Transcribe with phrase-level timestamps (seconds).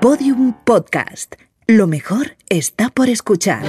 [0.00, 1.34] Podium Podcast.
[1.66, 3.62] Lo mejor está por escuchar.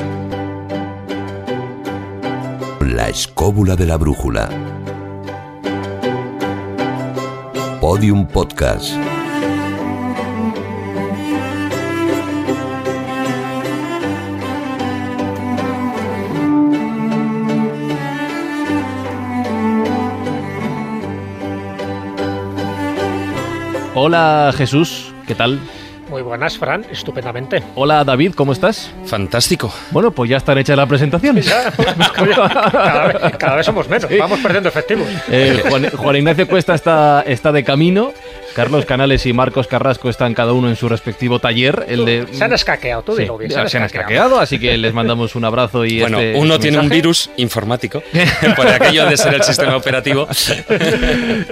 [2.80, 4.50] La escóbula de la brújula.
[7.82, 8.94] Podium Podcast.
[23.94, 25.60] Hola Jesús, ¿qué tal?
[26.32, 27.62] Buenas, Fran, estupendamente.
[27.76, 28.90] Hola David, ¿cómo estás?
[29.06, 29.70] Fantástico.
[29.92, 31.46] Bueno, pues ya están hechas las presentaciones.
[31.46, 31.70] Ya,
[32.14, 35.10] cada, vez, cada vez somos menos, vamos perdiendo efectivos.
[35.30, 38.14] Eh, Juan, Juan Ignacio Cuesta está, está de camino.
[38.56, 41.86] Carlos Canales y Marcos Carrasco están cada uno en su respectivo taller.
[41.88, 42.28] El de...
[42.32, 43.52] Se han escaqueado, tú Sí, digo bien.
[43.52, 46.84] se han escaqueado, así que les mandamos un abrazo y Bueno, este uno tiene un
[46.84, 47.02] mensaje.
[47.02, 48.04] virus informático
[48.56, 50.28] por aquello de ser el sistema operativo.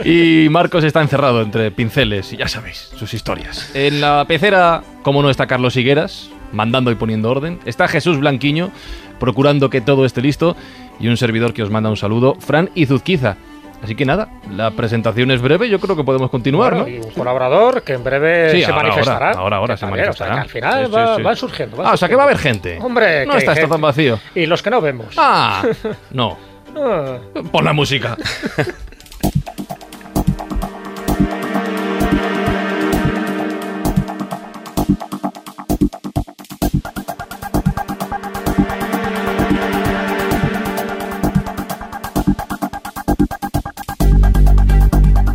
[0.03, 3.69] Y Marcos está encerrado entre pinceles y ya sabéis, sus historias.
[3.73, 8.71] En la pecera, como no está Carlos Higueras, mandando y poniendo orden, está Jesús Blanquiño,
[9.19, 10.55] procurando que todo esté listo,
[10.99, 13.37] y un servidor que os manda un saludo, Fran Izuzquiza.
[13.81, 16.91] Así que nada, la presentación es breve, yo creo que podemos continuar, Bueno, ¿no?
[16.93, 19.27] y un colaborador que en breve Sí, se ahora, manifestará.
[19.29, 20.35] ahora, ahora, ahora se también, o sea, manifestará.
[20.35, 21.21] que al final Sí, va- sí.
[21.23, 21.77] van surgiendo.
[21.77, 22.63] van Ah, o sea que va a haber surgiendo.
[22.69, 22.85] gente.
[22.85, 24.19] Hombre, no que está esto tan vacío.
[24.35, 25.13] Y los que no vemos.
[25.17, 25.63] Ah,
[26.11, 26.37] no.
[26.77, 27.17] Ah.
[27.51, 28.15] Pon la música.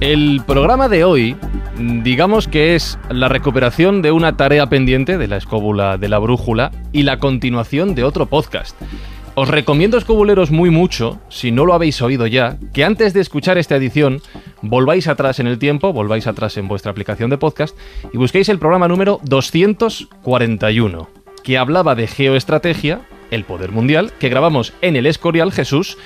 [0.05, 1.34] El programa de hoy,
[1.78, 6.72] digamos que es la recuperación de una tarea pendiente de la escóbula de la brújula
[6.92, 8.77] y la continuación de otro podcast.
[9.34, 13.56] Os recomiendo, escobuleros, muy mucho, si no lo habéis oído ya, que antes de escuchar
[13.56, 14.20] esta edición
[14.61, 17.74] volváis atrás en el tiempo, volváis atrás en vuestra aplicación de podcast
[18.12, 21.08] y busquéis el programa número 241,
[21.42, 25.98] que hablaba de geoestrategia, el poder mundial, que grabamos en el Escorial Jesús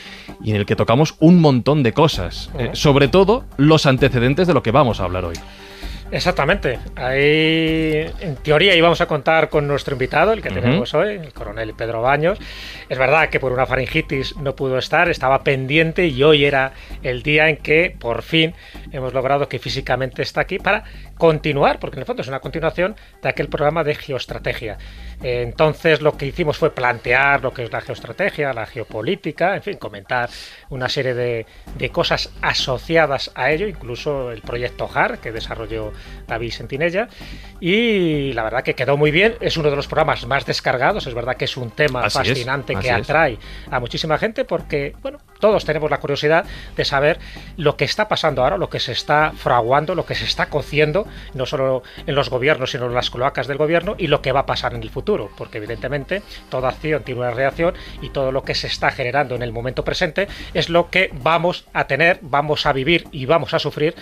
[0.42, 4.54] y en el que tocamos un montón de cosas, eh, sobre todo los antecedentes de
[4.54, 5.36] lo que vamos a hablar hoy.
[6.10, 6.78] Exactamente.
[6.96, 11.74] Ahí, en teoría, íbamos a contar con nuestro invitado, el que tenemos hoy, el coronel
[11.74, 12.38] Pedro Baños.
[12.88, 17.22] Es verdad que por una faringitis no pudo estar, estaba pendiente y hoy era el
[17.22, 18.54] día en que por fin
[18.90, 20.84] hemos logrado que físicamente está aquí para
[21.18, 24.78] continuar, porque en el fondo es una continuación de aquel programa de geoestrategia.
[25.22, 29.62] Eh, Entonces lo que hicimos fue plantear lo que es la geoestrategia, la geopolítica, en
[29.62, 30.30] fin, comentar
[30.70, 31.46] una serie de,
[31.76, 35.92] de cosas asociadas a ello, incluso el proyecto HAR que desarrolló
[36.26, 37.08] David Sentinella.
[37.60, 41.14] Y la verdad que quedó muy bien, es uno de los programas más descargados, es
[41.14, 42.94] verdad que es un tema Así fascinante que es.
[42.94, 43.38] atrae
[43.70, 46.44] a muchísima gente porque, bueno, todos tenemos la curiosidad
[46.76, 47.18] de saber
[47.56, 51.06] lo que está pasando ahora, lo que se está fraguando, lo que se está cociendo,
[51.34, 54.40] no solo en los gobiernos, sino en las cloacas del gobierno y lo que va
[54.40, 58.42] a pasar en el futuro, porque evidentemente toda acción tiene una reacción y todo lo
[58.42, 62.66] que se está generando en el momento presente es lo que vamos a tener, vamos
[62.66, 63.94] a vivir y vamos a sufrir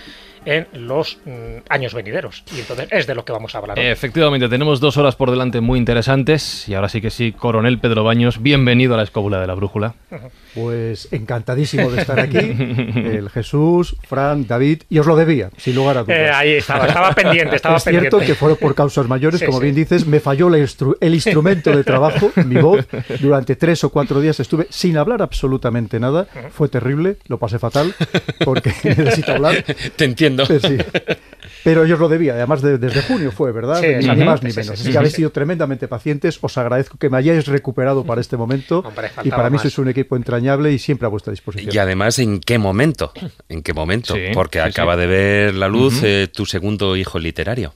[0.47, 2.43] en los mm, años venideros.
[2.57, 3.79] Y entonces es de lo que vamos a hablar.
[3.79, 3.85] hoy.
[3.87, 8.05] Efectivamente, tenemos dos horas por delante muy interesantes y ahora sí que sí, coronel Pedro
[8.05, 9.95] Baños, bienvenido a la escóbula de la brújula.
[10.55, 12.39] Pues encantadísimo de estar aquí.
[12.39, 16.19] El Jesús, Fran, David, y os lo debía, sin lugar a dudas.
[16.19, 19.59] Eh, ahí estaba, estaba pendiente, estaba es cierto que fueron por causas mayores, Sí, como
[19.59, 19.65] sí.
[19.65, 22.87] bien dices, me falló instru- el instrumento de trabajo, mi voz.
[23.21, 26.27] Durante tres o cuatro días estuve sin hablar absolutamente nada.
[26.53, 27.95] Fue terrible, lo pasé fatal,
[28.45, 29.63] porque necesito hablar.
[29.97, 30.36] Te entiendo.
[30.45, 30.77] Eh, sí.
[31.65, 33.81] Pero yo os lo debía, además de- desde junio fue, ¿verdad?
[33.81, 34.67] Sí, ni más ni sí, menos.
[34.67, 35.17] sí, Así sí, que habéis sí.
[35.17, 38.81] sido tremendamente pacientes, os agradezco que me hayáis recuperado para este momento.
[38.87, 39.63] Hombre, y para mí más.
[39.63, 41.75] sois un equipo entrañable y siempre a vuestra disposición.
[41.75, 43.13] Y además, ¿en qué momento?
[43.49, 44.15] ¿En qué momento?
[44.15, 45.01] Sí, Porque sí, acaba sí.
[45.01, 47.73] de ver la luz eh, tu segundo hijo literario.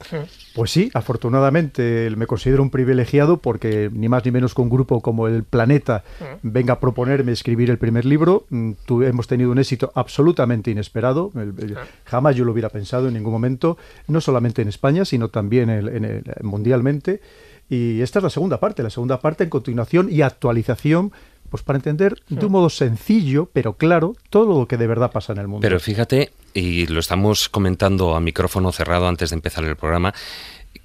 [0.60, 5.00] Pues sí, afortunadamente me considero un privilegiado porque ni más ni menos que un grupo
[5.00, 6.04] como El Planeta
[6.42, 8.44] venga a proponerme escribir el primer libro.
[8.50, 8.72] Mm,
[9.04, 11.32] hemos tenido un éxito absolutamente inesperado.
[11.34, 15.70] El- jamás yo lo hubiera pensado en ningún momento, no solamente en España, sino también
[15.70, 17.22] en- en el- mundialmente.
[17.70, 21.12] Y esta es la segunda parte, la segunda parte en continuación y actualización,
[21.50, 25.32] pues para entender de un modo sencillo, pero claro, todo lo que de verdad pasa
[25.32, 25.62] en el mundo.
[25.62, 30.14] Pero fíjate, y lo estamos comentando a micrófono cerrado antes de empezar el programa,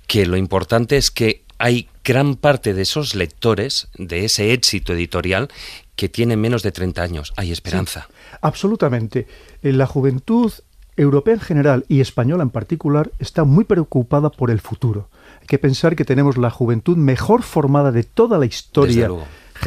[0.08, 5.50] que lo importante es que hay gran parte de esos lectores, de ese éxito editorial,
[5.96, 7.34] que tienen menos de 30 años.
[7.38, 8.08] Hay esperanza.
[8.42, 9.28] Absolutamente.
[9.64, 10.52] Eh, La juventud
[10.98, 15.10] europea en general y española en particular está muy preocupada por el futuro.
[15.42, 19.10] Hay que pensar que tenemos la juventud mejor formada de toda la historia.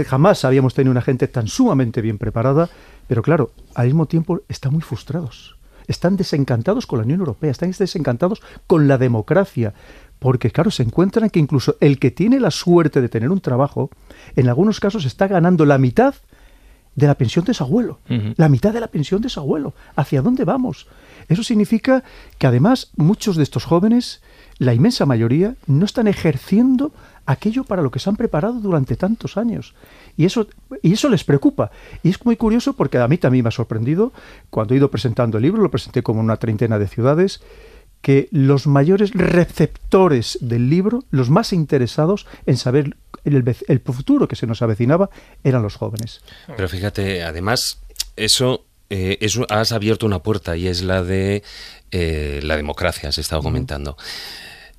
[0.04, 2.68] Jamás habíamos tenido una gente tan sumamente bien preparada,
[3.06, 5.56] pero claro, al mismo tiempo están muy frustrados.
[5.86, 9.72] Están desencantados con la Unión Europea, están desencantados con la democracia,
[10.18, 13.90] porque claro, se encuentran que incluso el que tiene la suerte de tener un trabajo,
[14.36, 16.14] en algunos casos está ganando la mitad
[16.94, 18.00] de la pensión de su abuelo,
[18.36, 19.72] la mitad de la pensión de su abuelo.
[19.94, 20.88] ¿Hacia dónde vamos?
[21.28, 22.02] Eso significa
[22.38, 24.20] que además muchos de estos jóvenes,
[24.58, 26.92] la inmensa mayoría, no están ejerciendo
[27.28, 29.74] aquello para lo que se han preparado durante tantos años.
[30.16, 30.48] Y eso,
[30.82, 31.70] y eso les preocupa.
[32.02, 34.12] Y es muy curioso porque a mí también me ha sorprendido,
[34.48, 37.42] cuando he ido presentando el libro, lo presenté como en una treintena de ciudades,
[38.00, 44.46] que los mayores receptores del libro, los más interesados en saber el, futuro que se
[44.46, 45.10] nos avecinaba,
[45.44, 46.22] eran los jóvenes.
[46.56, 47.82] Pero fíjate, además,
[48.16, 49.18] eso eh,
[49.50, 51.42] has abierto una puerta y es la de
[51.90, 53.98] eh, la democracia, se estaba comentando.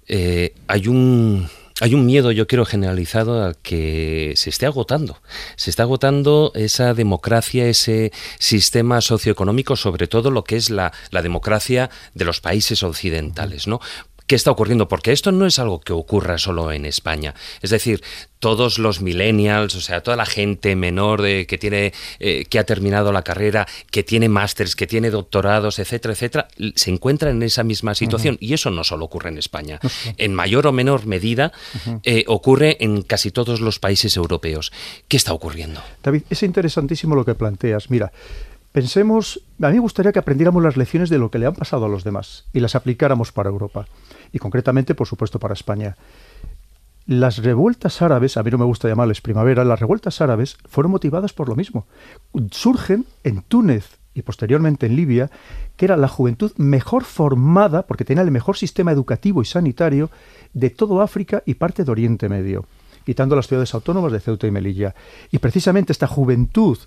[0.07, 1.47] Eh, hay un
[1.81, 5.21] hay un miedo, yo quiero generalizado, a que se esté agotando.
[5.55, 11.21] Se está agotando esa democracia, ese sistema socioeconómico, sobre todo lo que es la, la
[11.21, 13.79] democracia de los países occidentales, ¿no?
[14.29, 17.33] Qué está ocurriendo, porque esto no es algo que ocurra solo en España.
[17.63, 18.03] Es decir,
[18.37, 22.63] todos los millennials, o sea, toda la gente menor de, que tiene, eh, que ha
[22.63, 27.63] terminado la carrera, que tiene másters, que tiene doctorados, etcétera, etcétera, se encuentra en esa
[27.63, 28.37] misma situación.
[28.39, 29.79] Y eso no solo ocurre en España.
[30.17, 31.51] En mayor o menor medida
[32.03, 34.71] eh, ocurre en casi todos los países europeos.
[35.07, 35.81] ¿Qué está ocurriendo?
[36.03, 37.89] David, es interesantísimo lo que planteas.
[37.89, 38.11] Mira,
[38.73, 41.85] pensemos, a mí me gustaría que aprendiéramos las lecciones de lo que le han pasado
[41.85, 43.87] a los demás y las aplicáramos para Europa
[44.31, 45.95] y concretamente, por supuesto, para España.
[47.05, 51.33] Las revueltas árabes, a mí no me gusta llamarles primavera, las revueltas árabes fueron motivadas
[51.33, 51.87] por lo mismo.
[52.51, 55.31] Surgen en Túnez y posteriormente en Libia,
[55.75, 60.11] que era la juventud mejor formada, porque tenía el mejor sistema educativo y sanitario
[60.53, 62.65] de todo África y parte de Oriente Medio,
[63.05, 64.93] quitando las ciudades autónomas de Ceuta y Melilla.
[65.31, 66.77] Y precisamente esta juventud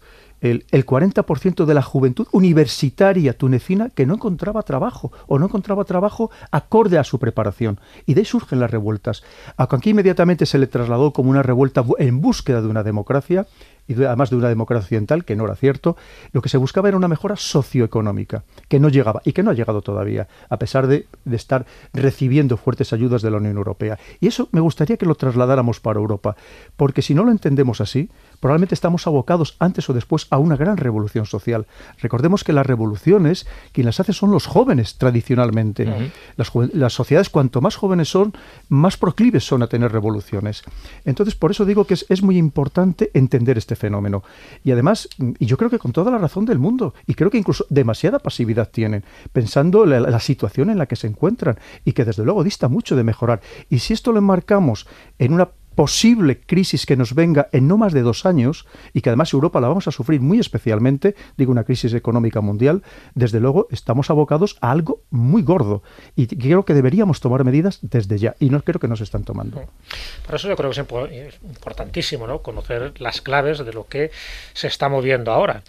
[0.42, 6.30] el, 40% de la juventud universitaria tunecina que no encontraba trabajo o no encontraba trabajo
[6.50, 7.80] acorde a su preparación.
[8.06, 9.22] Y de ahí surgen las revueltas.
[9.56, 13.46] Aquí inmediatamente se le trasladó como una revuelta en búsqueda de una democracia
[13.88, 15.96] y además de una democracia occidental, que no era cierto,
[16.32, 19.54] lo que se buscaba era una mejora socioeconómica, que no llegaba y que no ha
[19.54, 23.98] llegado todavía, a pesar de, estar recibiendo fuertes ayudas de la Unión Europea.
[24.20, 26.36] Y eso me gustaría que lo trasladáramos para Europa,
[26.76, 28.08] porque si no lo entendemos así,
[28.42, 31.64] probablemente estamos abocados antes o después a una gran revolución social.
[32.00, 36.10] Recordemos que las revoluciones, quien las hace son los jóvenes tradicionalmente.
[36.34, 38.34] las, sociedades cuanto más jóvenes son,
[38.68, 40.64] más proclives son a tener revoluciones.
[41.04, 44.24] Entonces, por eso digo que es, muy importante entender este fenómeno.
[44.64, 47.38] Y además, y yo creo que con toda la razón del mundo, y creo que
[47.38, 52.04] incluso demasiada pasividad tienen, pensando la, la situación en la que se encuentran, y que
[52.04, 53.40] desde luego dista mucho de mejorar.
[53.70, 54.88] Y si esto lo enmarcamos
[55.20, 59.10] en una posible crisis que nos venga en no más de dos años y que
[59.10, 62.82] además Europa la vamos a sufrir muy especialmente, digo una crisis económica mundial,
[63.14, 65.82] desde luego estamos abocados a algo muy gordo
[66.16, 69.62] y creo que deberíamos tomar medidas desde ya y no creo que nos están tomando.
[70.26, 72.42] Por eso yo creo que es importantísimo ¿no?
[72.42, 74.10] conocer las claves de lo que
[74.52, 75.62] se está moviendo ahora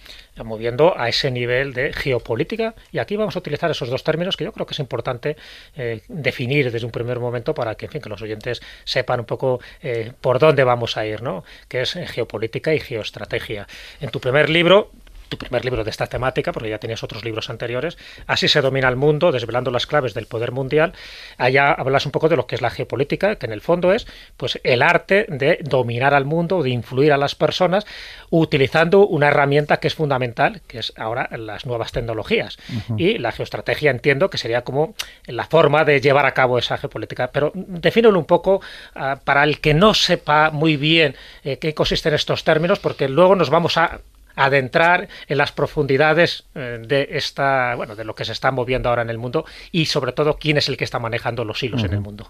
[0.43, 2.73] moviendo a ese nivel de geopolítica.
[2.91, 5.37] Y aquí vamos a utilizar esos dos términos que yo creo que es importante
[5.75, 9.25] eh, definir desde un primer momento para que, en fin, que los oyentes sepan un
[9.25, 11.43] poco eh, por dónde vamos a ir, ¿no?
[11.67, 13.67] que es geopolítica y geoestrategia.
[14.01, 14.91] En tu primer libro
[15.33, 17.97] tu primer libro de esta temática, porque ya tenías otros libros anteriores,
[18.27, 20.93] Así se domina el mundo, desvelando las claves del poder mundial.
[21.37, 24.07] Allá hablas un poco de lo que es la geopolítica, que en el fondo es
[24.37, 27.85] pues el arte de dominar al mundo, de influir a las personas,
[28.29, 32.57] utilizando una herramienta que es fundamental, que es ahora las nuevas tecnologías.
[32.97, 37.31] Y la geoestrategia entiendo que sería como la forma de llevar a cabo esa geopolítica.
[37.31, 38.61] Pero defínelo un poco
[38.95, 43.35] ah, para el que no sepa muy bien eh, qué consisten estos términos, porque luego
[43.35, 43.99] nos vamos a
[44.35, 49.01] adentrar en las profundidades eh, de esta bueno de lo que se está moviendo ahora
[49.01, 51.93] en el mundo y sobre todo quién es el que está manejando los hilos en
[51.93, 52.29] el mundo.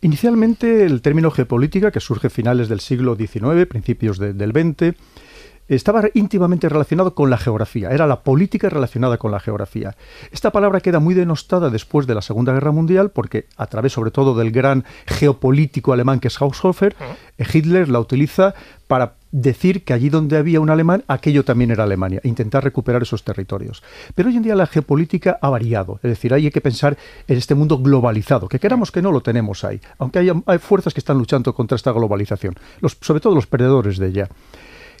[0.00, 4.96] Inicialmente el término geopolítica que surge a finales del siglo XIX, principios del XX
[5.68, 9.94] estaba íntimamente relacionado con la geografía, era la política relacionada con la geografía.
[10.32, 14.10] Esta palabra queda muy denostada después de la Segunda Guerra Mundial porque a través sobre
[14.10, 16.96] todo del gran geopolítico alemán que es Haushofer,
[17.36, 18.54] eh, Hitler la utiliza
[18.86, 23.24] para decir que allí donde había un alemán, aquello también era Alemania, intentar recuperar esos
[23.24, 23.82] territorios.
[24.14, 27.54] Pero hoy en día la geopolítica ha variado, es decir, hay que pensar en este
[27.54, 31.18] mundo globalizado, que queramos que no lo tenemos ahí, aunque hay, hay fuerzas que están
[31.18, 34.28] luchando contra esta globalización, los, sobre todo los perdedores de ella.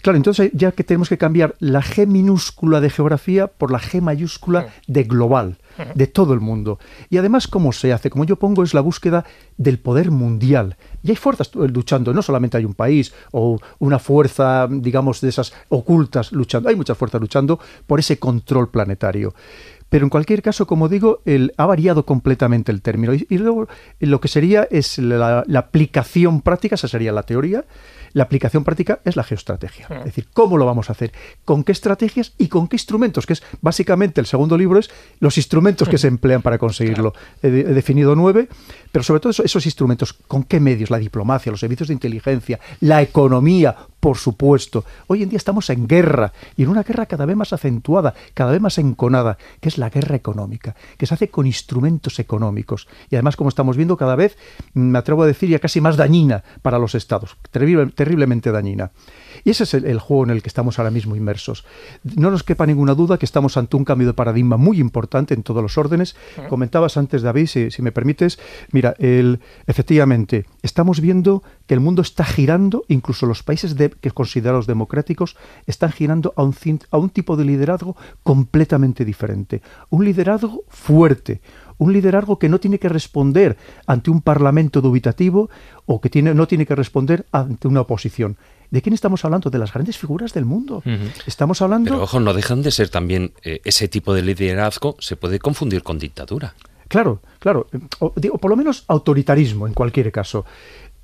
[0.02, 4.00] Claro, entonces ya que tenemos que cambiar la G minúscula de geografía por la G
[4.00, 5.58] mayúscula de global,
[5.94, 6.78] de todo el mundo.
[7.10, 8.10] Y además, ¿cómo se hace?
[8.10, 9.24] Como yo pongo, es la búsqueda
[9.56, 10.76] del poder mundial.
[11.02, 15.52] Y hay fuerzas luchando, no solamente hay un país o una fuerza, digamos, de esas
[15.68, 19.34] ocultas luchando, hay muchas fuerzas luchando por ese control planetario.
[19.88, 23.14] pero en cualquier caso, como digo, el, ha variado completamente el término.
[23.14, 23.68] Y, luego
[24.00, 27.64] lo que sería es la, la aplicación práctica, esa sería la teoría,
[28.12, 29.86] la aplicación práctica es la geoestrategia.
[29.98, 31.12] Es decir, ¿cómo lo vamos a hacer?
[31.44, 33.26] ¿Con qué estrategias y con qué instrumentos?
[33.26, 37.12] Que es básicamente el segundo libro es los instrumentos que se emplean para conseguirlo.
[37.42, 38.48] He, he definido nueve,
[38.92, 40.90] pero sobre todo esos instrumentos, ¿con qué medios?
[40.90, 43.76] La diplomacia, los servicios de inteligencia, la economía,
[44.08, 44.86] por supuesto.
[45.06, 48.52] Hoy en día estamos en guerra y en una guerra cada vez más acentuada, cada
[48.52, 53.16] vez más enconada, que es la guerra económica, que se hace con instrumentos económicos y
[53.16, 54.38] además, como estamos viendo, cada vez,
[54.72, 58.92] mm, me atrevo a decir, ya casi más dañina para los estados, terriblemente dañina.
[59.44, 61.64] Y ese es el, juego en el que estamos ahora mismo inmersos.
[62.02, 65.42] No nos quepa ninguna duda que estamos ante un cambio de paradigma muy importante en
[65.42, 66.16] todos los órdenes.
[66.48, 68.38] Comentabas antes, David, si, me permites,
[68.72, 74.10] mira, el, efectivamente, estamos viendo que el mundo está girando, incluso los países de, que
[74.10, 76.54] considerados democráticos, están girando a un,
[76.90, 79.62] a un tipo de liderazgo completamente diferente.
[79.90, 81.40] Un liderazgo fuerte,
[81.78, 85.48] un liderazgo que no tiene que responder ante un parlamento dubitativo
[85.86, 88.36] o que tiene, no tiene que responder ante una oposición.
[88.70, 89.50] ¿De quién estamos hablando?
[89.50, 90.82] De las grandes figuras del mundo.
[91.26, 91.90] Estamos hablando...
[91.90, 95.82] Pero ojo, no dejan de ser también eh, ese tipo de liderazgo, se puede confundir
[95.82, 96.54] con dictadura.
[96.88, 97.66] Claro, claro.
[97.98, 100.44] O, digo, por lo menos autoritarismo en cualquier caso.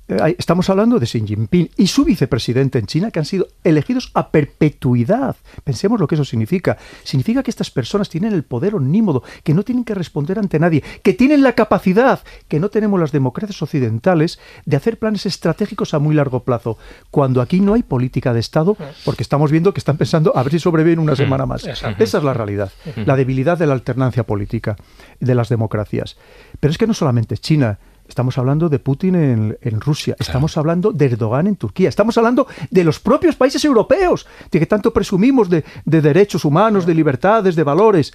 [0.07, 4.29] Estamos hablando de Xi Jinping y su vicepresidente en China que han sido elegidos a
[4.29, 5.35] perpetuidad.
[5.63, 6.77] Pensemos lo que eso significa.
[7.03, 10.83] Significa que estas personas tienen el poder omnímodo, que no tienen que responder ante nadie,
[11.01, 15.99] que tienen la capacidad que no tenemos las democracias occidentales de hacer planes estratégicos a
[15.99, 16.77] muy largo plazo.
[17.09, 20.51] Cuando aquí no hay política de Estado, porque estamos viendo que están pensando a ver
[20.51, 21.65] si sobreviven una semana más.
[21.65, 22.71] Esa es la realidad.
[23.05, 24.75] La debilidad de la alternancia política
[25.19, 26.15] de las democracias.
[26.59, 27.79] Pero es que no solamente China.
[28.07, 29.15] Estamos hablando de Putin
[29.59, 34.27] en, Rusia, estamos hablando de Erdogan en Turquía, estamos hablando de los propios países europeos,
[34.51, 38.13] de que tanto presumimos de, derechos humanos, de libertades, de valores.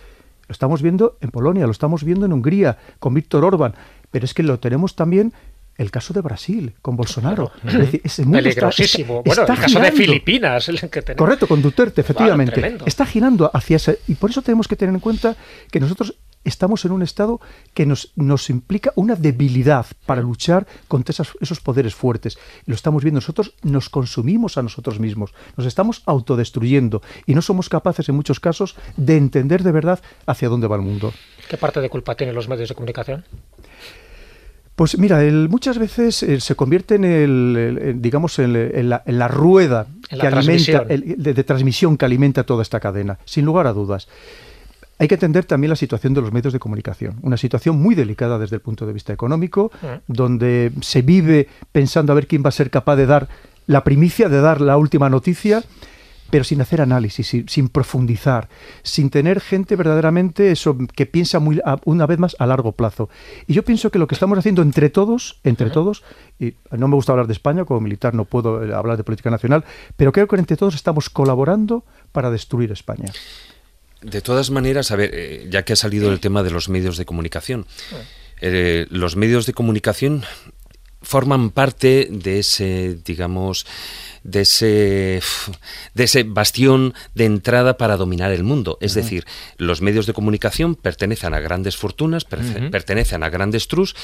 [0.48, 3.74] Lo estamos viendo en Polonia, lo estamos viendo en Hungría, con Víctor Orbán,
[4.10, 5.32] pero es que lo tenemos también
[5.76, 7.50] el caso de Brasil, con Bolsonaro.
[7.66, 9.22] Es decir, ese Peligrosísimo.
[9.24, 10.68] bueno, el caso de Filipinas.
[10.68, 11.16] El que tenemos.
[11.16, 12.78] Correcto, con Duterte, efectivamente.
[12.84, 13.98] está girando hacia ese...
[14.06, 15.36] Y por eso tenemos que tener en cuenta
[15.70, 17.40] que nosotros estamos en un estado
[17.74, 22.38] que nos, nos implica una debilidad para luchar contra esos poderes fuertes.
[22.66, 27.68] lo estamos viendo nosotros, nos consumimos a nosotros mismos, nos estamos autodestruyendo y no somos
[27.68, 31.12] capaces en muchos casos de entender de verdad hacia dónde va el mundo.
[31.48, 33.24] ¿Qué parte de culpa tienen los medios de comunicación?
[34.80, 35.20] Pues mira,
[35.50, 41.98] muchas veces eh, se convierte en el, digamos, en, la, rueda que alimenta, de, transmisión
[41.98, 44.08] que alimenta toda esta cadena, sin lugar a dudas.
[45.00, 48.38] Hay que atender también la situación de los medios de comunicación, una situación muy delicada
[48.38, 50.12] desde el punto de vista económico, mm.
[50.12, 53.26] donde se vive pensando a ver quién va a ser capaz de dar
[53.66, 55.64] la primicia, de dar la última noticia,
[56.28, 58.50] pero sin hacer análisis, sin, profundizar,
[58.82, 63.08] sin tener gente verdaderamente eso que piensa muy, una vez más a largo plazo.
[63.46, 66.04] Y yo pienso que lo que estamos haciendo entre todos, entre todos,
[66.38, 69.30] y no me gusta hablar de España, como militar no puedo eh, hablar de política
[69.30, 69.64] nacional,
[69.96, 73.10] pero creo que entre todos estamos colaborando para destruir España.
[74.02, 76.96] De todas maneras, a ver, eh, ya que ha salido el tema de los medios
[76.96, 77.66] de comunicación,
[78.40, 80.24] eh, los medios de comunicación
[81.02, 83.66] forman parte de ese, digamos,
[84.22, 85.22] de ese,
[85.94, 88.76] de ese bastión de entrada para dominar el mundo.
[88.80, 89.24] Es decir,
[89.56, 93.96] los medios de comunicación pertenecen a grandes fortunas, pertenecen a grandes trus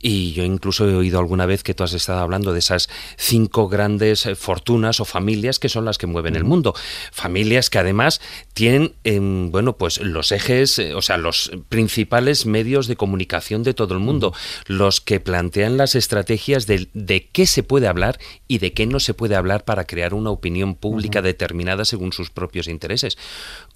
[0.00, 3.68] y yo incluso he oído alguna vez que tú has estado hablando de esas cinco
[3.68, 6.74] grandes eh, fortunas o familias que son las que mueven el mundo.
[7.12, 8.20] Familias que además
[8.52, 13.74] tienen, em, bueno, pues los ejes, eh, o sea, los principales medios de comunicación de
[13.74, 14.34] todo el mundo,
[14.66, 19.00] los que plantean las estrategias de, de qué se puede hablar y de qué no
[19.00, 23.16] se puede hablar para crear una opinión pública determinada según sus propios intereses.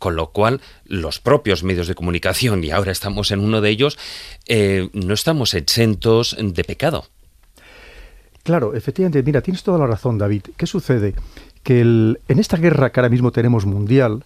[0.01, 3.99] Con lo cual, los propios medios de comunicación, y ahora estamos en uno de ellos,
[4.47, 7.05] eh, no estamos exentos de pecado.
[8.43, 10.43] Claro, efectivamente, mira, tienes toda la razón, David.
[10.57, 11.15] ¿Qué sucede?
[11.63, 14.25] Que en esta guerra que ahora mismo tenemos mundial,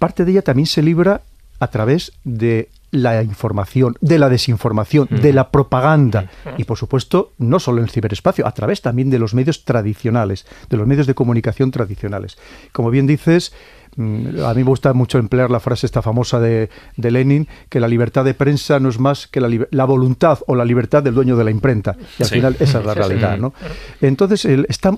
[0.00, 1.22] parte de ella también se libra
[1.60, 6.28] a través de la información, de la desinformación, de la propaganda
[6.58, 10.44] y por supuesto no solo en el ciberespacio, a través también de los medios tradicionales,
[10.68, 12.36] de los medios de comunicación tradicionales.
[12.72, 16.68] Como bien dices, Mm, a mí me gusta mucho emplear la frase esta famosa de,
[16.96, 21.02] Lenin, que la libertad de prensa no es más que la, voluntad o la libertad
[21.02, 21.96] del dueño de la imprenta.
[22.18, 23.38] Y al final esa es la realidad.
[23.38, 23.52] ¿no?
[24.00, 24.46] Entonces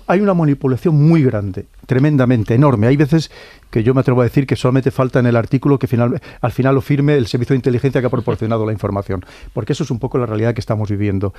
[0.06, 2.86] hay una manipulación muy grande, tremendamente, enorme.
[2.86, 3.30] Hay veces
[3.70, 6.52] que yo me atrevo a decir que solamente falta en el artículo que final, al
[6.52, 9.90] final lo firme el servicio de inteligencia que ha proporcionado la información, porque eso es
[9.90, 11.32] un poco la realidad que estamos viviendo.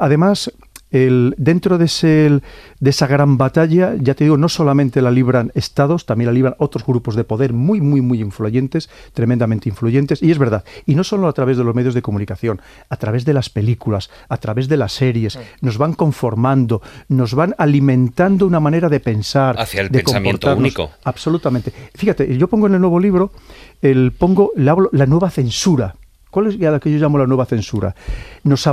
[0.00, 0.50] además,
[0.92, 2.40] el, dentro de, ese,
[2.78, 6.54] de esa gran batalla, ya te digo, no solamente la libran estados, también la libran
[6.58, 10.22] otros grupos de poder muy, muy, muy influyentes, tremendamente influyentes.
[10.22, 13.24] Y es verdad, y no solo a través de los medios de comunicación, a través
[13.24, 18.60] de las películas, a través de las series, nos van conformando, nos van alimentando una
[18.60, 19.58] manera de pensar.
[19.58, 20.90] Hacia el de pensamiento único.
[21.04, 21.72] Absolutamente.
[21.94, 23.32] Fíjate, yo pongo en el nuevo libro,
[23.80, 25.94] el, pongo, le hablo, la nueva censura.
[26.32, 27.94] ¿Cuál es la que yo llamo la nueva censura?
[28.42, 28.66] Nos,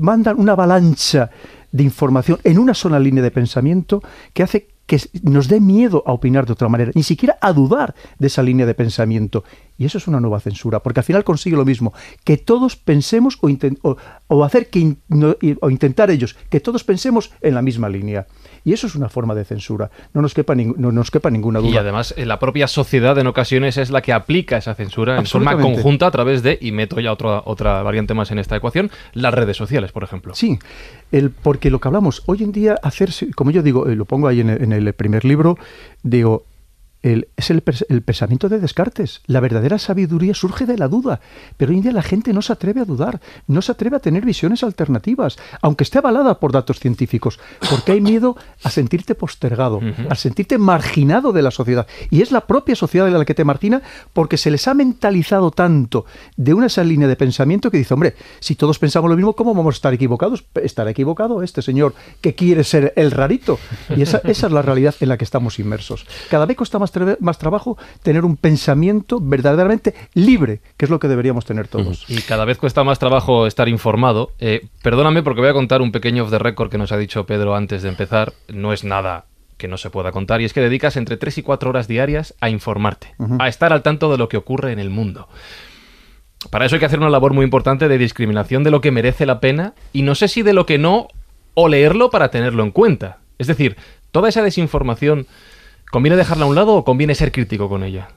[0.00, 1.30] mandan una avalancha
[1.70, 6.12] de información en una sola línea de pensamiento que hace que nos dé miedo a
[6.12, 9.44] opinar de otra manera, ni siquiera a dudar de esa línea de pensamiento.
[9.76, 11.92] Y eso es una nueva censura, porque al final consigue lo mismo,
[12.24, 13.38] que todos pensemos
[14.28, 14.96] o, hacer que
[15.60, 18.26] o intentar ellos que todos pensemos en la misma línea.
[18.64, 21.70] Y eso es una forma de censura, no nos quepa, no nos quepa ninguna duda.
[21.70, 25.26] Y además eh, la propia sociedad en ocasiones es la que aplica esa censura en
[25.26, 28.90] forma conjunta a través de, y meto ya otra, otra variante más en esta ecuación,
[29.12, 30.34] las redes sociales, por ejemplo.
[30.34, 30.58] Sí,
[31.12, 34.28] el, porque lo que hablamos, hoy en día hacerse, como yo digo, eh, lo pongo
[34.28, 35.58] ahí en el, en el primer libro,
[36.02, 36.44] digo,
[37.04, 37.60] el- es el
[38.02, 39.20] pensamiento de Descartes.
[39.26, 41.20] La verdadera sabiduría surge de la duda,
[41.56, 44.00] pero hoy en día la gente no se atreve a dudar, no se atreve a
[44.00, 47.38] tener visiones alternativas, aunque esté avalada por datos científicos,
[47.70, 51.86] porque hay miedo a sentirte postergado, a sentirte marginado de la sociedad.
[52.10, 53.82] Y es la propia sociedad la que te margina
[54.12, 56.06] porque se les ha mentalizado tanto
[56.36, 59.54] de una esa línea de pensamiento que dice, hombre, si todos pensamos lo mismo, ¿cómo
[59.54, 60.44] vamos a estar equivocados?
[60.54, 63.58] Estará equivocado este señor que quiere ser el rarito.
[63.94, 66.06] Y esa, esa es la realidad en la que estamos inmersos.
[66.30, 70.98] Cada vez cuesta más, tra- más trabajo tener un pensamiento verdaderamente libre, que es lo
[70.98, 72.08] que deberíamos tener todos.
[72.08, 74.30] Y cada vez cuesta más trabajo estar informado.
[74.38, 77.26] Eh, perdóname porque voy a contar un pequeño off the record que nos ha dicho
[77.26, 78.32] Pedro antes de empezar.
[78.48, 79.26] No es nada
[79.58, 82.34] que no se pueda contar y es que dedicas entre 3 y 4 horas diarias
[82.40, 85.28] a informarte, a estar al tanto de lo que ocurre en el mundo.
[86.50, 89.24] Para eso hay que hacer una labor muy importante de discriminación de lo que merece
[89.26, 91.08] la pena y no sé si de lo que no
[91.54, 93.18] o leerlo para tenerlo en cuenta.
[93.38, 93.76] Es decir,
[94.10, 95.26] toda esa desinformación,
[95.94, 98.08] ¿conviene dejarla a un lado o conviene ser crítico con ella?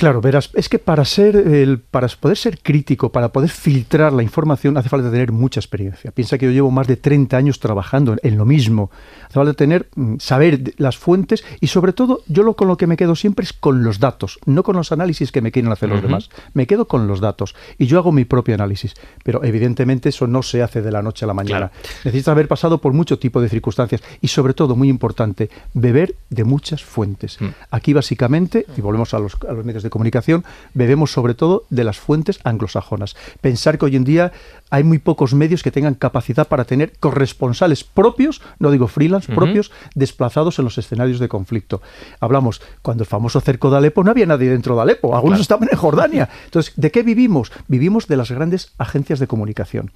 [0.00, 4.22] Claro, verás, es que para ser el, para poder ser crítico, para poder filtrar la
[4.22, 6.10] información, hace falta tener mucha experiencia.
[6.10, 8.90] Piensa que yo llevo más de 30 años trabajando en, en lo mismo.
[9.26, 12.86] Hace falta tener, mm, saber las fuentes y sobre todo, yo lo con lo que
[12.86, 15.90] me quedo siempre es con los datos, no con los análisis que me quieren hacer
[15.90, 16.30] los demás.
[16.54, 18.94] Me quedo con los datos y yo hago mi propio análisis.
[19.22, 21.72] Pero evidentemente eso no se hace de la noche a la mañana.
[22.04, 26.44] Necesitas haber pasado por mucho tipo de circunstancias y sobre todo, muy importante, beber de
[26.44, 27.38] muchas fuentes.
[27.38, 27.48] Mm.
[27.70, 31.84] Aquí básicamente, y volvemos a los, a los medios de comunicación, bebemos sobre todo de
[31.84, 33.16] las fuentes anglosajonas.
[33.40, 34.32] Pensar que hoy en día
[34.70, 39.70] hay muy pocos medios que tengan capacidad para tener corresponsales propios, no digo freelance, propios,
[39.94, 41.82] desplazados en los escenarios de conflicto.
[42.20, 45.42] Hablamos, cuando el famoso cerco de Alepo no había nadie dentro de Alepo, algunos Claro.
[45.42, 46.28] estaban en Jordania.
[46.44, 47.52] Entonces, ¿de qué vivimos?
[47.68, 49.90] Vivimos de las grandes agencias de comunicación,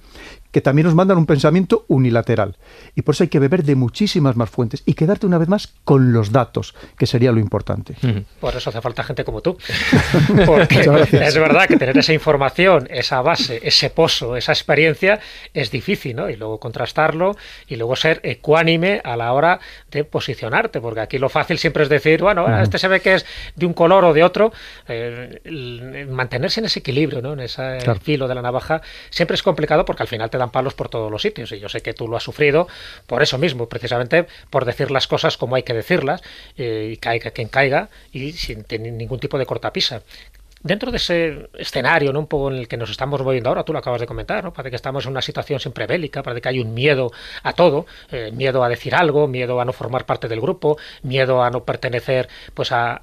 [0.51, 2.55] que también nos mandan un pensamiento unilateral.
[2.95, 5.73] Y por eso hay que beber de muchísimas más fuentes y quedarte una vez más
[5.83, 7.95] con los datos, que sería lo importante.
[8.39, 9.57] Por eso hace falta gente como tú.
[10.45, 15.19] Porque es verdad que tener esa información, esa base, ese pozo, esa experiencia
[15.53, 16.29] es difícil, ¿no?
[16.29, 19.59] Y luego contrastarlo y luego ser ecuánime a la hora
[19.91, 23.25] de posicionarte, porque aquí lo fácil siempre es decir, bueno, este se ve que es
[23.55, 24.51] de un color o de otro.
[24.87, 27.33] Eh, mantenerse en ese equilibrio, ¿no?
[27.33, 27.99] En ese Claro.
[27.99, 31.11] filo de la navaja siempre es complicado porque al final te dan palos por todos
[31.11, 32.67] los sitios y yo sé que tú lo has sufrido
[33.05, 36.21] por eso mismo, precisamente por decir las cosas como hay que decirlas
[36.57, 40.01] eh, y caiga quien caiga y sin tener ningún tipo de cortapisa.
[40.65, 42.19] Dentro de ese escenario, ¿no?
[42.21, 44.51] un poco en el que nos estamos moviendo ahora, tú lo acabas de comentar, ¿no?
[44.51, 47.11] parece que estamos en una situación siempre bélica, parece que hay un miedo
[47.43, 51.43] a todo, eh, miedo a decir algo, miedo a no formar parte del grupo, miedo
[51.43, 52.95] a no pertenecer pues a-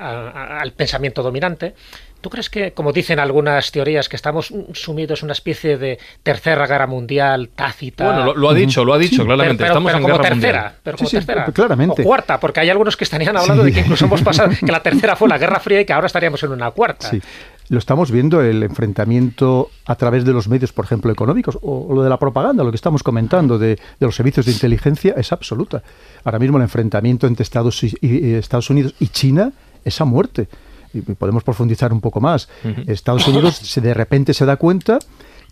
[0.61, 1.75] al pensamiento dominante.
[2.23, 6.67] ¿Tú crees que, como dicen algunas teorías, que estamos sumidos en una especie de tercera
[6.67, 8.05] guerra mundial tácita?
[8.07, 9.57] Bueno, lo, lo ha dicho, lo ha dicho Sí, claramente.
[9.57, 10.81] Pero, pero- Estamos pero en como guerra tercera, mundial.
[10.83, 11.45] pero Sí, como sí, tercera.
[11.53, 12.03] claramente.
[12.03, 13.71] O cuarta, porque hay algunos que estarían hablando Sí.
[13.71, 16.07] de que incluso hemos pasado, que la tercera fue la Guerra Fría y que ahora
[16.07, 17.11] estaríamos en una cuarta.
[17.11, 17.21] Sí.
[17.69, 22.03] Lo estamos viendo, el enfrentamiento a través de los medios, por ejemplo, económicos, o lo
[22.03, 25.83] de la propaganda, lo que estamos comentando de, de los servicios de inteligencia, es absoluta.
[26.25, 29.53] Ahora mismo el enfrentamiento entre Estados, y- y- Estados Unidos y China
[29.85, 30.49] es a muerte.
[30.93, 32.49] Y podemos profundizar un poco más.
[32.87, 34.99] Estados Unidos se, de repente se da cuenta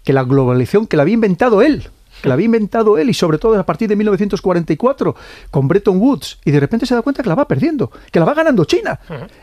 [0.05, 1.89] que la globalización, que la había inventado él,
[2.23, 5.15] que la había inventado él y sobre todo a partir de 1944
[5.51, 8.27] con Bretton Woods y de repente se da cuenta que la va perdiendo, que la
[8.27, 9.01] va ganando China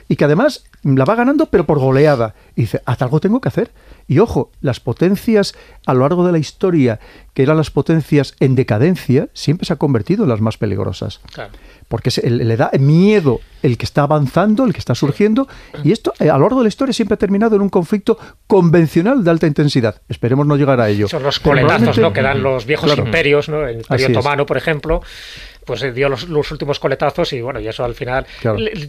[0.08, 3.50] y que además la va ganando pero por goleada y dice, hasta algo tengo que
[3.50, 3.72] hacer.
[4.08, 5.54] Y ojo, las potencias
[5.86, 7.00] a lo largo de la historia,
[7.36, 11.22] que eran las potencias en decadencia, siempre se han convertido en las más peligrosas.
[11.88, 15.48] Porque se, le da miedo el que está avanzando, el que está surgiendo,
[15.84, 18.18] y esto eh, a lo largo de la historia siempre ha terminado en un conflicto
[18.48, 20.02] convencional de alta intensidad.
[20.10, 21.08] Esperemos no llegar a ello.
[21.08, 22.12] Son los coletazos ¿no?
[22.12, 23.68] que dan los viejos imperios, ¿no?
[23.68, 25.04] el Imperio Otomano, por ejemplo,
[25.68, 28.26] pues eh, dio los, últimos coletazos y bueno, y eso al final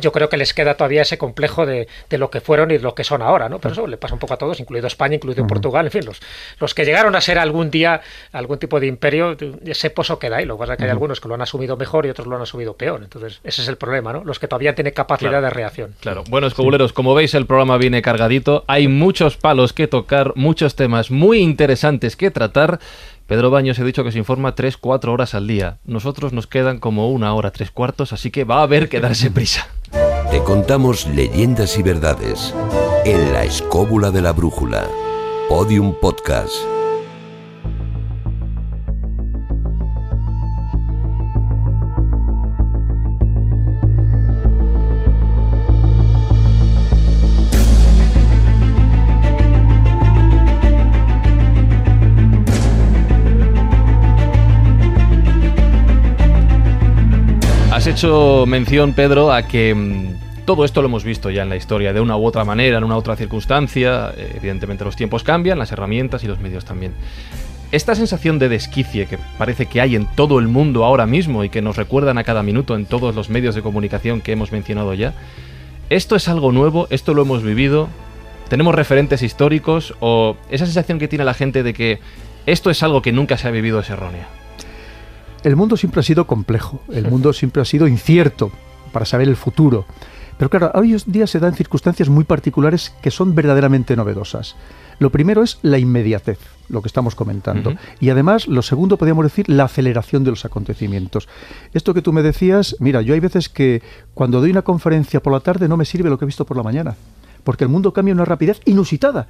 [0.01, 3.05] yo creo que les queda todavía ese complejo de, lo que fueron y lo que
[3.05, 3.59] son ahora, ¿no?
[3.59, 6.21] Pero eso le pasa un poco a todos, incluido España, incluido Portugal, en fin, los,
[6.59, 8.01] los que llegaron a ser algún día
[8.33, 10.47] algún tipo de imperio, ese pozo queda ahí.
[10.47, 12.37] Lo que pasa es que hay algunos que lo han asumido mejor y otros lo
[12.37, 13.01] han asumido peor.
[13.03, 14.25] Entonces, ese es el problema, ¿no?
[14.25, 15.95] Los que todavía tienen capacidad de reacción.
[16.01, 16.25] Claro.
[16.29, 18.65] Bueno, escobuleros, como veis, el programa viene cargadito.
[18.67, 22.81] Hay muchos palos que tocar, muchos temas muy interesantes que tratar.
[23.29, 25.81] Pedro Baños he dicho que se informa 3-4 horas al día.
[25.85, 29.31] Nosotros nos quedan como una hora, tres cuartos, así que va a haber que darse
[29.31, 29.69] prisa.
[30.31, 32.55] Te contamos leyendas y verdades
[33.05, 34.89] en la escóbula de la brújula.
[35.51, 36.55] Podium Podcast.
[57.89, 61.93] Hecho mención, Pedro, a que mm, todo esto lo hemos visto ya en la historia,
[61.93, 64.13] de una u otra manera, en una u otra circunstancia.
[64.17, 66.93] Eh, evidentemente los tiempos cambian, las herramientas y los medios también.
[67.73, 71.49] Esta sensación de desquicie que parece que hay en todo el mundo ahora mismo y
[71.49, 74.93] que nos recuerdan a cada minuto en todos los medios de comunicación que hemos mencionado
[74.95, 75.15] ya,
[75.89, 76.89] ¿esto es algo nuevo?
[76.91, 77.89] ¿Esto lo hemos vivido?
[78.49, 79.95] ¿Tenemos referentes históricos?
[80.01, 82.01] ¿O esa sensación que tiene la gente de que
[82.47, 84.38] esto es algo que nunca se ha vivido es errónea?
[85.45, 88.51] El mundo siempre ha sido complejo, el mundo siempre ha sido incierto
[88.93, 89.87] para saber el futuro.
[90.37, 94.55] Pero claro, hoy en día se dan circunstancias muy particulares que son verdaderamente novedosas.
[95.01, 97.75] Lo primero es la inmediatez, lo que estamos comentando.
[98.01, 101.29] Y además, lo segundo, podríamos decir, la aceleración de los acontecimientos.
[101.73, 103.83] Esto que tú me decías, mira, yo hay veces que
[104.15, 106.57] cuando doy una conferencia por la tarde no me sirve lo que he visto por
[106.57, 106.97] la mañana,
[107.43, 109.29] porque el mundo cambia a una rapidez inusitada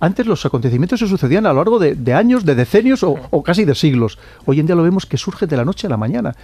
[0.00, 3.74] antes los acontecimientos se sucedían a lo largo de, años, de decenios o, casi de
[3.74, 4.18] siglos.
[4.44, 6.34] Hoy en día lo vemos que surge de la noche a la mañana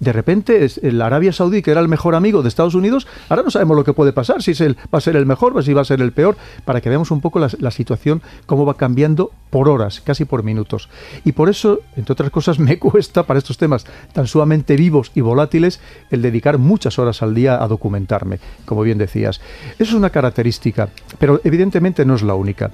[0.00, 3.50] de repente la Arabia Saudí, que era el mejor amigo de Estados Unidos, ahora no
[3.50, 5.82] sabemos lo que puede pasar, si es el, va a ser el mejor, si va
[5.82, 9.68] a ser el peor, para que veamos un poco la, situación, cómo va cambiando por
[9.68, 10.88] horas, casi por minutos.
[11.24, 15.20] Y por eso, entre otras cosas, me cuesta para estos temas tan sumamente vivos y
[15.20, 19.40] volátiles el dedicar muchas horas al día a documentarme, como bien decías.
[19.74, 22.70] Eso es una característica, pero evidentemente no es la única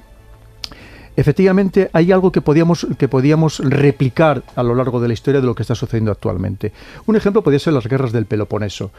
[1.17, 5.47] efectivamente hay algo que podíamos, que podíamos replicar a lo largo de la historia de
[5.47, 6.71] lo que está sucediendo actualmente.
[7.07, 8.91] Un ejemplo podría ser las guerras del Peloponeso.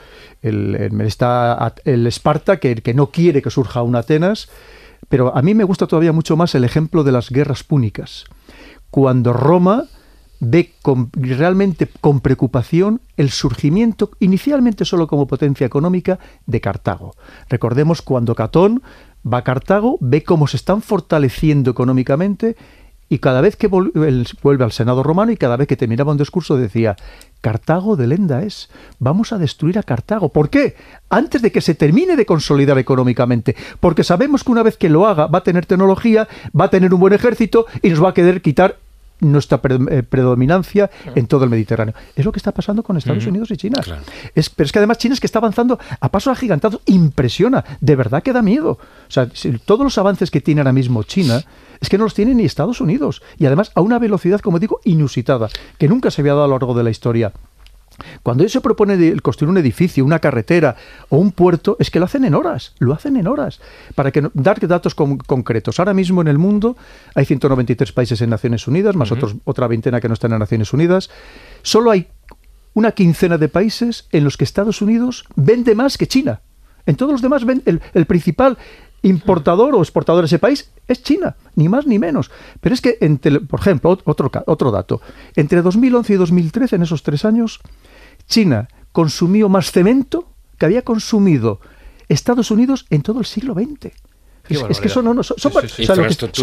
[0.42, 4.50] El, está el Esparta, que, no quiere que surja un Atenas,
[5.08, 8.24] pero a mí me gusta todavía mucho más el ejemplo de las guerras púnicas.
[8.90, 9.84] Cuando Roma
[10.40, 10.72] ve
[11.12, 17.14] realmente con preocupación el surgimiento, inicialmente solo como potencia económica, de Cartago.
[17.48, 18.82] Recordemos cuando Catón
[19.32, 22.56] va a Cartago, ve cómo se están fortaleciendo económicamente
[23.10, 26.58] y cada vez que vuelve al Senado romano y cada vez que terminaba un discurso
[26.58, 26.96] decía,
[27.40, 30.28] Cartago de lenda es, vamos a destruir a Cartago.
[30.28, 30.76] ¿Por qué?
[31.08, 35.06] Antes de que se termine de consolidar económicamente, porque sabemos que una vez que lo
[35.06, 38.14] haga va a tener tecnología, va a tener un buen ejército y nos va a
[38.14, 38.76] querer quitar
[39.20, 41.94] nuestra eh, predominancia en todo el Mediterráneo.
[42.14, 43.80] Es lo que está pasando con Estados Unidos y China.
[44.34, 46.80] Es, pero es que además China es que está avanzando a pasos agigantados.
[46.86, 48.72] Impresiona, de verdad que da miedo.
[48.72, 49.28] O sea,
[49.64, 51.42] todos los avances que tiene ahora mismo China
[51.80, 53.22] es que no los tiene ni Estados Unidos.
[53.38, 56.54] Y además a una velocidad, como digo, inusitada, que nunca se había dado a lo
[56.54, 57.32] largo de la historia.
[58.22, 60.76] Cuando ellos se propone construir un edificio, una carretera
[61.08, 63.60] o un puerto, es que lo hacen en horas, lo hacen en horas,
[63.94, 65.78] para que dar datos concretos.
[65.78, 66.76] Ahora mismo en el mundo
[67.14, 70.72] hay 193 países en Naciones Unidas, más otros, otra veintena que no están en Naciones
[70.72, 71.10] Unidas.
[71.62, 72.08] Solo hay
[72.74, 76.40] una quincena de países en los que Estados Unidos vende más que China.
[76.86, 78.56] En todos los demás, el, el principal
[79.02, 82.30] importador o exportador de ese país es China, ni más ni menos.
[82.60, 85.00] Pero es que, entre, por ejemplo, otro, otro dato,
[85.36, 87.60] entre 2011 y 2013, en esos tres años,
[88.28, 91.60] China consumió más cemento que había consumido
[92.08, 93.92] Estados Unidos en todo el siglo XX.
[94.48, 95.36] Es, que son, no, son,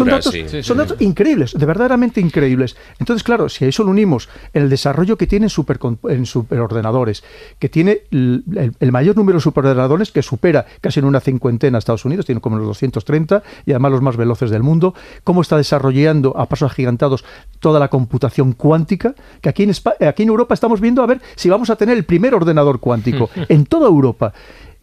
[0.06, 2.76] datos, increíbles, de verdaderamente increíbles.
[2.98, 7.24] Entonces, claro, si a eso lo unimos el desarrollo que tiene en, superordenadores,
[7.58, 8.44] que tiene el,
[8.92, 12.56] mayor número de superordenadores, que supera casi en una cincuentena a Estados Unidos, tiene como
[12.58, 17.24] los 230 y además los más veloces del mundo, cómo está desarrollando a pasos agigantados
[17.58, 19.72] toda la computación cuántica, que aquí en,
[20.06, 23.30] aquí en Europa estamos viendo a ver si vamos a tener el primer ordenador cuántico
[23.48, 24.32] en toda Europa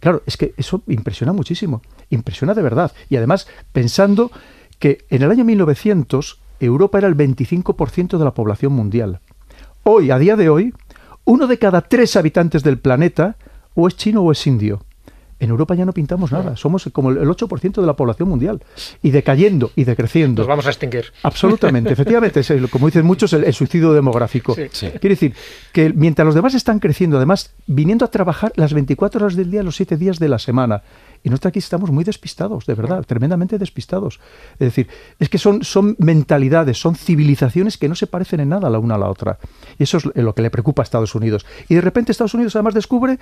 [0.03, 2.91] Claro, es que eso impresiona muchísimo, impresiona de verdad.
[3.07, 4.31] Y además, pensando
[4.77, 9.21] que en el año 1900 Europa era el 25% de la población mundial.
[9.83, 10.73] Hoy, a día de hoy,
[11.23, 13.37] uno de cada tres habitantes del planeta
[13.75, 14.83] o es chino o es indio.
[15.43, 18.63] En Europa ya no pintamos nada, somos como el 8% de la población mundial
[19.01, 20.43] y decayendo y decreciendo.
[20.43, 21.07] Nos vamos a extinguir.
[21.21, 24.55] Absolutamente, efectivamente, es como dicen muchos, el, suicidio demográfico.
[24.55, 25.35] Quiere decir
[25.73, 29.63] que mientras los demás están creciendo, además viniendo a trabajar las 24 horas del día,
[29.63, 30.81] los 7 días de la semana,
[31.23, 34.21] y nosotros aquí estamos muy despistados, de verdad, tremendamente despistados.
[34.53, 34.87] Es decir,
[35.19, 38.95] es que son, son mentalidades, son civilizaciones que no se parecen en nada la una
[38.95, 39.39] a la otra.
[39.77, 41.45] Y eso es lo que le preocupa a Estados Unidos.
[41.67, 43.19] Y de repente Estados Unidos además descubre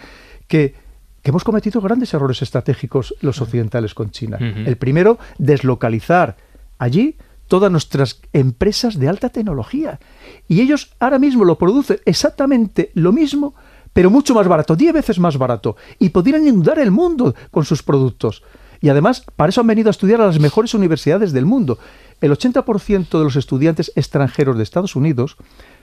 [0.47, 0.90] que
[1.23, 4.37] hemos cometido grandes errores estratégicos los occidentales con China.
[4.39, 6.37] El primero, deslocalizar
[6.77, 9.99] allí todas nuestras empresas de alta tecnología.
[10.47, 13.55] Y ellos ahora mismo lo producen exactamente lo mismo
[13.93, 17.83] pero mucho más barato, 10 veces más barato, y podrían inundar el mundo con sus
[17.83, 18.41] productos.
[18.79, 21.77] Y además, para eso han venido a estudiar a las mejores universidades del mundo.
[22.19, 25.35] El 80% de los estudiantes extranjeros de Estados Unidos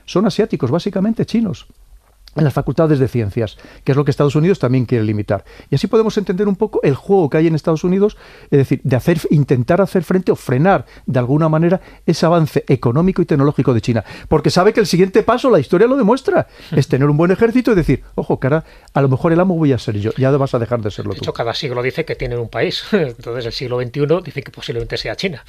[0.05, 1.67] son asiáticos, básicamente chinos
[2.35, 5.43] en las facultades de ciencias, que es lo que Estados Unidos también quiere limitar.
[5.69, 8.17] Y así podemos entender un poco el juego que hay en Estados Unidos,
[8.51, 13.21] es decir, de hacer, intentar hacer frente o frenar de alguna manera ese avance económico
[13.21, 14.03] y tecnológico de China.
[14.27, 17.71] Porque sabe que el siguiente paso, la historia lo demuestra, es tener un buen ejército
[17.71, 18.63] y decir, ojo, cara,
[18.93, 21.09] a lo mejor el amo voy a ser yo, ya vas a dejar de serlo
[21.13, 22.83] de hecho, cada siglo dice que tiene un país.
[22.91, 25.43] Entonces, el siglo XXI dice que posiblemente sea China.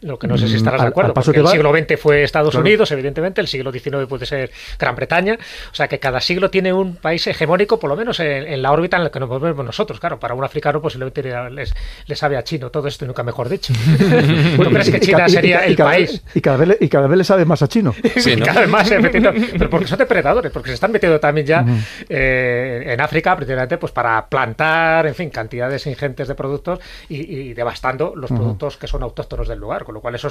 [0.00, 1.14] Lo que no sé si mm, estarás de acuerdo.
[1.14, 5.38] porque el siglo XX fue Estados Unidos, evidentemente, el siglo XIX puede ser Gran Bretaña.
[5.72, 8.96] O sea, que cada siglo tiene un país hegemónico, por lo menos en, la órbita
[8.96, 10.00] en la que nos movemos nosotros.
[10.00, 11.74] Claro, para un africano posiblemente les,
[12.06, 13.72] les sabe a chino todo esto y nunca mejor dicho.
[14.56, 16.22] ¿Tú crees que China sería el país?
[16.34, 17.94] y, cada vez, y cada vez le sabe más a chino.
[18.16, 18.90] Sí, cada vez más,
[19.58, 21.64] pero porque son depredadores, porque se están metiendo también ya
[22.08, 28.14] eh, en África, precisamente pues para plantar, en fin, cantidades ingentes de productos y, devastando
[28.16, 30.28] los productos que son autóctonos del lugar, con lo cual eso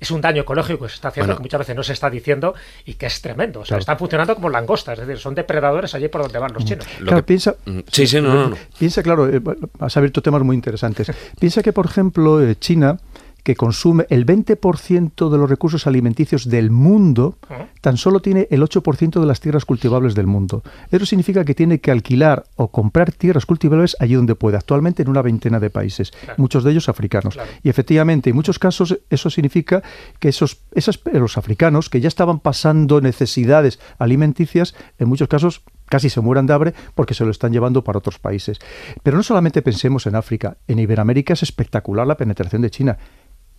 [0.00, 2.54] es, un daño ecológico que se está haciendo que muchas veces no se está diciendo
[2.84, 3.60] y que es tremendo.
[3.60, 6.64] O sea, están funcionando como langostas, es decir, son depredadores allí por donde van los
[6.64, 6.66] mm.
[6.66, 6.86] chinos.
[7.24, 9.40] piensa, mm, sí, sí, no, no, Piensa, claro, eh,
[9.80, 11.10] has abierto temas muy interesantes.
[11.38, 12.98] piensa que, por ejemplo, eh, China
[13.44, 17.36] que consume el 20% de los recursos alimenticios del mundo,
[17.82, 20.62] tan solo tiene el 8% de las tierras cultivables del mundo.
[20.90, 25.10] Eso significa que tiene que alquilar o comprar tierras cultivables allí donde puede, actualmente en
[25.10, 27.38] una veintena de países, muchos de ellos africanos.
[27.62, 29.82] Y efectivamente, en muchos casos eso significa
[30.18, 36.08] que esos, esos, los africanos que ya estaban pasando necesidades alimenticias, en muchos casos casi
[36.08, 38.58] se mueran de hambre porque se lo están llevando para otros países.
[39.02, 42.98] Pero no solamente pensemos en África, en Iberoamérica es espectacular la penetración de China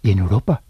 [0.05, 0.61] y en Europa.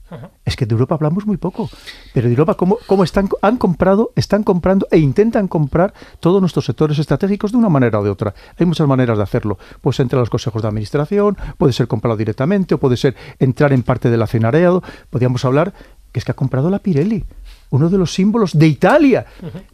[0.45, 1.69] Es que de Europa hablamos muy poco.
[2.13, 6.63] Pero de Europa, ¿cómo, cómo están, han comprado, están comprando e intentan comprar todos nuestros
[6.63, 8.33] sectores estratégicos de una manera o de otra?
[8.57, 9.57] Hay muchas maneras de hacerlo.
[9.81, 13.73] Puede ser entre los consejos de administración, puede ser comprado directamente, o puede ser entrar
[13.73, 14.81] en parte del accionariado.
[15.09, 15.73] Podríamos hablar
[16.13, 17.25] que es que ha comprado la Pirelli
[17.71, 19.25] uno de los símbolos de Italia.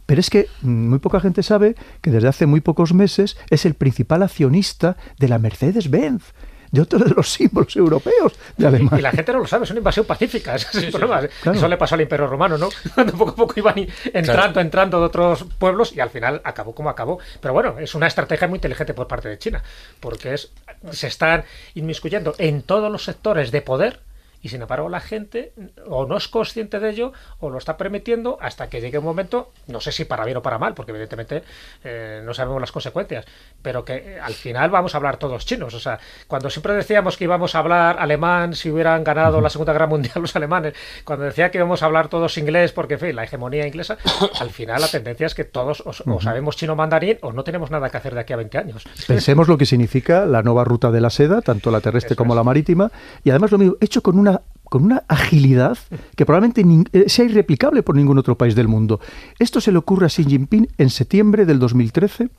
[0.06, 3.74] Pero es que muy poca gente sabe que desde hace muy pocos meses es el
[3.74, 6.32] principal accionista de la Mercedes-Benz
[6.72, 8.98] de otro de los símbolos europeos de Alemania.
[8.98, 11.20] Y la gente no lo sabe, es una invasión pacífica, ese es el problema.
[11.20, 12.70] Eso le pasó al Imperio Romano, ¿no?
[12.94, 16.88] Cuando poco a poco iban entrando, entrando de otros pueblos y al final acabó como
[16.88, 17.18] acabó.
[17.40, 19.62] Pero bueno, es una estrategia muy inteligente por parte de China,
[20.00, 20.50] porque es
[20.90, 24.00] se están inmiscuyendo en todos los sectores de poder
[24.42, 25.52] y sin embargo la gente
[25.86, 29.52] o no es consciente de ello o lo está permitiendo hasta que llegue un momento,
[29.68, 31.42] no sé si para bien o para mal, porque evidentemente
[31.84, 33.24] eh, no sabemos las consecuencias,
[33.62, 35.74] pero que eh, al final vamos a hablar todos chinos.
[35.74, 39.72] O sea, cuando siempre decíamos que íbamos a hablar alemán si hubieran ganado la Segunda
[39.72, 40.74] Guerra Mundial los alemanes,
[41.04, 43.98] cuando decía que íbamos a hablar todos inglés porque, en fin, la hegemonía inglesa,
[44.40, 47.90] al final la tendencia es que todos o, sabemos chino mandarín o no tenemos nada
[47.90, 48.84] que hacer de aquí a 20 años.
[49.06, 52.42] Pensemos lo que significa la nueva ruta de la seda, tanto la terrestre como la
[52.42, 52.90] marítima,
[53.22, 54.31] y además lo mismo, hecho con una
[54.72, 55.76] con una agilidad
[56.16, 59.00] que probablemente eh, sea irreplicable por ningún otro país del mundo.
[59.38, 62.30] Esto se le ocurre a Xi Jinping en septiembre del 2013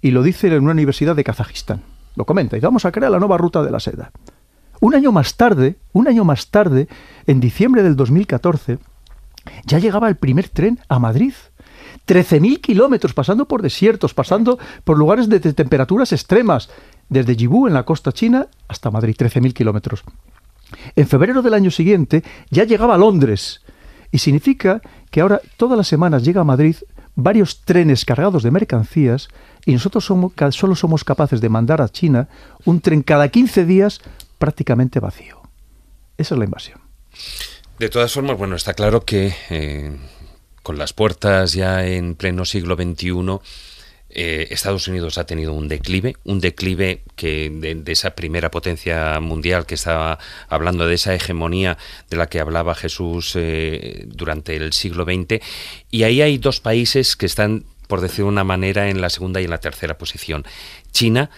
[0.00, 1.82] y lo dice en una universidad de Kazajistán.
[2.14, 4.12] Lo comenta y vamos a crear la nueva ruta de la seda.
[4.80, 6.86] Un año más tarde, un año más tarde,
[7.26, 8.78] en diciembre del 2014,
[9.66, 11.34] ya llegaba el primer tren a Madrid.
[12.06, 16.70] 13.000 kilómetros, pasando por desiertos, pasando por lugares de, temperaturas extremas,
[17.08, 20.04] desde Jibú, en la costa china, hasta Madrid, 13.000 kilómetros.
[20.96, 23.60] En febrero del año siguiente ya llegaba a Londres
[24.10, 26.76] y significa que ahora todas las semanas llega a Madrid
[27.14, 29.28] varios trenes cargados de mercancías
[29.66, 32.28] y nosotros somos, solo somos capaces de mandar a China
[32.64, 34.00] un tren cada 15 días
[34.38, 35.40] prácticamente vacío.
[36.16, 36.80] Esa es la invasión.
[37.78, 39.96] De todas formas, bueno, está claro que eh,
[40.62, 43.12] con las puertas ya en pleno siglo XXI,
[44.14, 49.66] eh, Estados Unidos ha tenido un declive, un declive que de, esa primera potencia mundial
[49.66, 51.78] que estaba hablando de esa hegemonía
[52.10, 55.42] de la que hablaba Jesús eh, durante el siglo XX,
[55.90, 59.40] y ahí hay dos países que están, por decir de una manera, en la segunda
[59.40, 60.44] y en la tercera posición.
[60.92, 61.30] China,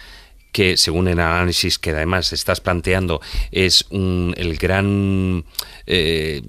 [0.55, 5.45] que según el análisis que además estás planteando es el gran
[5.87, 6.43] eh,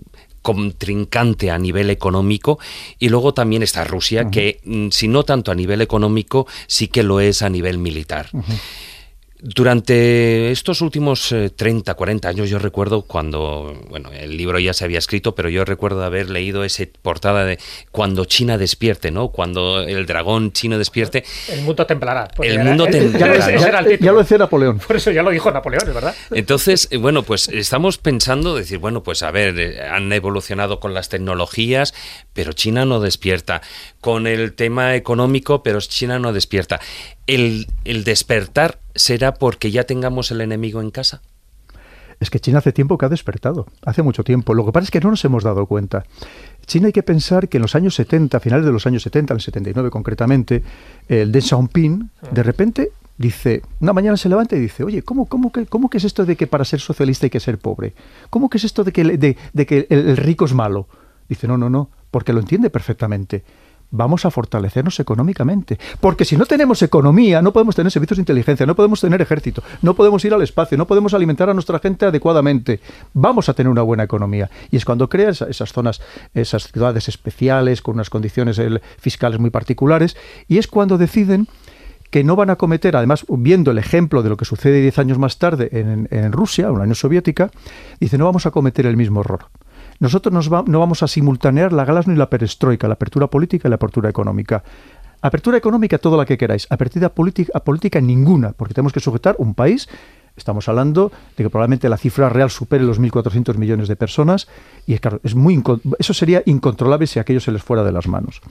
[0.45, 2.59] contrincante a nivel económico
[2.99, 7.01] y luego también está Rusia que mm, si no tanto a nivel económico sí que
[7.01, 8.29] lo es a nivel militar.
[9.47, 14.85] Durante estos últimos 30, eh, 40 años yo recuerdo cuando, bueno, el libro ya se
[14.85, 17.59] había escrito, pero yo recuerdo haber leído esa portada de
[17.91, 19.27] Cuando China despierte, ¿no?
[19.27, 21.23] Cuando el dragón chino despierte.
[21.47, 22.27] El mundo templará.
[22.41, 23.55] El mundo templará.
[23.99, 24.79] Ya, lo decía Napoleón.
[24.79, 26.15] Por eso ya lo dijo Napoleón, ¿verdad?
[26.31, 30.95] Entonces, eh, bueno, pues estamos pensando, decir, bueno, pues a ver, eh, han evolucionado con
[30.95, 31.93] las tecnologías,
[32.33, 33.61] pero China no despierta.
[34.01, 36.79] Con el tema económico, pero China no despierta
[37.27, 41.21] el, despertar será porque ya tengamos el enemigo en casa.
[42.19, 44.53] Es que China hace tiempo que ha despertado, hace mucho tiempo.
[44.53, 46.05] Lo que pasa es que no nos hemos dado cuenta.
[46.65, 49.33] China hay que pensar que en los años 70, a finales de los años 70,
[49.33, 50.63] en el 79 concretamente,
[51.09, 55.51] el Deng Xiaoping de repente dice, una mañana se levanta y dice, oye, ¿cómo, cómo,
[55.51, 57.93] que, cómo que es esto de que para ser socialista hay que ser pobre?
[58.29, 60.87] ¿Cómo que es esto de que, de, que el rico es malo?
[61.27, 63.43] Dice, no, no, no, porque lo entiende perfectamente
[63.95, 65.79] vamos a fortalecernos económicamente.
[65.99, 69.63] Porque si no tenemos economía, no podemos tener servicios de inteligencia, no podemos tener ejército,
[69.81, 72.79] no podemos ir al espacio, no podemos alimentar a nuestra gente adecuadamente.
[73.13, 74.49] Vamos a tener una buena economía.
[74.71, 76.01] Y es cuando creas esas zonas,
[76.33, 78.61] esas ciudades especiales, con unas condiciones
[78.97, 81.47] fiscales muy particulares, y es cuando deciden
[82.11, 85.17] que no van a cometer, además viendo el ejemplo de lo que sucede diez años
[85.17, 87.51] más tarde en, en Rusia, en la Unión Soviética,
[87.99, 89.47] dice no vamos a cometer el mismo error.
[89.99, 93.75] Nosotros no vamos a simultanear la galas ni la perestroika, la apertura política y la
[93.75, 94.63] apertura económica.
[95.21, 96.67] Apertura económica, toda la que queráis.
[96.69, 99.87] Apertura política, política ninguna, porque tenemos que sujetar un país.
[100.35, 104.47] Estamos hablando de que probablemente la cifra real supere los 1.400 millones de personas
[104.85, 105.63] y claro, es muy
[105.97, 108.41] eso sería incontrolable si aquello se les fuera de las manos.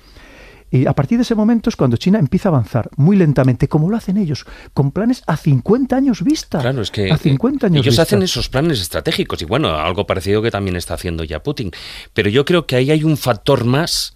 [0.70, 3.88] Y a partir de ese momento es cuando China empieza a avanzar muy lentamente, como
[3.88, 6.58] lo hacen ellos, con planes a 50 años vista.
[6.58, 10.42] Claro, es que a 50 años ellos hacen esos planes estratégicos y bueno, algo parecido
[10.42, 11.70] que también está haciendo ya Putin.
[12.12, 14.14] Pero yo creo que ahí hay un factor más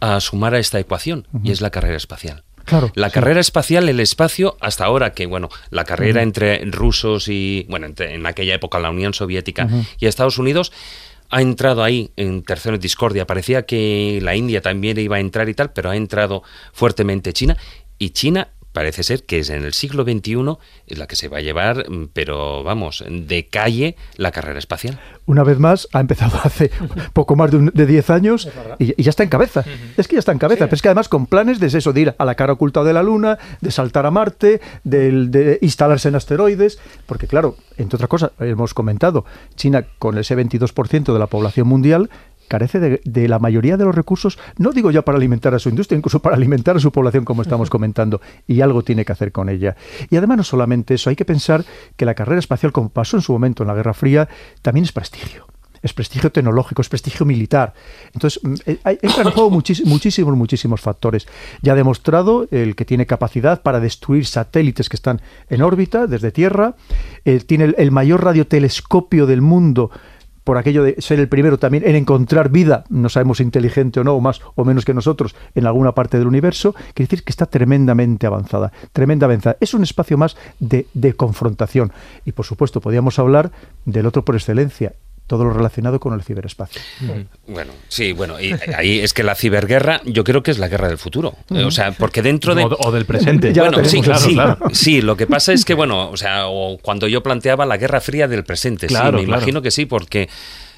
[0.00, 2.44] a sumar a esta ecuación y es la carrera espacial.
[2.64, 7.64] Claro, la carrera espacial, el espacio, hasta ahora que, bueno, la carrera entre rusos y,
[7.68, 9.68] bueno, en aquella época la Unión Soviética
[10.00, 10.72] y Estados Unidos,
[11.30, 13.26] ha entrado ahí en tercero discordia.
[13.26, 17.56] Parecía que la India también iba a entrar y tal, pero ha entrado fuertemente China.
[17.98, 21.38] Y China parece ser que es en el siglo XXI es la que se va
[21.38, 25.00] a llevar, mm, pero vamos, de calle la carrera espacial.
[25.24, 26.70] Una vez más, ha empezado hace
[27.14, 29.64] poco más de 10 años y, ya está en cabeza.
[29.96, 32.00] Es que ya está en cabeza, pero es que además con planes de eso, de
[32.02, 36.10] ir a la cara oculta de la Luna, de saltar a Marte, de, de instalarse
[36.10, 41.28] en asteroides, porque claro, entre otras cosas, hemos comentado, China con ese 22% de la
[41.28, 42.10] población mundial
[42.46, 45.98] carece de, la mayoría de los recursos, no digo ya para alimentar a su industria,
[45.98, 49.48] incluso para alimentar a su población, como estamos comentando, y algo tiene que hacer con
[49.48, 49.76] ella.
[50.10, 51.64] Y además no solamente eso, hay que pensar
[51.96, 54.28] que la carrera espacial, como pasó en su momento en la Guerra Fría,
[54.62, 55.46] también es prestigio.
[55.82, 57.74] Es prestigio tecnológico, es prestigio militar.
[58.12, 59.50] Entonces, mm, eh, entran en juego
[59.84, 61.28] muchísimos, muchísimos factores.
[61.62, 66.32] Ya ha demostrado el que tiene capacidad para destruir satélites que están en órbita desde
[66.32, 66.74] Tierra.
[67.24, 69.90] Eh, tiene el mayor radiotelescopio del mundo
[70.46, 74.14] por aquello de ser el primero también en encontrar vida, no sabemos inteligente o no,
[74.14, 77.46] o más o menos que nosotros, en alguna parte del universo, quiere decir que está
[77.46, 79.56] tremendamente avanzada, tremenda avanzada.
[79.60, 81.90] Es un espacio más de, de confrontación.
[82.24, 83.50] Y por supuesto, podríamos hablar
[83.86, 84.92] del otro por excelencia,
[85.26, 86.80] todo lo relacionado con el ciberespacio.
[87.46, 90.88] Bueno, sí, bueno, y ahí es que la ciberguerra yo creo que es la guerra
[90.88, 91.34] del futuro.
[91.50, 92.64] O sea, porque dentro de...
[92.64, 93.52] O, del presente.
[93.52, 94.00] bueno, sí,
[94.34, 96.44] claro, sí, lo que pasa es que, bueno, o sea,
[96.82, 100.28] cuando yo planteaba la guerra fría del presente, sí, me imagino que sí, porque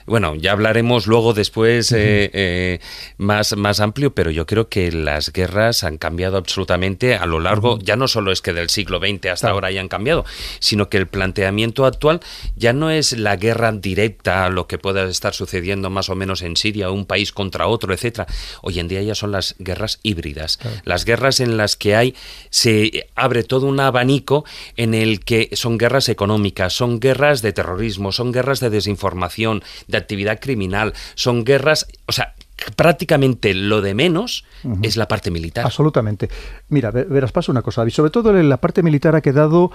[0.08, 2.80] bueno, ya hablaremos luego después eh, eh,
[3.18, 7.78] más, más amplio, pero yo creo que las guerras han cambiado absolutamente a lo largo,
[7.78, 10.24] ya no solo es que del siglo XX hasta ahora hayan cambiado,
[10.60, 12.20] sino que el planteamiento actual
[12.56, 16.56] ya no es la guerra directa, lo que pueda estar sucediendo más o menos en
[16.56, 18.26] Siria, un país contra otro, etcétera.
[18.62, 22.14] Hoy en día ya son las guerras híbridas, las guerras en las que hay
[22.50, 24.44] se abre todo un abanico
[24.76, 29.97] en el que son guerras económicas, son guerras de terrorismo, son guerras de desinformación, de
[29.98, 32.34] actividad criminal, son guerras, o sea,
[32.76, 34.44] prácticamente lo de menos
[34.82, 35.64] es la parte militar.
[35.64, 36.28] Absolutamente.
[36.68, 39.70] Mira, verás, pasa una cosa, y sobre todo la parte militar ha quedado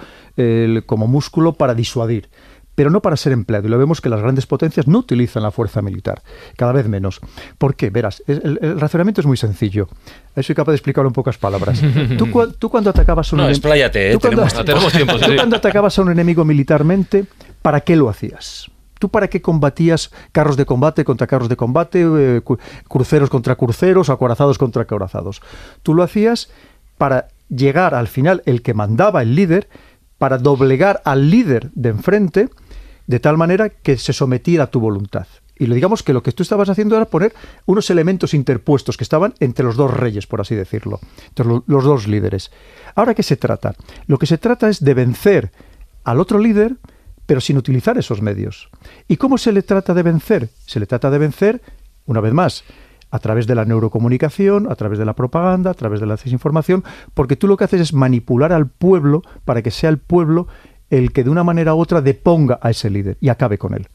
[0.86, 2.28] como músculo para disuadir
[2.74, 3.66] pero no para ser empleado.
[3.66, 6.22] Y lo vemos que las grandes potencias no utilizan la fuerza militar,
[6.56, 7.20] cada vez menos.
[7.58, 7.90] ¿Por qué?
[7.90, 9.88] Verás, el, razonamiento es muy sencillo.
[10.40, 11.80] Soy capaz de explicarlo en pocas palabras.
[12.18, 14.18] tú, tú cuando atacabas a un no, expláyate, ¿eh?
[14.20, 15.18] tenemos, tiempo.
[15.18, 17.26] Tú cuando atacabas a un enemigo militarmente,
[17.62, 18.70] ¿para qué lo hacías?
[18.98, 22.42] ¿Tú para qué combatías carros de combate contra carros de combate, eh,
[22.88, 25.42] cruceros contra cruceros, acorazados contra acorazados?
[25.82, 26.50] Tú lo hacías
[26.96, 29.68] para llegar al final el que mandaba el líder,
[30.18, 32.48] para doblegar al líder de enfrente,
[33.06, 35.26] de tal manera que se sometiera a tu voluntad.
[35.56, 37.32] Y digamos que lo que tú estabas haciendo era poner
[37.66, 42.08] unos elementos interpuestos que estaban entre los dos reyes, por así decirlo, entre los dos
[42.08, 42.50] líderes.
[42.94, 43.74] Ahora, ¿qué se trata?
[44.06, 45.52] Lo que se trata es de vencer
[46.02, 46.76] al otro líder,
[47.26, 48.68] pero sin utilizar esos medios.
[49.08, 50.48] ¿Y cómo se le trata de vencer?
[50.66, 51.62] Se le trata de vencer,
[52.06, 52.64] una vez más,
[53.10, 56.82] a través de la neurocomunicación, a través de la propaganda, a través de la desinformación,
[57.14, 60.48] porque tú lo que haces es manipular al pueblo para que sea el pueblo
[60.90, 63.88] el que de una manera u otra deponga a ese líder y acabe con él.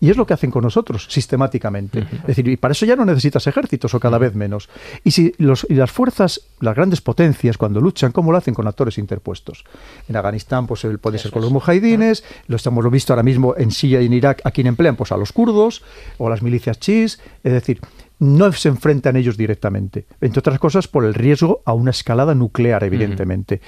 [0.00, 2.00] Y es lo que hacen con nosotros sistemáticamente.
[2.00, 4.68] Es decir, y para eso ya no necesitas ejércitos o cada vez menos.
[5.04, 8.66] Y si los, y las fuerzas, las grandes potencias, cuando luchan, ¿cómo lo hacen con
[8.66, 9.64] actores interpuestos?
[10.08, 14.00] En Afganistán, pues puede ser con los mujahidines, lo estamos visto ahora mismo en Siria
[14.00, 15.82] y en Irak, a quien emplean, pues a los kurdos
[16.18, 17.20] o a las milicias chis.
[17.44, 17.80] Es decir,
[18.20, 22.84] no se enfrentan ellos directamente, entre otras cosas por el riesgo a una escalada nuclear,
[22.84, 23.62] evidentemente.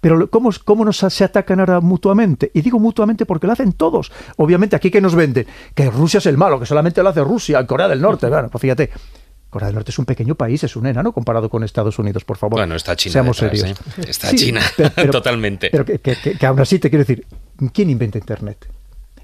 [0.00, 2.50] Pero ¿cómo, ¿cómo nos se atacan ahora mutuamente?
[2.54, 4.10] Y digo mutuamente porque lo hacen todos.
[4.36, 7.64] Obviamente, aquí que nos venden, que Rusia es el malo, que solamente lo hace Rusia,
[7.66, 8.28] Corea del Norte.
[8.28, 8.90] Bueno, pues fíjate,
[9.50, 12.38] Corea del Norte es un pequeño país, es un enano comparado con Estados Unidos, por
[12.38, 12.60] favor.
[12.60, 13.12] Bueno, está China.
[13.12, 13.64] Seamos serios.
[13.64, 13.74] ¿eh?
[14.08, 14.62] Está China,
[15.12, 15.68] totalmente.
[15.70, 17.26] Pero que, que, aún así te quiero decir,
[17.74, 18.70] ¿quién inventa Internet?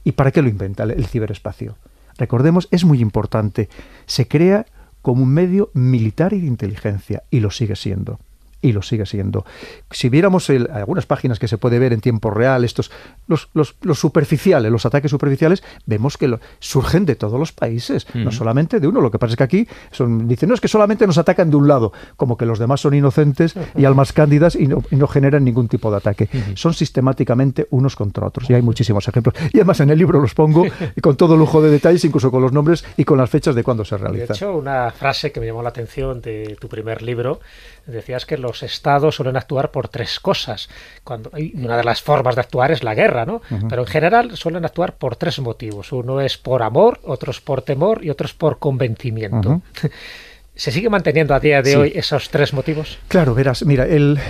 [0.05, 1.77] ¿Y para qué lo inventa el ciberespacio?
[2.19, 3.69] Recordemos, es muy importante.
[4.07, 4.67] Se crea
[5.05, 8.19] como un medio militar y de inteligencia, y lo sigue siendo
[8.65, 9.45] y lo sigue siendo.
[9.91, 12.91] Si viéramos algunas páginas que se puede ver en tiempo real, estos
[13.27, 18.81] los, los, superficiales, los ataques superficiales, vemos que surgen de todos los países, no solamente
[18.81, 19.03] de uno.
[19.03, 21.57] Lo que pasa es que aquí son, dicen, no, es que solamente nos atacan de
[21.57, 25.69] un lado, como que los demás son inocentes y almas cándidas y no, generan ningún
[25.69, 26.29] tipo de ataque.
[26.55, 28.49] Son sistemáticamente unos contra otros.
[28.49, 29.35] Y hay muchísimos ejemplos.
[29.53, 30.65] Y además en el libro los pongo
[31.03, 33.85] con todo lujo de detalles, incluso con los nombres y con las fechas de cuándo
[33.85, 34.29] se realiza.
[34.29, 37.41] De hecho, una frase que me llamó la atención de tu primer libro,
[37.87, 40.69] decías que los estados suelen actuar por tres cosas.
[41.03, 43.43] Cuando, y una de las formas de actuar es la guerra, ¿no?
[43.69, 45.93] Pero en general suelen actuar por tres motivos.
[45.93, 49.63] Uno es por amor, otro es por temor y otro es por convencimiento.
[50.57, 52.99] ¿Se sigue manteniendo a día de hoy esos tres motivos?
[53.09, 54.21] Claro, verás, mira, el,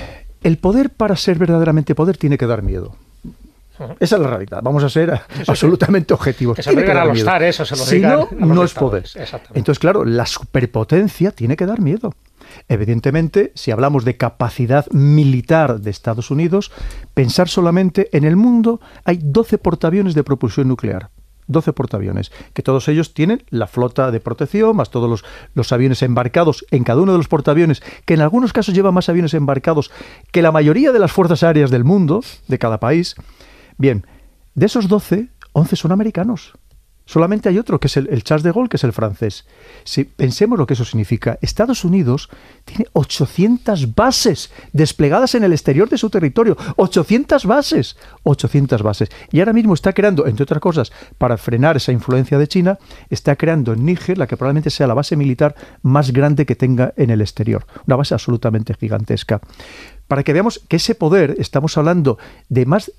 [0.42, 2.96] el poder para ser verdaderamente poder tiene que dar miedo.
[3.98, 4.60] Esa es la realidad.
[4.62, 6.56] Vamos a ser absolutamente objetivos.
[6.56, 9.04] Que se lo a los eso se lo Si no, no es poder.
[9.52, 12.14] Entonces, claro, la superpotencia tiene que dar miedo.
[12.68, 16.72] Evidentemente, si hablamos de capacidad militar de Estados Unidos,
[17.14, 21.10] pensar solamente en el mundo hay 12 portaaviones de propulsión nuclear.
[21.46, 25.24] 12 portaaviones, que todos ellos tienen la flota de protección, más todos los,
[25.54, 29.08] los, aviones embarcados en cada uno de los portaaviones, que en algunos casos lleva más
[29.08, 29.90] aviones embarcados
[30.32, 33.14] que la mayoría de las fuerzas aéreas del mundo, de cada país.
[33.76, 34.06] Bien,
[34.54, 36.54] de esos 12, 11 son americanos.
[37.06, 39.46] Solamente hay otro, que es el, Charles de Gaulle, que es el francés.
[39.84, 42.30] Si pensemos lo que eso significa, Estados Unidos
[42.64, 46.56] tiene 800 bases desplegadas en el exterior de su territorio.
[46.76, 47.96] 800 bases.
[48.22, 49.10] 800 bases.
[49.30, 52.78] Y ahora mismo está creando, entre otras cosas, para frenar esa influencia de China,
[53.10, 56.94] está creando en Níger la que probablemente sea la base militar más grande que tenga
[56.96, 57.66] en el exterior.
[57.86, 59.42] Una base absolutamente gigantesca
[60.08, 62.92] para que veamos que ese poder, estamos hablando de más,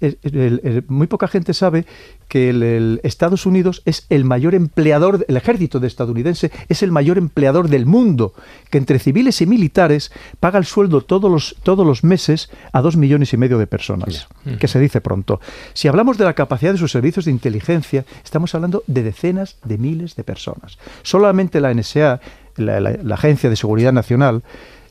[0.87, 1.85] muy poca gente sabe
[2.27, 7.17] que el, Estados Unidos es el mayor empleador, el ejército de estadounidense es el mayor
[7.17, 8.33] empleador del mundo,
[8.71, 12.97] que entre civiles y militares paga el sueldo todos los, todos los meses a dos
[12.97, 14.27] millones y medio de personas,
[14.59, 15.39] que se dice pronto.
[15.73, 19.77] Si hablamos de la capacidad de sus servicios de inteligencia, estamos hablando de decenas de
[19.77, 20.79] miles de personas.
[21.03, 22.19] Solamente la NSA,
[22.57, 24.43] la Agencia de Seguridad Nacional,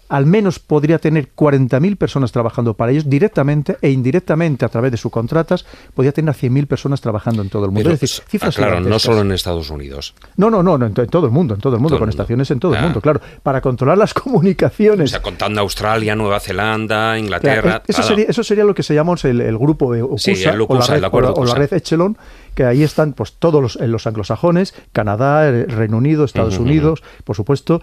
[0.09, 4.97] al menos podría tener 40.000 personas trabajando para ellos directamente e indirectamente a través de
[4.97, 7.91] sus contratas, podría tener a 100.000 personas trabajando en todo el mundo.
[7.91, 10.15] es decir, cifras claro, no solo en Estados Unidos.
[10.37, 12.75] No, no, no, en, todo el mundo, en todo el mundo, con estaciones en todo
[12.75, 15.11] el mundo, claro, para controlar las comunicaciones.
[15.11, 17.83] O sea, contando Australia, Nueva Zelanda, Inglaterra.
[17.87, 21.45] eso, sería, eso sería lo que se llama el, grupo de o, la red, o
[21.45, 22.17] la red Echelon,
[22.55, 27.83] que ahí están pues todos los, los anglosajones, Canadá, Reino Unido, Estados Unidos, por supuesto,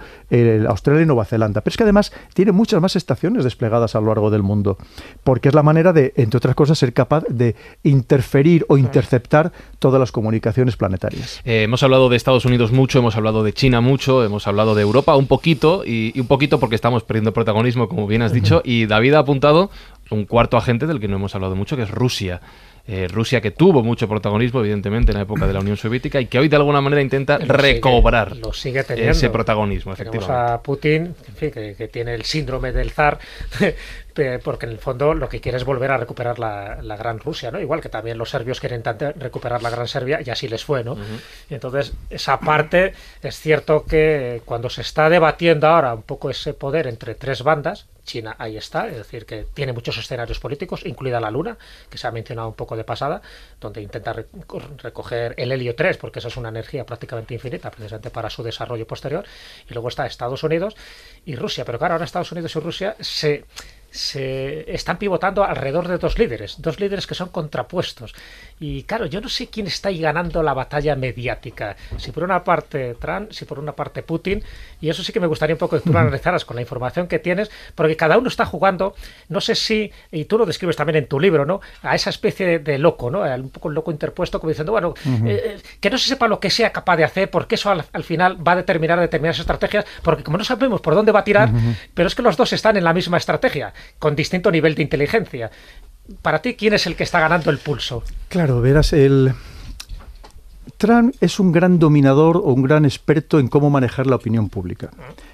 [0.68, 1.62] Australia y Nueva Zelanda.
[1.62, 4.78] Pero es que además tiene muchas más estaciones desplegadas a lo largo del mundo,
[5.24, 10.00] porque es la manera de, entre otras cosas, ser capaz de interferir o interceptar todas
[10.00, 11.42] las comunicaciones planetarias.
[11.46, 14.82] Eh, hemos hablado de Estados Unidos mucho, hemos hablado de China mucho, hemos hablado de
[14.82, 18.62] Europa un poquito, y, y un poquito porque estamos perdiendo protagonismo, como bien has dicho,
[18.64, 19.70] y David ha apuntado
[20.10, 22.42] un cuarto agente del que no hemos hablado mucho, que es Rusia.
[22.88, 26.26] Eh, Rusia que tuvo mucho protagonismo, evidentemente, en la época de la Unión Soviética y
[26.26, 29.12] que hoy de alguna manera intenta Lo sigue- recobrar lo sigue teniendo.
[29.12, 30.54] ese protagonismo, Tenemos efectivamente.
[30.54, 33.20] a Putin, en fin, que, que tiene el síndrome del zar,
[34.44, 37.50] porque en el fondo lo que quiere es volver a recuperar la, la gran Rusia,
[37.52, 37.60] ¿no?
[37.60, 40.84] Igual que también los serbios quieren intentar recuperar la gran Serbia y así les fue,
[40.84, 40.98] ¿no?
[41.50, 46.54] Y entonces, esa parte es cierto que cuando se está debatiendo ahora un poco ese
[46.54, 51.20] poder entre tres bandas, China ahí está, es decir, que tiene muchos escenarios políticos, incluida
[51.22, 51.58] la Luna,
[51.90, 53.22] que se ha mencionado un poco de pasada,
[53.60, 58.10] donde intenta reco- recoger el helio 3, porque esa es una energía prácticamente infinita, precisamente
[58.10, 59.24] para su desarrollo posterior.
[59.70, 60.76] Y luego está Estados Unidos
[61.26, 61.64] y Rusia.
[61.64, 63.46] Pero claro, ahora Estados Unidos y Rusia se,
[63.90, 68.14] se están pivotando alrededor de dos líderes, dos líderes que son contrapuestos.
[68.64, 71.76] Y claro, yo no sé quién está ahí ganando la batalla mediática.
[71.98, 74.44] Si por una parte Trump, si por una parte Putin.
[74.80, 77.08] Y eso sí que me gustaría un poco que tú lo analizaras con la información
[77.08, 78.94] que tienes, porque cada uno está jugando,
[79.30, 81.60] no sé si, y tú lo describes también en tu libro, ¿no?
[81.82, 83.22] A esa especie de, de loco, ¿no?
[83.22, 84.94] Un poco el loco interpuesto, como diciendo, bueno,
[85.26, 87.84] eh, eh, que no se sepa lo que sea capaz de hacer, porque eso al,
[87.92, 91.24] al final va a determinar determinadas estrategias, porque como no sabemos por dónde va a
[91.24, 91.50] tirar,
[91.96, 95.50] pero es que los dos están en la misma estrategia, con distinto nivel de inteligencia.
[96.22, 98.04] Para ti, ¿quién es el que está ganando el pulso?
[98.30, 99.34] Claro, verás, el
[100.78, 104.90] Trump es un gran dominador o un gran experto en cómo manejar la opinión pública.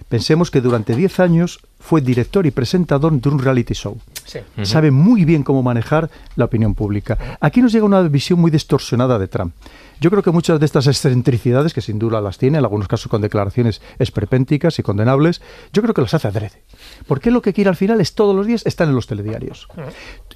[0.09, 3.97] Pensemos que durante 10 años fue director y presentador de un reality show.
[4.25, 4.39] Sí.
[4.63, 7.17] Sabe muy bien cómo manejar la opinión pública.
[7.39, 9.53] Aquí nos llega una visión muy distorsionada de Trump.
[9.99, 13.09] Yo creo que muchas de estas excentricidades, que sin duda las tiene, en algunos casos
[13.09, 15.41] con declaraciones esperpénticas y condenables,
[15.73, 16.61] yo creo que las hace adrede.
[17.07, 19.67] Porque lo que quiere al final es todos los días estar en los telediarios.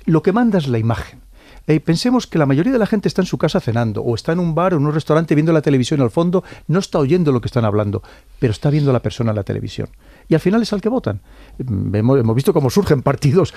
[0.06, 1.22] Lo que manda es la imagen.
[1.68, 4.32] Eh, pensemos que la mayoría de la gente está en su casa cenando, o está
[4.32, 7.32] en un bar o en un restaurante viendo la televisión al fondo, no está oyendo
[7.32, 8.02] lo que están hablando,
[8.40, 9.90] pero está viendo a la persona en la televisión.
[10.28, 11.22] Y al final es al que votan.
[11.60, 13.54] Mm, Hemos, visto cómo surgen partidos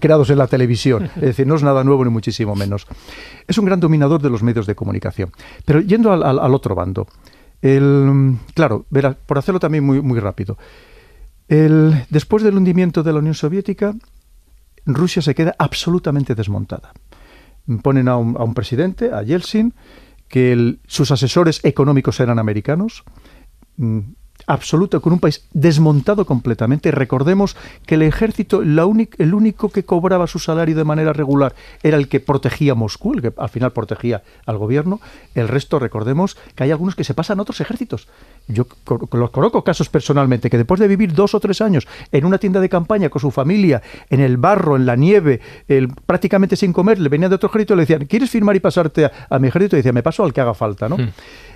[0.00, 1.10] creados en la televisión.
[1.16, 2.86] Es decir, no es nada nuevo ni muchísimo menos.
[3.46, 5.30] Es un gran dominador de los medios de comunicación.
[5.64, 7.06] Pero yendo al, otro bando,
[8.54, 10.58] claro, verá, por hacerlo también muy, muy rápido.
[11.48, 13.94] Después del hundimiento de la Unión Soviética,
[14.86, 16.92] Rusia se queda absolutamente desmontada.
[17.82, 19.74] Ponen a un, a un presidente, a Yeltsin,
[20.28, 23.04] que sus asesores económicos eran americanos,
[23.76, 24.00] mm,
[24.46, 26.90] absoluto, con un país desmontado completamente.
[26.90, 32.08] Recordemos que el ejército, el único que cobraba su salario de manera regular era el
[32.08, 35.00] que protegía Moscú, el que al final protegía al gobierno.
[35.34, 38.08] El resto, recordemos que hay algunos que se pasan a otros ejércitos.
[38.48, 38.66] Yo
[39.12, 42.60] los conozco casos personalmente, que después de vivir dos o tres años en una tienda
[42.60, 45.40] de campaña con su familia, en el barro, en la nieve,
[46.06, 49.10] prácticamente sin comer, le venían de otro ejército y le decían, ¿quieres firmar y pasarte
[49.28, 49.76] a, mi ejército?
[49.76, 50.96] Y decía, me paso al que haga falta, ¿no?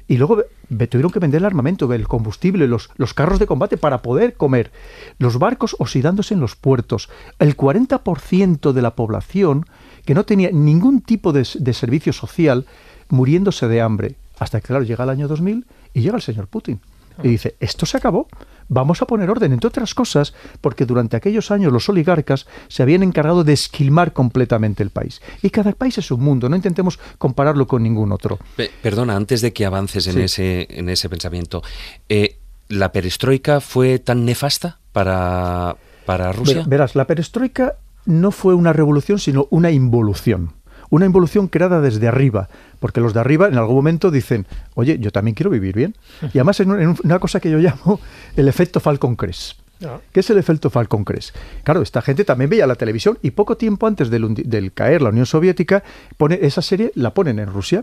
[0.09, 0.43] Y luego
[0.89, 4.73] tuvieron que vender el armamento, el combustible, los, los carros de combate para poder comer.
[5.19, 7.09] Los barcos oxidándose en los puertos.
[7.39, 9.67] El 40% de la población
[10.05, 12.67] que no tenía ningún tipo de, de servicio social
[13.09, 14.17] muriéndose de hambre.
[14.39, 16.81] Hasta que, claro, llega el año 2000 y llega el señor Putin.
[17.23, 18.29] Y dice, esto se acabó,
[18.71, 23.03] vamos a poner orden, entre otras cosas, porque durante aquellos años los oligarcas se habían
[23.03, 25.21] encargado de esquilmar completamente el país.
[25.43, 28.39] Y cada país es un mundo, no intentemos compararlo con ningún otro.
[28.57, 30.21] Pe- Perdona, antes de que avances en, Sí.
[30.23, 31.63] ese, en ese pensamiento,
[32.09, 36.59] eh, ¿la perestroika fue tan nefasta para, para Rusia?
[36.59, 37.75] Ver- verás, la perestroika
[38.07, 40.53] no fue una revolución, sino una involución.
[40.91, 42.49] Una involución creada desde arriba,
[42.81, 45.95] porque los de arriba en algún momento dicen, oye, yo también quiero vivir bien.
[46.35, 48.01] Y además en, un- en un- una cosa que yo llamo
[48.37, 49.59] el efecto Falcon Crest.
[49.81, 50.03] No.
[50.13, 51.35] ¿Qué es el efecto Falcon Crest?
[51.65, 55.25] Claro, esta gente también veía la televisión y poco tiempo antes del caer la Unión
[55.25, 55.83] Soviética,
[56.19, 57.83] pone, esa serie la ponen en Rusia.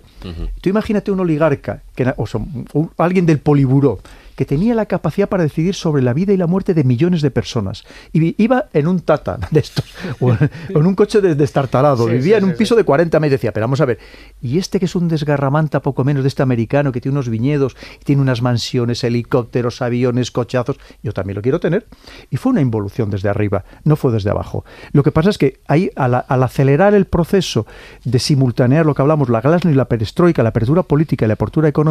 [0.61, 2.25] Tú imagínate un oligarca, que, o
[2.73, 3.99] un- alguien del Poliburó,
[4.35, 7.31] que tenía la capacidad para decidir sobre la vida y la muerte de millones de
[7.31, 7.83] personas.
[8.13, 9.83] Y iba en un Tata de estos,
[10.19, 10.37] o en,
[10.75, 13.19] o en un coche de- destartalado, Sí, vivía sí, en un sí, piso de 40
[13.19, 13.39] metros.
[13.39, 13.97] Decía, pero vamos a ver,
[14.39, 17.75] y este que es un desgarramanta poco menos de este americano que tiene unos viñedos,
[18.03, 21.87] tiene unas mansiones, helicópteros, aviones, cochazos, yo también lo quiero tener.
[22.29, 24.63] Y fue una involución desde arriba, no fue desde abajo.
[24.91, 27.65] Lo que pasa es que ahí, al, al acelerar el proceso
[28.05, 31.33] de simultanear lo que hablamos, la glasnost y la perestroika, la apertura política y la
[31.33, 31.86] apertura económica,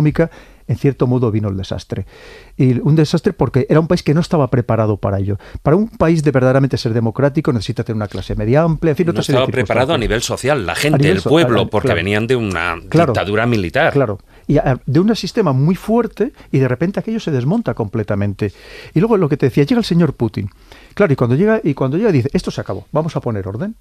[0.69, 2.07] en cierto modo vino el desastre.
[2.57, 5.39] Y un desastre porque era un país que no estaba preparado para ello.
[5.63, 9.07] Para un país de verdaderamente ser democrático necesita tener una clase media amplia, en fin,
[9.07, 11.97] no otra estaba preparado a nivel social, la gente, el pueblo, porque claro.
[11.99, 13.13] venían de una Claro.
[13.13, 13.93] dictadura militar.
[13.93, 14.19] Claro.
[14.49, 18.53] Y a- de un sistema muy fuerte y de repente aquello se desmonta completamente.
[18.93, 20.51] Y luego lo que te decía, llega el señor Putin.
[20.95, 23.77] Claro, y cuando llega, y cuando llega dice, esto se acabó, vamos a poner orden.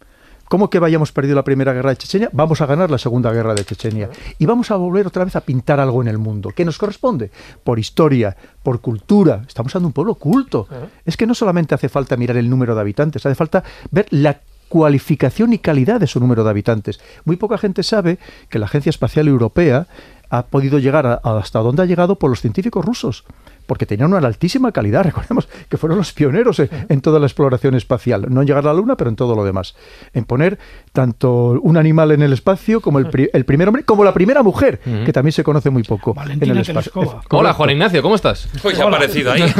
[0.47, 2.29] ¿Cómo que vayamos perdido la primera guerra de Chechenia?
[2.31, 4.09] Vamos a ganar la segunda guerra de Chechenia.
[4.37, 6.51] Y vamos a volver otra vez a pintar algo en el mundo.
[6.55, 7.31] ¿Qué nos corresponde?
[7.63, 9.41] Por historia, por cultura.
[9.47, 10.67] Estamos hablando de un pueblo culto.
[11.03, 14.39] Es que no solamente hace falta mirar el número de habitantes, hace falta ver la
[14.69, 16.99] cualificación y calidad de su número de habitantes.
[17.23, 18.19] Muy poca gente sabe
[18.49, 19.87] que la Agencia Espacial Europea
[20.29, 23.23] ha podido llegar a- hasta donde ha llegado por los científicos rusos,
[23.65, 25.03] porque tenían una altísima calidad.
[25.05, 28.67] Recordemos que fueron los pioneros en, en toda la exploración espacial, no en llegar a
[28.67, 29.75] la Luna, pero en todo lo demás.
[30.13, 30.57] En poner
[30.93, 34.43] tanto un animal en el espacio como el, pri- el primer hombre, como la primera
[34.43, 37.21] mujer, que también se conoce muy poco Valentina en el espacio.
[37.31, 37.53] Hola.
[37.53, 38.47] Juan Ignacio, ¿cómo estás?
[38.61, 39.43] Pues ha aparecido ahí.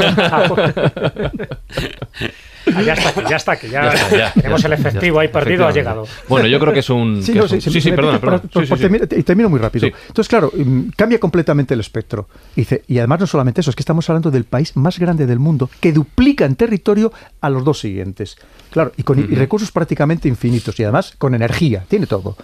[2.74, 3.68] Ah, ya está aquí, ya está aquí.
[3.68, 6.06] Ya, Ya está, ya, tenemos ya el efectivo ahí perdido, ha llegado.
[6.28, 7.22] Bueno, yo creo que es un...
[7.22, 8.42] Sí, que no, es un- sí, sí, perdona, perdona.
[8.52, 9.86] Sí, y termino muy rápido.
[9.86, 9.92] Sí.
[10.08, 12.28] Entonces, claro, mm, cambia completamente el espectro.
[12.54, 15.26] Y, dice, y además no solamente eso, es que estamos hablando del país más grande
[15.26, 18.36] del mundo que duplica en territorio a los dos siguientes.
[18.70, 22.36] Claro, y con y recursos prácticamente infinitos y además con energía, tiene todo.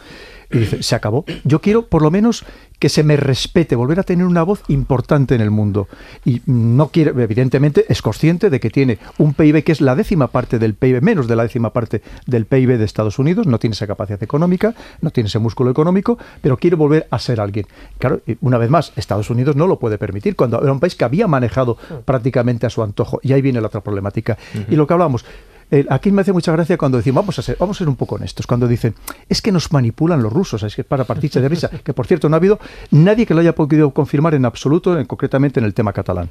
[0.52, 1.24] Y dice, se acabó.
[1.44, 2.44] Yo quiero por lo menos
[2.78, 5.86] que se me respete, volver a tener una voz importante en el mundo.
[6.24, 10.26] Y no quiere, evidentemente, es consciente de que tiene un PIB que es la décima
[10.26, 13.74] parte del PIB, menos de la décima parte del PIB de Estados Unidos, no tiene
[13.74, 17.66] esa capacidad económica, no tiene ese músculo económico, pero quiere volver a ser alguien.
[17.98, 21.04] Claro, una vez más, Estados Unidos no lo puede permitir, cuando era un país que
[21.04, 23.20] había manejado prácticamente a su antojo.
[23.22, 24.36] Y ahí viene la otra problemática.
[24.68, 25.24] Y lo que hablamos,
[25.72, 27.96] eh, aquí me hace mucha gracia cuando decimos, vamos a ser, vamos a ser un
[27.96, 28.94] poco honestos, cuando dicen,
[29.28, 32.28] es que nos manipulan los rusos, es que para partirse de risa, que por cierto
[32.28, 32.60] no ha habido
[32.92, 36.28] nadie que lo haya podido confirmar en absoluto, en- concretamente en el tema catalán.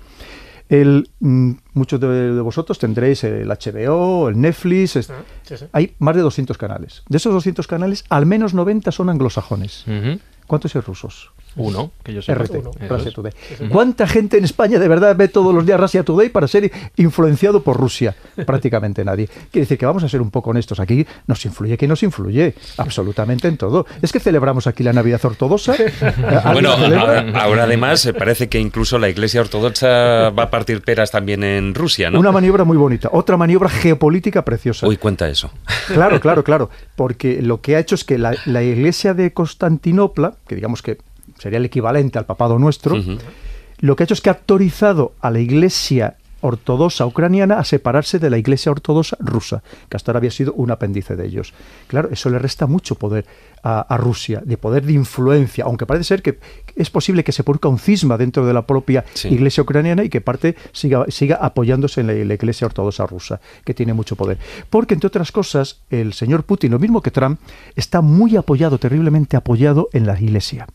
[0.70, 5.12] El, mm, muchos de, de vosotros tendréis el HBO, el Netflix, es-
[5.44, 5.66] sí, sí.
[5.74, 7.04] hay más de 200 canales.
[7.10, 9.84] De esos 200 canales, al menos 90 son anglosajones.
[10.48, 11.32] ¿Cuántos hay rusos?
[11.56, 12.34] Uno, que yo sé.
[12.34, 12.72] RT, Uno.
[12.90, 13.32] Russia Today.
[13.70, 17.62] ¿Cuánta gente en España de verdad ve todos los días Russia Today para ser influenciado
[17.64, 18.16] por Rusia?
[18.46, 19.28] Prácticamente nadie.
[19.28, 20.80] Quiere decir que vamos a ser un poco honestos.
[20.80, 23.86] Aquí nos influye que nos influye absolutamente en todo.
[24.02, 25.74] Es que celebramos aquí la Navidad ortodoxa.
[26.14, 27.20] ¿Alguien Bueno, celebra?
[27.20, 31.44] a- ahora además eh, parece que incluso la Iglesia Ortodoxa va a partir peras también
[31.44, 32.20] en Rusia, ¿no?
[32.20, 33.10] Una maniobra muy bonita.
[33.12, 34.88] Otra maniobra geopolítica preciosa.
[34.88, 35.52] Uy, cuenta eso.
[35.88, 36.70] Claro, claro, claro.
[36.96, 40.98] Porque lo que ha hecho es que la, la iglesia de Constantinopla, que digamos que
[41.42, 42.96] sería el equivalente al papado nuestro,
[43.80, 48.18] lo que ha hecho es que ha autorizado a la iglesia ortodoxa ucraniana a separarse
[48.18, 51.54] de la iglesia ortodoxa rusa, que hasta ahora había sido un apéndice de ellos.
[51.88, 53.26] Claro, eso le resta mucho poder
[53.62, 56.40] a, a Rusia, de poder de influencia, aunque parece ser que
[56.76, 59.28] es posible que se produzca un cisma dentro de la propia Sí.
[59.30, 63.76] iglesia ucraniana y que parte siga, siga apoyándose en la, la iglesia ortodoxa rusa, que
[63.76, 64.40] tiene mucho poder.
[64.72, 67.40] Porque, entre otras cosas, el señor Putin, lo mismo que Trump,
[67.76, 70.66] está muy apoyado, terriblemente apoyado en la iglesia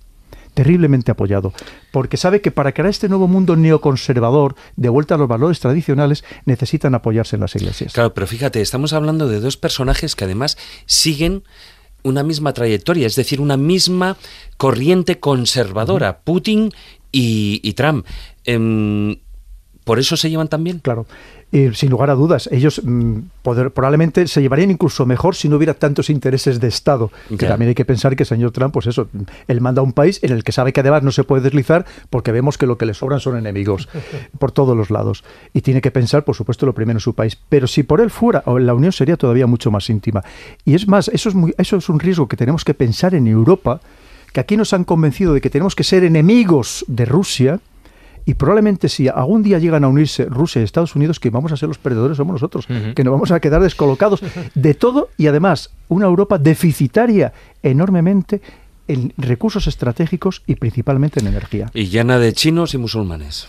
[0.57, 1.53] terriblemente apoyado,
[1.91, 6.25] porque sabe que para crear este nuevo mundo neoconservador, de vuelta a los valores tradicionales,
[6.47, 7.93] necesitan apoyarse en las iglesias.
[7.93, 11.45] Claro, pero fíjate, estamos hablando de dos personajes que además siguen
[12.05, 14.17] una misma trayectoria, es decir, una misma
[14.57, 16.73] corriente conservadora, Putin
[17.13, 18.07] y, y Trump.
[18.45, 19.17] Em,
[19.85, 20.79] ¿Por eso se llevan tan bien?
[20.79, 21.07] Claro.
[21.53, 25.57] Y sin lugar a dudas, ellos mm, poder- probablemente se llevarían incluso mejor si no
[25.57, 27.11] hubiera tantos intereses de Estado.
[27.29, 29.09] Que también hay que pensar que el señor Trump, pues eso,
[29.47, 31.87] él manda a un país en el que sabe que además no se puede deslizar
[32.11, 33.89] porque vemos que lo que le sobran son enemigos
[34.41, 35.23] por todos los lados.
[35.55, 37.39] Y tiene que pensar, por supuesto, lo primero en su país.
[37.49, 40.25] Pero si por él fuera, o la unión sería todavía mucho más íntima.
[40.65, 43.29] Y es más, eso es, muy, eso es un riesgo que tenemos que pensar en
[43.29, 43.81] Europa,
[44.33, 47.61] que aquí nos han convencido de que tenemos que ser enemigos de Rusia.
[48.27, 51.57] Y probablemente si algún día llegan a unirse Rusia y Estados Unidos, que vamos a
[51.57, 54.21] ser los perdedores somos nosotros, que nos vamos a quedar descolocados
[54.55, 58.43] de todo y además una Europa deficitaria enormemente
[58.89, 61.71] en recursos estratégicos y principalmente en energía.
[61.73, 63.49] Y llena de chinos y musulmanes.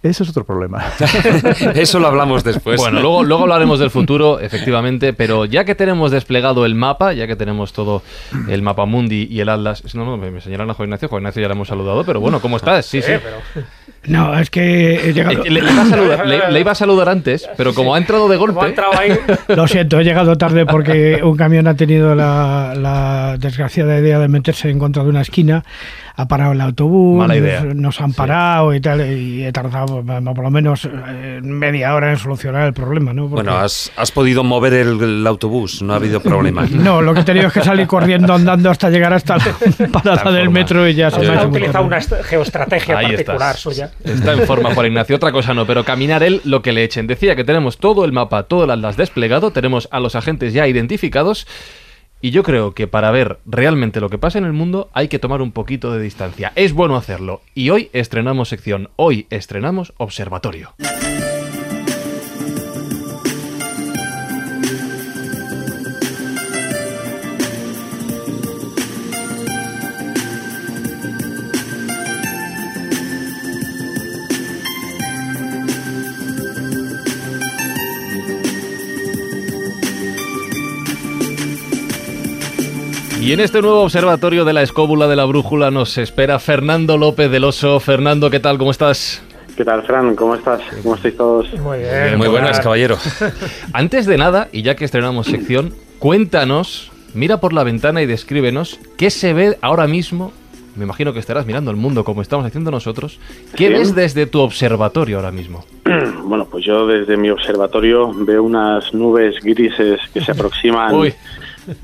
[0.00, 0.84] Ese es otro problema.
[1.74, 2.80] Eso lo hablamos después.
[2.80, 7.26] Bueno, luego, luego hablaremos del futuro, efectivamente, pero ya que tenemos desplegado el mapa, ya
[7.26, 8.02] que tenemos todo
[8.48, 9.82] el mapa mundi y el Atlas.
[9.96, 12.40] No, no, me, señalan a Juan Ignacio, Juan Ignacio ya le hemos saludado, pero bueno,
[12.40, 12.86] ¿cómo estás?
[12.86, 13.10] Sí, sí.
[13.10, 13.66] Eh, pero
[14.06, 15.42] No, es que he llegado.
[15.44, 18.28] Le, le iba a saludar, le- le iba a saludar antes, pero como ha entrado
[18.28, 18.66] de ha golpe.
[18.66, 19.12] entrado ahí,
[19.48, 24.28] Lo siento, he llegado tarde porque un camión ha tenido la, la desgraciada idea de
[24.28, 25.64] meterse en contra de una esquina,
[26.16, 27.60] ha parado el autobús, Mala idea.
[27.62, 32.10] nos, nos han parado y tal, y he tardado por lo menos eh, media hora
[32.10, 33.28] en solucionar el problema, ¿no?
[33.28, 36.66] Porque- Bueno, has, has podido mover el, el autobús, no ha habido problema.
[36.78, 40.30] No, lo que he tenido es que salir corriendo andando hasta llegar hasta la parada
[40.30, 40.50] del forma.
[40.60, 43.60] metro y ya se me ha ha utilizado una geoestrategia Ahí particular estás.
[43.60, 43.87] suya.
[44.04, 47.06] Está en forma Juan Ignacio, otra cosa no, pero caminar él lo que le echen.
[47.06, 50.66] Decía que tenemos todo el mapa, todo el atlas desplegado, tenemos a los agentes ya
[50.66, 51.46] identificados.
[52.20, 55.20] Y yo creo que para ver realmente lo que pasa en el mundo hay que
[55.20, 56.52] tomar un poquito de distancia.
[56.56, 57.42] Es bueno hacerlo.
[57.54, 60.74] Y hoy estrenamos sección, hoy estrenamos Observatorio.
[83.28, 87.30] Y en este nuevo observatorio de la escóbula de la brújula nos espera Fernando López
[87.30, 87.78] del Oso.
[87.78, 88.56] Fernando, ¿qué tal?
[88.56, 89.22] ¿Cómo estás?
[89.54, 90.16] ¿Qué tal, Fran?
[90.16, 90.62] ¿Cómo estás?
[90.82, 91.52] ¿Cómo estáis todos?
[91.60, 92.16] Muy bien.
[92.16, 92.96] Muy buenas, caballero.
[93.74, 98.80] Antes de nada, y ya que estrenamos sección, cuéntanos, mira por la ventana y descríbenos
[98.96, 100.32] qué se ve ahora mismo.
[100.74, 103.20] Me imagino que estarás mirando el mundo como estamos haciendo nosotros.
[103.54, 103.74] ¿Qué Sí.
[103.74, 105.66] ves desde tu observatorio ahora mismo?
[106.28, 111.14] Bueno, pues yo desde mi observatorio veo unas nubes grises que se aproximan Uy.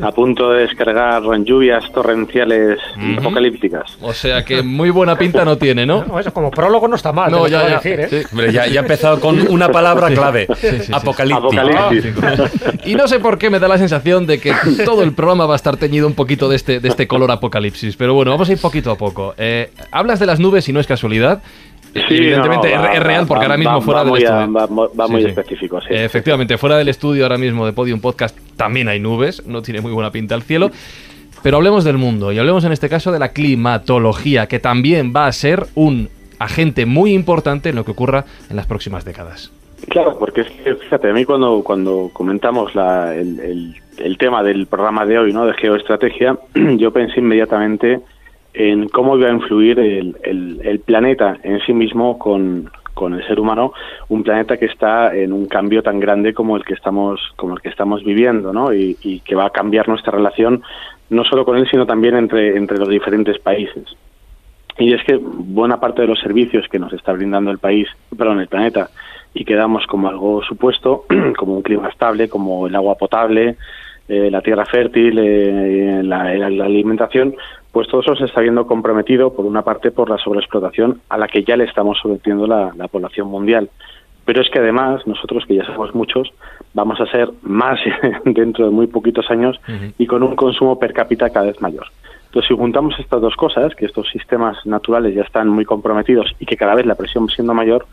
[0.00, 3.20] A punto de descargar lluvias torrenciales y Ujú.
[3.20, 3.96] apocalípticas.
[4.00, 6.04] O sea que muy buena pinta no tiene, ¿no?
[6.04, 7.30] No, eso como prólogo no está mal.
[7.30, 7.74] No, ya, ya.
[7.76, 8.08] decir, ¿eh?
[8.08, 8.22] Sí.
[8.32, 10.46] Hombre, ya, ya ha empezado con una palabra clave.
[10.56, 10.92] sí, sí.
[10.92, 11.48] Apocalíptico.
[11.48, 12.14] Apocalipsis.
[12.84, 14.52] Y no sé por qué me da la sensación de que
[14.84, 17.96] todo el programa va a estar teñido un poquito de este, de este color apocalipsis.
[17.96, 19.34] Pero bueno, vamos a ir poquito a poco.
[19.38, 21.42] Eh, hablas de las nubes y no es casualidad.
[21.94, 24.14] Sí, Evidentemente no, no, es- va- es real porque va- ahora mismo va- fuera del
[24.16, 24.52] estudio.
[24.96, 25.28] va- muy sí.
[25.28, 25.86] específico, sí.
[25.90, 29.92] Efectivamente, fuera del estudio ahora mismo de Podium Podcast también hay nubes, no tiene muy
[29.92, 30.70] buena pinta el cielo.
[31.42, 35.26] Pero hablemos del mundo y hablemos en este caso de la climatología, que también va
[35.26, 39.52] a ser un agente muy importante en lo que ocurra en las próximas décadas.
[39.88, 44.42] Claro, porque es que, fíjate, a mí cuando, cuando comentamos la- el, el- el tema
[44.42, 45.44] del programa de hoy, ¿no?
[45.46, 46.36] De geoestrategia,
[46.78, 48.00] yo pensé inmediatamente
[48.54, 53.26] en cómo iba a influir el, el- el planeta en sí mismo con, con el
[53.26, 53.72] ser humano,
[54.08, 57.60] un planeta que está en un cambio tan grande como el que estamos, como el
[57.60, 58.72] que estamos viviendo, ¿no?
[58.72, 58.94] Y,
[59.24, 60.62] que va a cambiar nuestra relación
[61.10, 63.84] no solo con él, sino también entre, los diferentes países.
[64.78, 68.40] Y es que buena parte de los servicios que nos está brindando el país, perdón,
[68.40, 68.88] el planeta,
[69.34, 71.04] y que damos como algo supuesto,
[71.36, 73.56] como un clima estable, como el agua potable,
[74.08, 77.34] eh, la tierra fértil, eh, la alimentación,
[77.74, 81.26] pues todo eso se está viendo comprometido, por una parte, por la sobreexplotación a la
[81.26, 83.68] que ya le estamos sometiendo la, la población mundial.
[84.24, 86.32] Pero es que además, nosotros, que ya somos muchos,
[86.72, 87.80] vamos a ser más
[88.24, 89.60] dentro de muy poquitos años
[89.98, 91.86] y con un consumo per cápita cada vez mayor.
[92.26, 96.46] Entonces, si juntamos estas dos cosas, que estos sistemas naturales ya están muy comprometidos y
[96.46, 97.86] que cada vez la presión siendo mayor,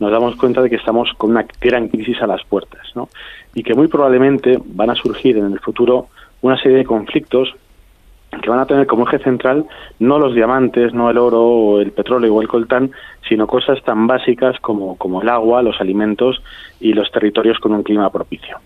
[0.00, 3.10] nos damos cuenta de que estamos con una gran crisis a las puertas, ¿no?
[3.54, 6.06] Y que muy probablemente van a surgir en el futuro
[6.40, 7.54] una serie de conflictos
[8.42, 9.64] que van a tener como eje central
[9.98, 12.90] no los diamantes, no el oro o el petróleo o el coltán,
[13.28, 16.42] sino cosas tan básicas como, como el agua, los alimentos
[16.80, 18.58] y los territorios con un clima propicio.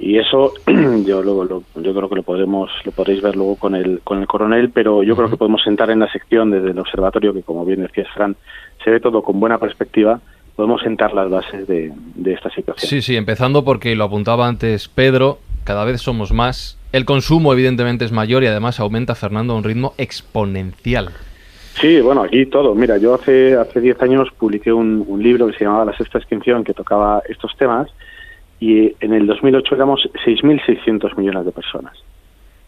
[0.00, 0.52] Y eso
[1.04, 4.18] yo lo, lo- yo creo que lo podremos lo podréis ver luego con el con
[4.20, 7.42] el coronel, pero yo creo que podemos sentar en la sección desde el observatorio que
[7.42, 8.36] como bien decías Fran,
[8.84, 10.20] se ve todo con buena perspectiva,
[10.54, 12.88] podemos sentar las bases de, de esta situación.
[12.88, 16.77] Sí, sí, empezando porque lo apuntaba antes Pedro, cada vez somos más.
[16.90, 21.10] El consumo evidentemente es mayor y además aumenta, Fernando, a un ritmo exponencial.
[21.80, 22.74] Sí, bueno, aquí todo.
[22.74, 26.18] Mira, yo hace hace 10 años publiqué un, un libro que se llamaba La Sexta
[26.18, 27.88] Extinción, que tocaba estos temas,
[28.58, 31.96] y en el 2008 éramos 6.600 millones de personas.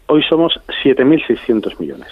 [0.07, 2.07] Hoy somos 7.600 millones.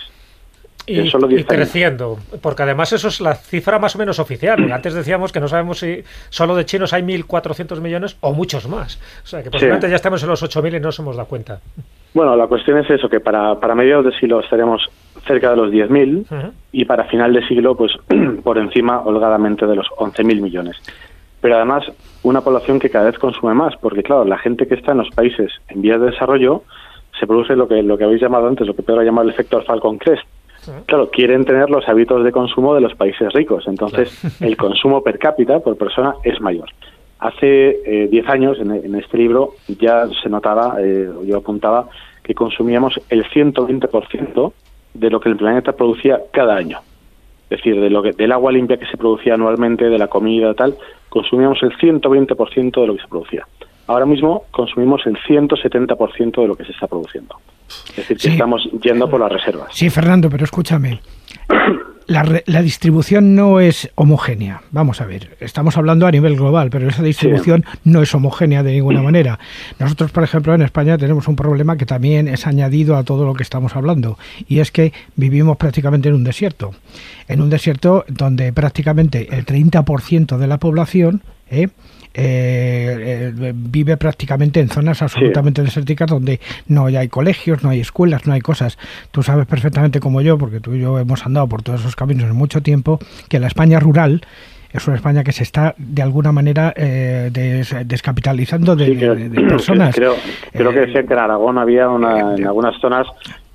[0.88, 4.72] Y, solo 10 y creciendo, porque además eso es la cifra más o menos oficial.
[4.72, 9.00] Antes decíamos que no sabemos si solo de chinos hay 1.400 millones o muchos más.
[9.24, 11.62] O sea, que posiblemente ya estamos en los 8.000 y no nos hemos dado cuenta.
[12.14, 14.90] Bueno, la cuestión es eso, que para, para mediados de siglo estaremos
[15.28, 16.52] cerca de los 10.000 Ujú.
[16.72, 17.92] y para final de siglo, pues
[18.44, 20.78] por encima, holgadamente, de los 11.000 millones.
[21.42, 21.84] Pero además,
[22.24, 25.10] una población que cada vez consume más, porque claro, la gente que está en los
[25.12, 26.64] países en vías de desarrollo
[27.20, 29.34] se produce lo que, lo que habéis llamado antes, lo que Pedro ha llamado el
[29.34, 30.24] efecto Falcon Crest.
[30.86, 35.18] Claro, quieren tener los hábitos de consumo de los países ricos, entonces el consumo per
[35.18, 36.70] cápita por persona es mayor.
[37.20, 41.90] Hace eh, 10 años, en, en este libro, ya se notaba, eh, yo apuntaba,
[42.24, 44.54] que consumíamos el 120%
[44.94, 46.80] de lo que el planeta producía cada año.
[47.50, 50.54] Es decir, de lo que, del agua limpia que se producía anualmente, de la comida,
[50.54, 50.78] tal,
[51.10, 53.46] consumíamos el 120% de lo que se producía.
[53.88, 57.36] Ahora mismo consumimos el 170% de lo que se está produciendo.
[57.68, 58.30] Es decir, que Sí.
[58.30, 59.70] estamos yendo por las reservas.
[59.72, 61.00] Sí, Fernando, pero escúchame.
[62.10, 64.64] La, la distribución no es homogénea.
[64.72, 68.72] Vamos a ver, estamos hablando a nivel global, pero esa distribución no es homogénea de
[68.72, 69.38] ninguna manera.
[69.78, 73.36] Nosotros, por ejemplo, en España tenemos un problema que también es añadido a todo lo
[73.36, 76.72] que estamos hablando, y es que vivimos prácticamente en un desierto.
[77.28, 81.70] En un desierto donde prácticamente el 30% de la población ¿eh?
[82.20, 88.28] Eh, eh, vive prácticamente en zonas absolutamente desérticas donde no hay colegios, no hay escuelas,
[88.28, 88.78] no hay cosas.
[89.12, 92.26] Tú sabes perfectamente como yo, porque tú y yo hemos andado por todos esos caminos
[92.30, 93.00] en mucho tiempo,
[93.30, 94.22] que la España rural
[94.72, 99.16] es una España que se está de alguna manera eh, des- descapitalizando de, Sí, creo,
[99.16, 99.96] de- de personas.
[99.96, 100.14] creo,
[100.52, 103.08] creo que Eh, decían que en Aragón había una, en algunas zonas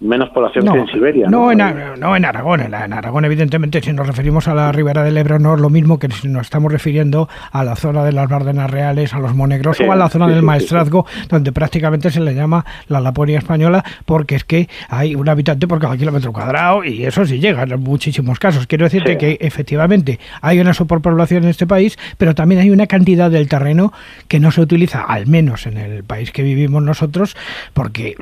[0.04, 1.28] menos población que en Siberia.
[1.28, 1.58] No, En,
[1.98, 2.60] no en Aragón.
[2.60, 5.98] En, Aragón, evidentemente, si nos referimos a la ribera del Ebro, no es lo mismo
[5.98, 9.80] que si nos estamos refiriendo a la zona de las Bardenas Reales, a los Monegros
[9.80, 14.36] o a la zona del Maestrazgo, donde prácticamente se le llama la Laponia española, porque
[14.36, 18.38] es que hay un habitante por cada kilómetro cuadrado y eso sí llega en muchísimos
[18.38, 18.66] casos.
[18.66, 23.30] Quiero decirte que efectivamente hay una superpoblación en este país, pero también hay una cantidad
[23.30, 23.92] del terreno
[24.28, 27.36] que no se utiliza, al menos en el país que vivimos nosotros,
[27.72, 28.16] porque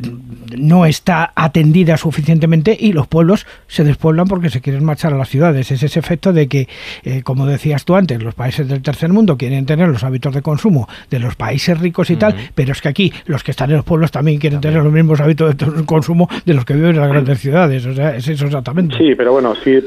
[0.57, 1.33] no está
[1.73, 5.71] atendida suficientemente y los pueblos se despueblan porque se quieren marchar a las ciudades.
[5.71, 6.69] Es ese efecto de que,
[7.03, 10.43] eh, como decías tú antes, los países del tercer mundo quieren tener los hábitos de
[10.43, 13.77] consumo de los países ricos y tal, pero es que aquí los que están en
[13.77, 17.01] los pueblos también quieren tener los mismos hábitos de consumo de los que viven en
[17.01, 17.87] las grandes ciudades.
[17.87, 18.99] O sea, es eso exactamente.
[18.99, 19.79] Sí, pero bueno, sí,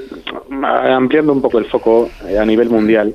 [0.63, 3.13] ampliando un poco el foco eh, a nivel mundial,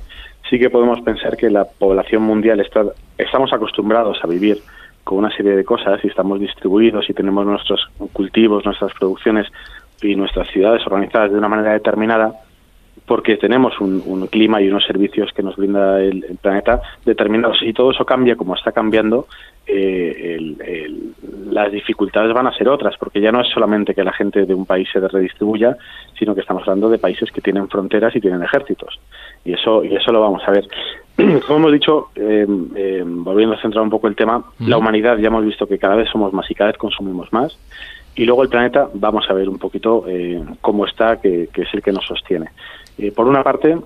[0.48, 2.84] sí que podemos pensar que la población mundial está,
[3.18, 4.62] estamos acostumbrados a vivir
[5.10, 9.48] con una serie de cosas y estamos distribuidos y tenemos nuestros cultivos, nuestras producciones
[10.00, 12.32] y nuestras ciudades organizadas de una manera determinada
[13.10, 17.58] porque tenemos un, clima y unos servicios que nos brinda el, planeta determinados.
[17.60, 19.26] Y todo eso cambia como está cambiando,
[19.66, 20.38] eh,
[21.50, 24.54] las dificultades van a ser otras, porque ya no es solamente que la gente de
[24.54, 25.76] un país se redistribuya,
[26.16, 29.00] sino que estamos hablando de países que tienen fronteras y tienen ejércitos.
[29.44, 30.68] Y eso, y eso lo vamos a ver.
[31.48, 32.46] Como hemos dicho, eh,
[32.76, 35.96] eh, volviendo a centrar un poco el tema, la humanidad ya hemos visto que cada
[35.96, 37.58] vez somos más y cada vez consumimos más.
[38.14, 40.04] Y luego el planeta, vamos a ver un poquito
[40.60, 42.50] cómo está, que, que es el que nos sostiene.
[43.00, 43.78] Eh, por una parte,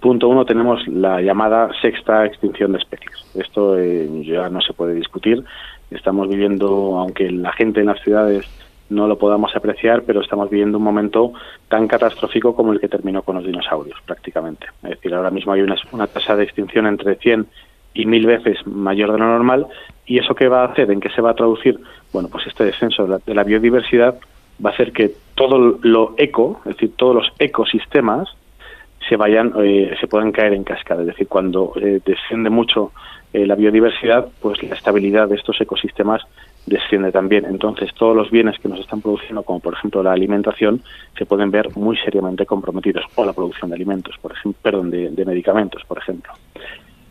[0.00, 3.26] punto uno, tenemos la llamada sexta extinción de especies.
[3.34, 5.42] Esto eh, ya no se puede discutir.
[5.90, 8.46] Estamos viviendo, aunque la gente en las ciudades
[8.90, 11.32] no lo podamos apreciar, pero estamos viviendo un momento
[11.68, 14.66] tan catastrófico como el que terminó con los dinosaurios, prácticamente.
[14.84, 17.48] Es decir, ahora mismo hay una, tasa de extinción entre 100
[17.94, 19.66] y mil veces mayor de lo normal.
[20.06, 20.92] ¿Y eso qué va a hacer?
[20.92, 21.80] ¿En qué se va a traducir?
[22.12, 24.14] Bueno, pues este descenso de la biodiversidad
[24.64, 28.28] va a hacer que todo lo eco, es decir, todos los ecosistemas
[29.08, 31.02] se vayan, eh, se puedan caer en cascada.
[31.02, 32.92] Es decir, cuando eh, desciende mucho
[33.32, 36.22] eh, la biodiversidad, pues la estabilidad de estos ecosistemas
[36.66, 37.44] desciende también.
[37.44, 40.82] Entonces, todos los bienes que nos están produciendo, como por ejemplo la alimentación,
[41.18, 45.24] se pueden ver muy seriamente comprometidos, o la producción de alimentos, por ejemplo, perdón, de,
[45.24, 46.32] medicamentos, por ejemplo.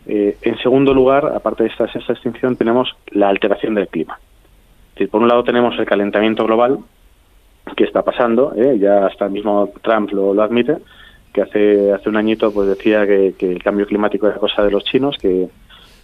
[0.05, 4.17] en segundo lugar, aparte de esta, esta extinción, tenemos la alteración del clima.
[4.89, 6.79] Es decir, por un lado tenemos el calentamiento global,
[7.75, 8.77] que está pasando, ¿eh?
[8.79, 10.77] ya hasta el mismo Trump lo, lo, admite,
[11.33, 14.83] que hace hace un añito pues decía que, el cambio climático era cosa de los
[14.83, 15.47] chinos, que,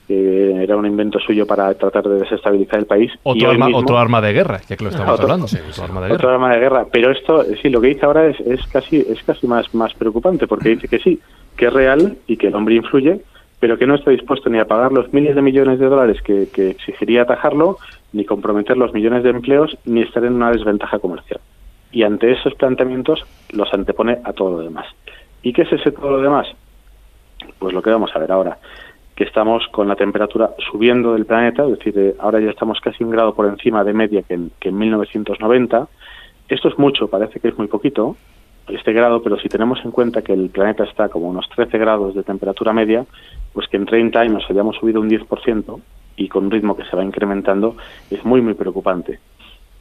[0.10, 3.12] era un invento suyo para tratar de desestabilizar el país.
[3.24, 5.48] Otro, arma, otro arma de guerra, ya que lo estamos hablando.
[5.48, 6.34] otro, arma de guerra.
[6.34, 6.86] arma de guerra.
[6.90, 10.48] Pero esto, sí, lo que dice ahora es, es casi es casi más, más preocupante,
[10.48, 11.20] porque dice que sí,
[11.58, 13.20] que es real y que el hombre influye,
[13.60, 16.48] pero que no está dispuesto ni a pagar los miles de millones de dólares que,
[16.54, 17.78] que exigiría atajarlo,
[18.14, 21.40] ni comprometer los millones de empleos, ni estar en una desventaja comercial
[21.92, 24.86] y ante esos planteamientos los antepone a todo lo demás.
[25.42, 26.48] ¿Y qué es ese todo lo demás?
[27.60, 28.58] Pues lo que vamos a ver ahora,
[29.16, 33.04] que estamos con la temperatura subiendo del planeta, es decir, eh, ahora ya estamos casi
[33.04, 35.88] un grado por encima de media que en, que en 1990.
[36.50, 38.16] Esto es mucho, parece que es muy poquito,
[38.68, 42.16] este grado, pero si tenemos en cuenta que el planeta está como unos 13 grados
[42.16, 43.06] de temperatura media,
[43.54, 45.82] pues que en 30 años hayamos subido un 10%
[46.18, 47.78] y con un ritmo que se va incrementando,
[48.12, 49.20] es muy, muy preocupante.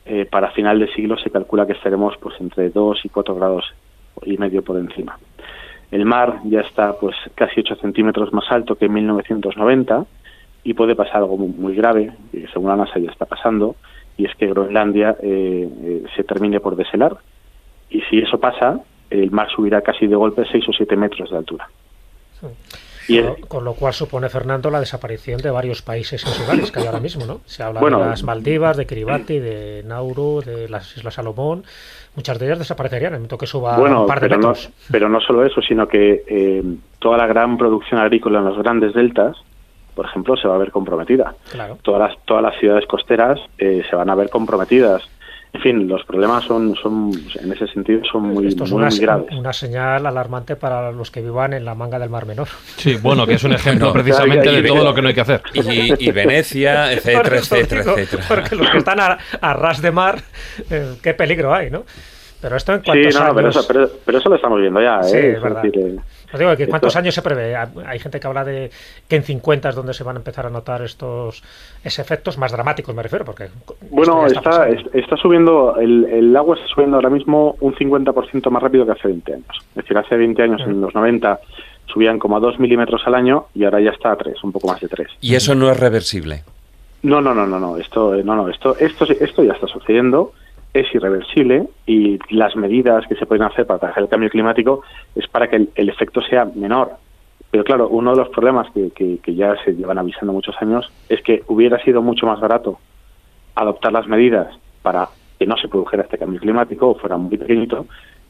[0.04, 3.64] Eh, para final de siglo se calcula que estaremos pues entre 2 y 4 grados
[4.22, 5.18] y medio por encima.
[5.90, 10.04] El mar ya está pues casi 8 centímetros más alto que en 1990
[10.62, 13.76] y puede pasar algo muy, grave, que según la NASA ya está pasando,
[14.16, 17.16] y es que Groenlandia eh, eh, se termine por deshelar.
[17.88, 18.80] Y si eso pasa,
[19.10, 21.68] el mar subirá casi de golpe 6 o 7 metros de altura.
[23.48, 27.26] Con, lo cual supone, Fernando, la desaparición de varios países insulares que hay ahora mismo,
[27.26, 27.40] ¿no?
[27.46, 31.64] Se habla de las Maldivas, de Kiribati, de Nauru, de las Islas Salomón.
[32.14, 34.68] Muchas de ellas desaparecerían en el momento que suba un par de pero metros.
[34.68, 36.62] No, pero no solo eso, sino que eh,
[36.98, 39.36] toda la gran producción agrícola en los grandes deltas,
[39.94, 41.34] por ejemplo, se va a ver comprometida.
[41.82, 45.02] Todas, las, todas las ciudades costeras eh, se van a ver comprometidas
[45.56, 47.10] en fin, los problemas son, son
[47.42, 49.34] en ese sentido son muy, Esto es muy, una, graves.
[49.34, 52.48] Una señal alarmante para los que vivan en la manga del Mar Menor.
[52.76, 55.42] Sí, bueno, que es un ejemplo precisamente de todo lo que no hay que hacer.
[55.54, 58.24] Y, Venecia, etcétera, etcétera, etcétera.
[58.28, 60.20] Porque los que están a, ras de mar,
[60.70, 61.84] eh, qué peligro hay, ¿no?
[62.46, 65.02] Pero esto en cuantos sí, no, Pero eso, pero, eso, lo estamos viendo ya.
[65.02, 65.32] Sí, ¿eh?
[65.32, 65.64] es verdad.
[65.66, 65.98] Eh,
[66.38, 67.56] digo que ¿Cuántos años se prevé?
[67.56, 68.70] Hay gente que habla de
[69.08, 71.42] que en 50 es donde se van a empezar a notar estos
[71.82, 73.24] efectos más dramáticos, me refiero.
[73.24, 73.48] porque
[73.90, 78.86] Bueno, está, está, subiendo, el, el, agua está subiendo ahora mismo un 50% más rápido
[78.86, 79.64] que hace 20 años.
[79.70, 81.40] Es decir, hace 20 años, en los 90,
[81.86, 84.68] subían como a 2 milímetros al año y ahora ya está a 3, un poco
[84.68, 85.08] más de 3.
[85.20, 86.44] ¿Y eso no es reversible?
[87.02, 87.76] No, no, no, no, no.
[87.76, 90.32] Esto, no, no, esto, esto, esto ya está sucediendo
[90.80, 94.82] es irreversible y las medidas que se pueden hacer para trabajar el cambio climático
[95.14, 96.92] es para que el, efecto sea menor.
[97.50, 101.22] Pero claro, uno de los problemas que, que, ya se llevan avisando muchos años es
[101.22, 102.78] que hubiera sido mucho más barato
[103.54, 105.08] adoptar las medidas para
[105.38, 107.86] que no se produjera este cambio climático o fuera muy pequeñito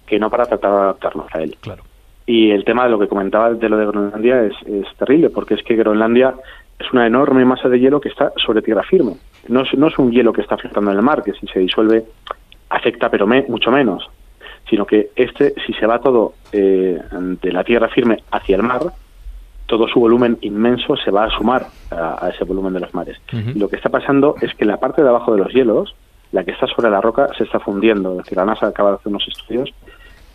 [0.07, 1.57] que no para tratar de adaptarnos a él.
[1.61, 1.82] Claro.
[2.26, 5.55] Y el tema de lo que comentaba de lo de Groenlandia es, es terrible, porque
[5.55, 6.34] es que Groenlandia
[6.79, 9.16] es una enorme masa de hielo que está sobre tierra firme.
[9.49, 11.61] No es, no es un hielo que está flotando en el mar, que si se
[11.61, 12.05] disuelve
[12.68, 14.09] afecta, pero mucho menos,
[14.68, 18.83] sino que este, si se va todo eh, de la tierra firme hacia el mar,
[19.66, 23.18] todo su volumen inmenso se va a sumar a, ese volumen de los mares.
[23.33, 25.95] Y lo que está pasando es que la parte de abajo de los hielos,
[26.33, 28.12] la que está sobre la roca, se está fundiendo.
[28.12, 29.72] Es decir, la NASA acaba de hacer unos estudios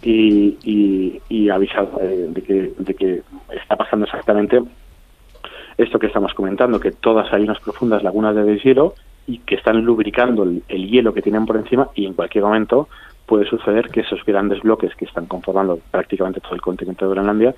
[0.02, 3.22] y, y, y ha avisado eh, de, que, de que
[3.54, 4.62] está pasando exactamente
[5.84, 8.94] esto que estamos comentando, que todas hay unas profundas lagunas de deshielo
[9.28, 12.88] y que están lubricando el, hielo que tienen por encima y en cualquier momento
[13.26, 17.56] puede suceder que esos grandes bloques que están conformando prácticamente todo el continente de Groenlandia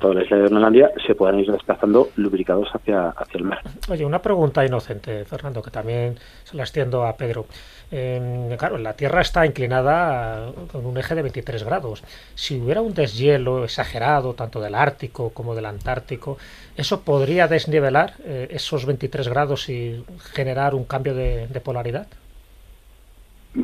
[0.00, 3.60] toda la isla de Groenlandia se puedan ir desplazando lubricados hacia, hacia el mar.
[3.90, 7.46] Oye, una pregunta inocente, Fernando, que también se la extiendo a Pedro.
[8.58, 12.02] claro, la Tierra está inclinada con un eje de 23 grados.
[12.34, 16.38] Si hubiera un deshielo exagerado, tanto del Ártico como del Antártico,
[16.76, 22.06] ¿eso podría desnivelar eh, esos 23 grados y generar un cambio de, de, polaridad?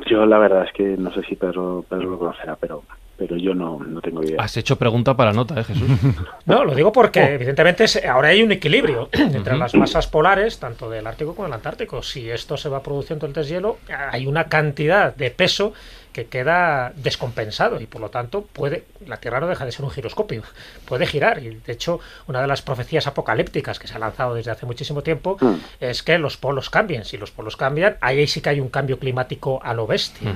[0.06, 2.82] Yo la verdad es que no sé si Pedro, Pedro lo conocerá, pero
[3.18, 4.40] pero yo no, no tengo idea.
[4.40, 5.88] Has hecho pregunta para nota, ¿eh, Jesús?
[6.46, 7.26] no, lo digo porque oh.
[7.26, 12.00] evidentemente ahora hay un equilibrio entre las masas polares, tanto del Ártico como del Antártico.
[12.02, 15.72] Si esto se va produciendo el deshielo, hay una cantidad de peso
[16.18, 19.90] que queda descompensado y por lo tanto puede la Tierra no deja de ser un
[19.92, 20.42] giroscopio,
[20.88, 24.50] puede girar y de hecho una de las profecías apocalípticas que se ha lanzado desde
[24.50, 25.54] hace muchísimo tiempo mm.
[25.80, 28.98] es que los polos cambien, si los polos cambian, ahí sí que hay un cambio
[28.98, 30.34] climático a lo bestia.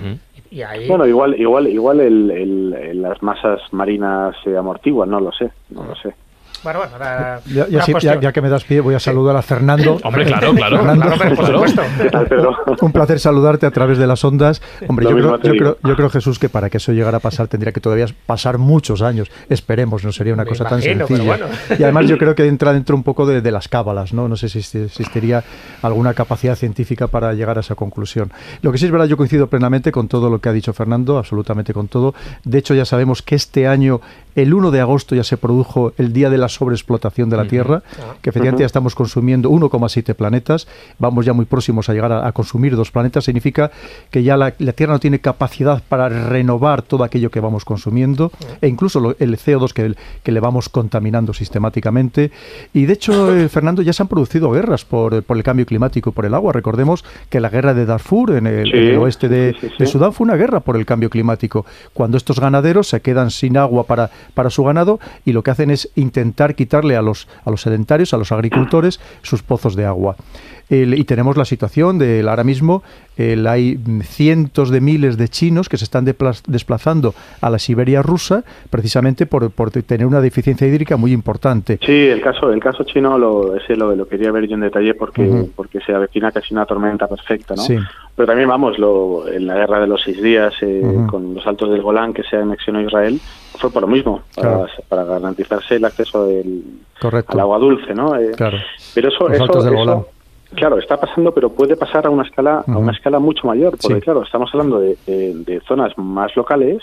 [0.53, 0.87] y ahí...
[0.87, 5.97] Bueno, igual igual igual el, las masas marinas se amortiguan, no lo sé, no lo
[5.97, 6.14] sé.
[6.62, 9.98] Bueno, bueno, ya, que me das pie, voy a saludar a Fernando.
[10.04, 11.34] Hombre, claro, claro.
[11.34, 11.82] por supuesto.
[12.80, 14.62] Un placer saludarte a través de las ondas.
[14.86, 17.80] Hombre, yo creo, yo creo, Jesús, que para que eso llegara a pasar tendría que
[17.80, 19.30] todavía pasar muchos años.
[19.48, 21.38] Esperemos, no sería una cosa tan sencilla.
[21.78, 24.28] Y además yo creo que entra dentro un poco de, las cábalas, ¿no?
[24.28, 25.44] No sé si existiría
[25.82, 28.32] alguna capacidad científica para llegar a esa conclusión.
[28.62, 31.18] Lo que sí es verdad, yo coincido plenamente con todo lo que ha dicho Fernando,
[31.18, 32.14] absolutamente con todo.
[32.44, 34.00] De hecho, ya sabemos que este año,
[34.34, 37.82] el 1 de agosto, ya se produjo el Día de la sobreexplotación de la Tierra,
[37.98, 38.14] ah.
[38.20, 40.66] que efectivamente ya estamos consumiendo 1,7 planetas,
[40.98, 43.70] vamos ya muy próximos a llegar a, consumir dos planetas, significa
[44.11, 48.68] que ya la, Tierra no tiene capacidad para renovar todo aquello que vamos consumiendo, e
[48.68, 52.30] incluso el CO2 que, que, le vamos contaminando sistemáticamente.
[52.72, 56.11] Y de hecho, eh, Fernando, ya se han producido guerras por, por, el cambio climático
[56.11, 56.53] y por el agua.
[56.53, 60.61] Recordemos que la guerra de Darfur en el, oeste de, de, Sudán fue una guerra
[60.61, 65.00] por el cambio climático, cuando estos ganaderos se quedan sin agua para, para su ganado
[65.24, 69.01] y lo que hacen es intentar quitarle a los, a los sedentarios, a los agricultores,
[69.22, 70.16] sus pozos de agua.
[70.73, 72.83] Y tenemos la situación de ahora mismo
[73.47, 79.27] hay cientos de miles de chinos que se están desplazando a la Siberia rusa precisamente
[79.27, 81.79] por, por, tener una deficiencia hídrica muy importante.
[81.85, 84.95] Sí, el caso el caso chino lo, ese lo, lo quería ver yo en detalle
[84.95, 87.62] porque porque se avecina casi una tormenta perfecta, ¿no?
[88.14, 91.70] Pero también vamos, lo, en la guerra de los seis días eh, con los altos
[91.70, 93.18] del Golán que se anexionó Israel
[93.59, 94.23] fue por lo mismo
[94.89, 96.62] para, garantizarse el acceso del,
[97.01, 98.16] al agua dulce, ¿no?
[98.16, 98.59] Eh, claro.
[98.95, 100.07] Pero eso, eso,
[100.55, 104.00] Claro, está pasando, pero puede pasar a una escala a una escala mucho mayor, porque
[104.00, 106.82] claro, estamos hablando de, zonas más locales,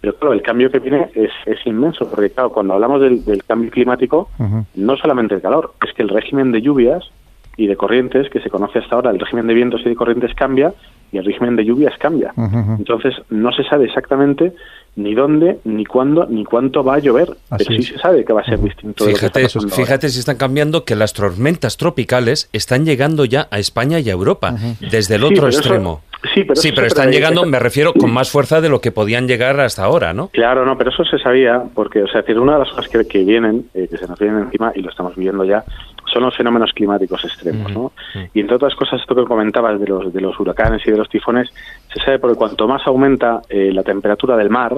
[0.00, 3.70] pero claro, el cambio que viene es, es inmenso, porque claro, cuando hablamos del, cambio
[3.70, 4.28] climático,
[4.74, 7.10] no solamente el calor, es que el régimen de lluvias
[7.56, 10.34] y de corrientes que se conoce hasta ahora, el régimen de vientos y de corrientes
[10.34, 10.72] cambia
[11.12, 12.32] y el régimen de lluvias cambia.
[12.78, 14.52] Entonces, no se sabe exactamente
[14.96, 18.40] ni dónde, ni cuándo, ni cuánto va a llover, pero sí se sabe que va
[18.40, 19.04] a ser distinto.
[19.04, 24.08] Fíjate, fíjate si están cambiando que las tormentas tropicales están llegando ya a España y
[24.08, 26.02] a Europa, desde el otro extremo.
[26.34, 29.26] Sí, pero, sí, pero están llegando, me refiero, con más fuerza de lo que podían
[29.26, 30.28] llegar hasta ahora, ¿no?
[30.28, 33.24] Claro, no, pero eso se sabía, porque, o sea, una de las cosas que, que
[33.24, 35.64] vienen, eh, que se nos vienen encima, y lo estamos viendo ya,
[36.12, 37.92] son los fenómenos climáticos extremos, ¿no?
[38.34, 41.08] Y entre otras cosas, esto que comentabas de los, de los huracanes y de los
[41.08, 41.48] tifones,
[41.92, 44.76] se sabe porque cuanto más aumenta eh, la temperatura del mar,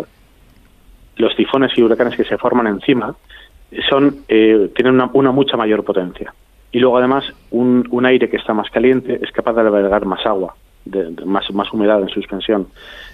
[1.16, 3.14] los tifones y huracanes que se forman encima
[3.88, 6.34] son eh, tienen una, mucha mayor potencia.
[6.70, 10.24] Y luego además un, un, aire que está más caliente es capaz de albergar más
[10.26, 10.54] agua,
[10.84, 12.68] de, más, más humedad en suspensión.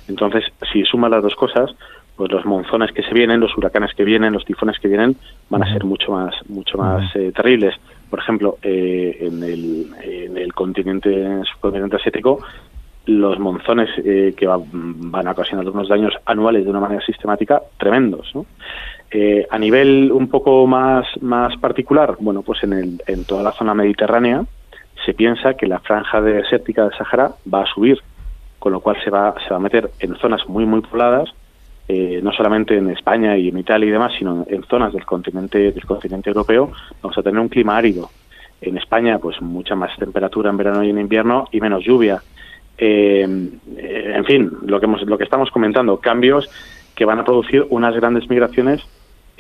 [0.09, 1.75] Entonces, si suma las dos cosas,
[2.17, 5.17] pues los monzones que se vienen, los huracanes que vienen, los tifones que vienen,
[5.51, 7.75] van a ser mucho más, mucho más eh, terribles.
[8.11, 12.41] Por ejemplo, eh, en, el, en el continente, subcontinente asiático,
[13.09, 18.33] los monzones eh, que van a ocasionar unos daños anuales de una manera sistemática tremendos.
[19.11, 23.53] Eh, a nivel un poco más, más particular, bueno, pues en, el, en toda la
[23.53, 24.45] zona mediterránea
[25.09, 27.99] se piensa que la franja desértica del Sahara va a subir,
[28.59, 31.31] con lo cual se va, se va a meter en zonas muy, muy pobladas,
[31.89, 35.73] eh, no solamente en España y en Italia y demás, sino en zonas del continente,
[35.73, 38.11] del continente europeo, vamos a tener un clima árido.
[38.61, 42.23] En España, pues mucha más temperatura en verano y en invierno y menos lluvia.
[42.77, 46.51] Eh, en fin, lo que, hemos, lo que estamos comentando, cambios
[46.95, 48.87] que van a producir unas grandes migraciones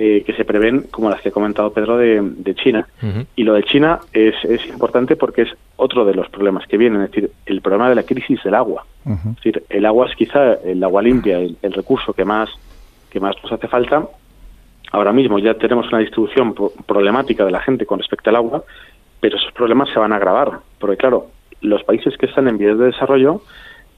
[0.00, 2.86] eh, que se prevén, como las que ha comentado Pedro, de, China.
[3.34, 7.02] Y lo de China es, es, importante porque es otro de los problemas que vienen,
[7.02, 8.86] es decir, el problema de la crisis del agua.
[9.04, 12.48] Es decir, el agua es quizá el agua limpia, el, recurso que más,
[13.10, 14.06] que más nos hace falta.
[14.92, 16.54] Ahora mismo ya tenemos una distribución
[16.86, 18.62] problemática de la gente con respecto al agua,
[19.18, 21.26] pero esos problemas se van a agravar, porque claro,
[21.60, 23.42] los países que están en vías de desarrollo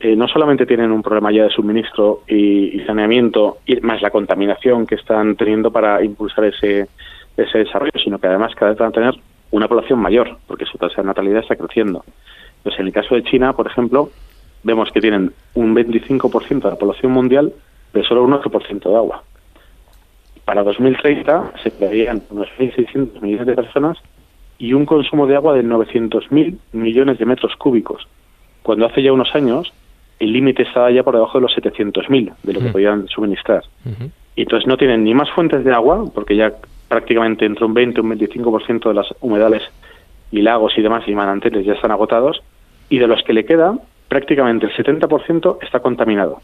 [0.01, 4.87] eh, no solamente tienen un problema ya de suministro y, saneamiento, y más la contaminación
[4.87, 6.89] que están teniendo para impulsar ese,
[7.37, 9.15] ese desarrollo, sino que además cada vez van a tener
[9.51, 12.03] una población mayor, porque su tasa de natalidad está creciendo.
[12.63, 14.09] Pues en el caso de China, por ejemplo,
[14.63, 17.53] vemos que tienen un 25% de la población mundial,
[17.93, 19.23] pero solo un 8% de agua.
[20.47, 23.99] Para 2030 se crearían unos 1.600 millones de personas
[24.59, 28.09] y un consumo de agua de 900.000 millones de metros cúbicos,
[28.63, 29.73] cuando hace ya unos años
[30.21, 33.65] el límite estaba ya por debajo de los 700.000 de lo que podían suministrar.
[34.37, 36.53] Y entonces no tienen ni más fuentes de agua, porque ya
[36.89, 39.63] prácticamente entre un 20 y un 25% de las humedales
[40.31, 42.43] y lagos y demás y manantiales ya están agotados,
[42.89, 43.75] y de los que le queda,
[44.09, 46.41] prácticamente el 70% está contaminado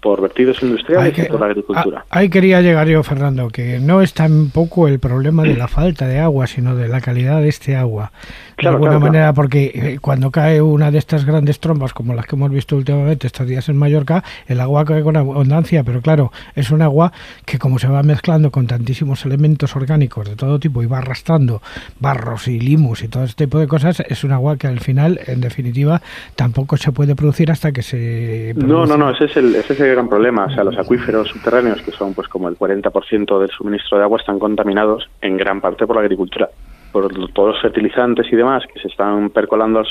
[0.00, 2.04] por vertidos industriales y por la agricultura.
[2.10, 6.18] Ahí quería llegar yo, Fernando, que no es tampoco el problema de la falta de
[6.18, 8.12] agua, sino de la calidad de este agua.
[8.60, 12.36] De alguna manera, porque eh, cuando cae una de estas grandes trombas, como las que
[12.36, 16.70] hemos visto últimamente estos días en Mallorca, el agua cae con abundancia, pero claro, es
[16.70, 17.12] un agua
[17.46, 21.62] que como se va mezclando con tantísimos elementos orgánicos de todo tipo y va arrastrando
[22.00, 25.20] barros y limus y todo este tipo de cosas, es un agua que al final,
[25.26, 26.02] en definitiva,
[26.36, 28.54] tampoco se puede producir hasta que se...
[28.56, 30.46] No, no, no, ese es, el, ese es el gran problema.
[30.46, 34.18] O sea, los acuíferos subterráneos, que son pues como el 40% del suministro de agua,
[34.18, 36.48] están contaminados en gran parte por la agricultura
[36.92, 39.86] por todos los fertilizantes y demás que se están percolando al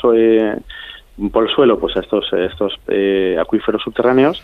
[1.32, 4.42] por el suelo, pues a estos, estos eh, acuíferos subterráneos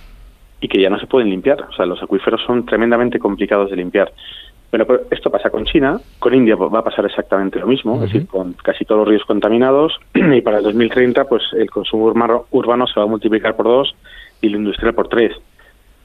[0.60, 1.62] y que ya no se pueden limpiar.
[1.62, 4.12] O sea, los acuíferos son tremendamente complicados de limpiar.
[4.72, 8.28] Pero, esto pasa con China, con India va a pasar exactamente lo mismo, es decir,
[8.28, 12.86] con casi todos los ríos contaminados y para el 2030 pues el consumo urbano, urbano
[12.88, 13.96] se va a multiplicar por dos
[14.42, 15.34] y la industria por tres.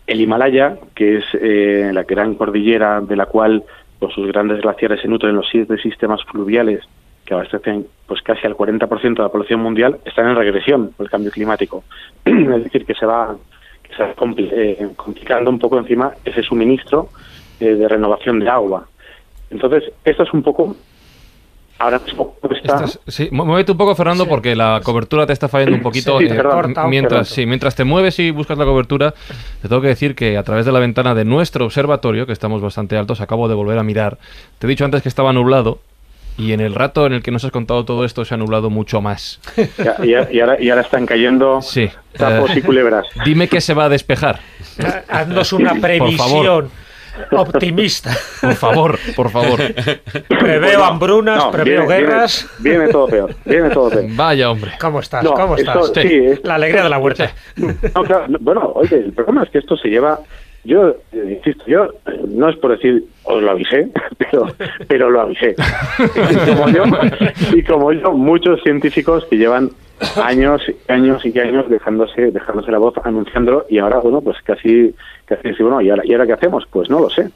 [0.06, 3.62] El Himalaya, que es eh, la gran cordillera de la cual
[3.98, 6.80] con sus grandes glaciares se nutren los siete sistemas fluviales
[7.24, 11.10] que abastecen pues casi al 40% de la población mundial, están en regresión por el
[11.10, 11.84] cambio climático.
[12.24, 13.36] es decir, que se va,
[13.84, 17.08] que se eh, complicando un poco encima ese suministro
[17.60, 18.88] eh, de renovación de agua.
[19.50, 20.74] Entonces, esto es un poco
[21.80, 22.84] ahora mismo está...
[23.08, 26.20] sí, muévete un poco, Fernando, porque la cobertura te está fallando un poquito.
[26.20, 26.30] Eh,
[26.88, 29.14] mientras, sí, mientras te mueves y buscas la cobertura,
[29.62, 32.60] te tengo que decir que a través de la ventana de nuestro observatorio, que estamos
[32.60, 34.18] bastante altos, acabo de volver a mirar.
[34.58, 35.80] Te he dicho antes que estaba nublado.
[36.38, 38.70] Y en el rato en el que nos has contado todo esto se ha nublado
[38.70, 39.40] mucho más.
[40.04, 41.90] y, ahora, y, ahora, están cayendo sí.
[42.16, 43.06] tapos y culebras.
[43.24, 44.40] Dime que se va a despejar.
[45.08, 46.70] Haznos una previsión
[47.32, 48.10] optimista.
[48.40, 49.58] Por favor, por favor.
[50.28, 52.48] Preveo hambrunas, preveo guerras.
[52.58, 54.04] Viene, todo peor, viene todo peor.
[54.16, 54.72] Vaya hombre.
[54.80, 55.24] ¿Cómo estás?
[55.24, 55.92] ¿Cómo estás?
[56.42, 57.32] La alegría de la huerta.
[58.40, 60.18] bueno, oye, el problema es que esto se lleva
[60.64, 61.88] yo eh, insisto, yo
[62.28, 63.88] no es por decir os lo avisé,
[64.18, 64.46] pero,
[64.88, 65.54] pero lo avisé.
[65.98, 66.84] Y como, yo,
[67.52, 69.70] y como yo, muchos científicos que llevan
[70.22, 74.94] años y años y años dejándose, dejándose la voz, anunciándolo, y ahora, bueno, pues casi,
[75.26, 76.66] casi bueno, ¿y ahora, ¿y ahora qué hacemos?
[76.70, 77.30] Pues no lo sé,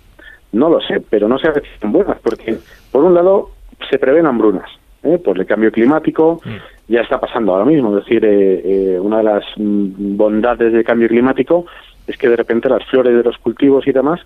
[0.52, 1.48] no lo sé, pero no se
[1.80, 2.56] tan buenas, porque
[2.90, 3.50] por un lado
[3.90, 4.70] se prevén hambrunas,
[5.02, 5.18] ¿eh?
[5.18, 6.92] por el cambio climático, mm.
[6.92, 10.84] ya está pasando ahora mismo, es decir, eh, eh, una de las mm, bondades del
[10.84, 11.66] cambio climático
[12.06, 14.20] es que de repente las flores de los cultivos y demás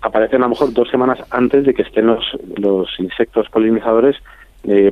[0.00, 2.24] aparecen a lo mejor dos semanas antes de que estén los,
[2.56, 4.16] los insectos polinizadores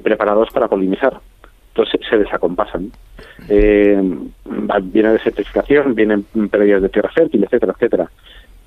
[0.02, 1.20] preparados para polinizar
[1.74, 2.90] entonces se desacompasan.
[3.48, 4.02] Eh,
[4.82, 8.10] viene desertificación, vienen pérdidas de tierra fértil, etcétera, etcétera.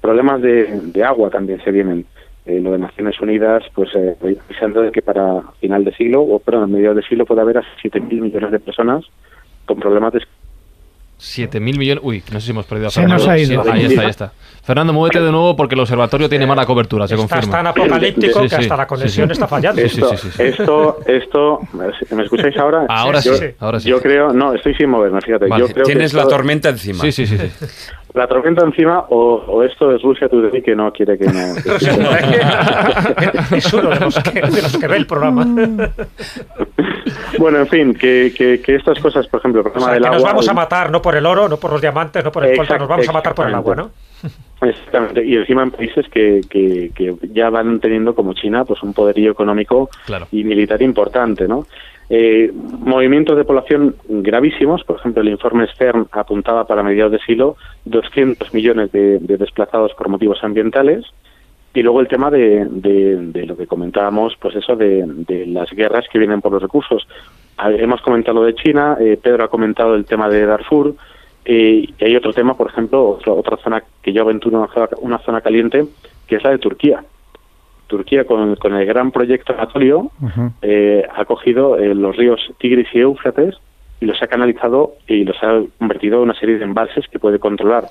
[0.02, 2.06] Problemas de, agua también se vienen.
[2.45, 6.40] Eh, lo de Naciones Unidas, pues eh, avisando de que para final de siglo, o
[6.40, 9.06] perdón, a mediados de siglo, puede haber hasta 7.000 millones de personas
[9.65, 10.19] con problemas de
[11.23, 12.03] 7.000 millones.
[12.05, 13.23] Uy, no sé si hemos perdido a Se Fernando.
[13.23, 13.63] nos ha ido.
[13.63, 14.33] Sí, ahí está, ahí está.
[14.64, 17.52] Fernando, muévete de nuevo porque el observatorio tiene mala cobertura, se confirma.
[17.52, 19.41] tan apocalíptico Sí, que hasta la conexión Sí, sí.
[19.41, 19.81] está fallando.
[19.81, 20.41] Sí, sí, Esto, sí, sí.
[20.44, 21.60] esto, esto,
[22.15, 22.85] ¿me escucháis ahora?
[22.90, 23.30] Ahora Sí,
[23.60, 23.90] ahora sí.
[23.90, 25.48] Yo creo, no, estoy sin moverme, fíjate.
[25.48, 26.99] Vale, Yo creo que Tienes la esto- tormenta encima.
[27.02, 27.38] Sí, sí, sí.
[27.38, 27.49] sí.
[28.14, 31.40] La tormenta encima o, o esto es Rusia Today que no quiere que no...
[33.57, 35.44] es uno de los, que, de los que ve el programa.
[37.40, 40.03] bueno, en fin, que, que, que estas cosas, por ejemplo, el O problema sea, del
[40.03, 42.45] que nos vamos a matar no por el oro, no por los diamantes, no por
[42.45, 43.90] el colta, nos vamos a matar por el agua, ¿no?
[44.61, 48.93] Exactamente, y encima en países que, que, que ya van teniendo como China pues un
[48.93, 50.27] poderío económico Claro.
[50.31, 51.65] y militar importante, ¿no?
[52.09, 57.55] Eh, movimientos de población gravísimos, por ejemplo el informe Stern apuntaba para mediados de siglo
[57.85, 61.05] 200 millones de, de desplazados por motivos ambientales
[61.73, 65.71] y luego el tema de, de, de lo que comentábamos, pues eso de, de las
[65.71, 67.07] guerras que vienen por los recursos.
[67.57, 70.93] Ah, Hemos comentado lo de China, eh, Pedro ha comentado el tema de Darfur,
[71.45, 74.88] eh, y hay otro tema, por ejemplo, otra, otra zona que yo aventuro, una zona,
[75.02, 75.86] una zona caliente,
[76.28, 77.03] que es la de Turquía.
[77.88, 80.52] Turquía, con, con el gran proyecto Anatolio, Ujú.
[80.61, 83.56] eh, ha cogido eh, los ríos Tigris y Éufrates
[83.99, 87.40] y los ha canalizado y los ha convertido en una serie de embalses que puede
[87.40, 87.86] controlar.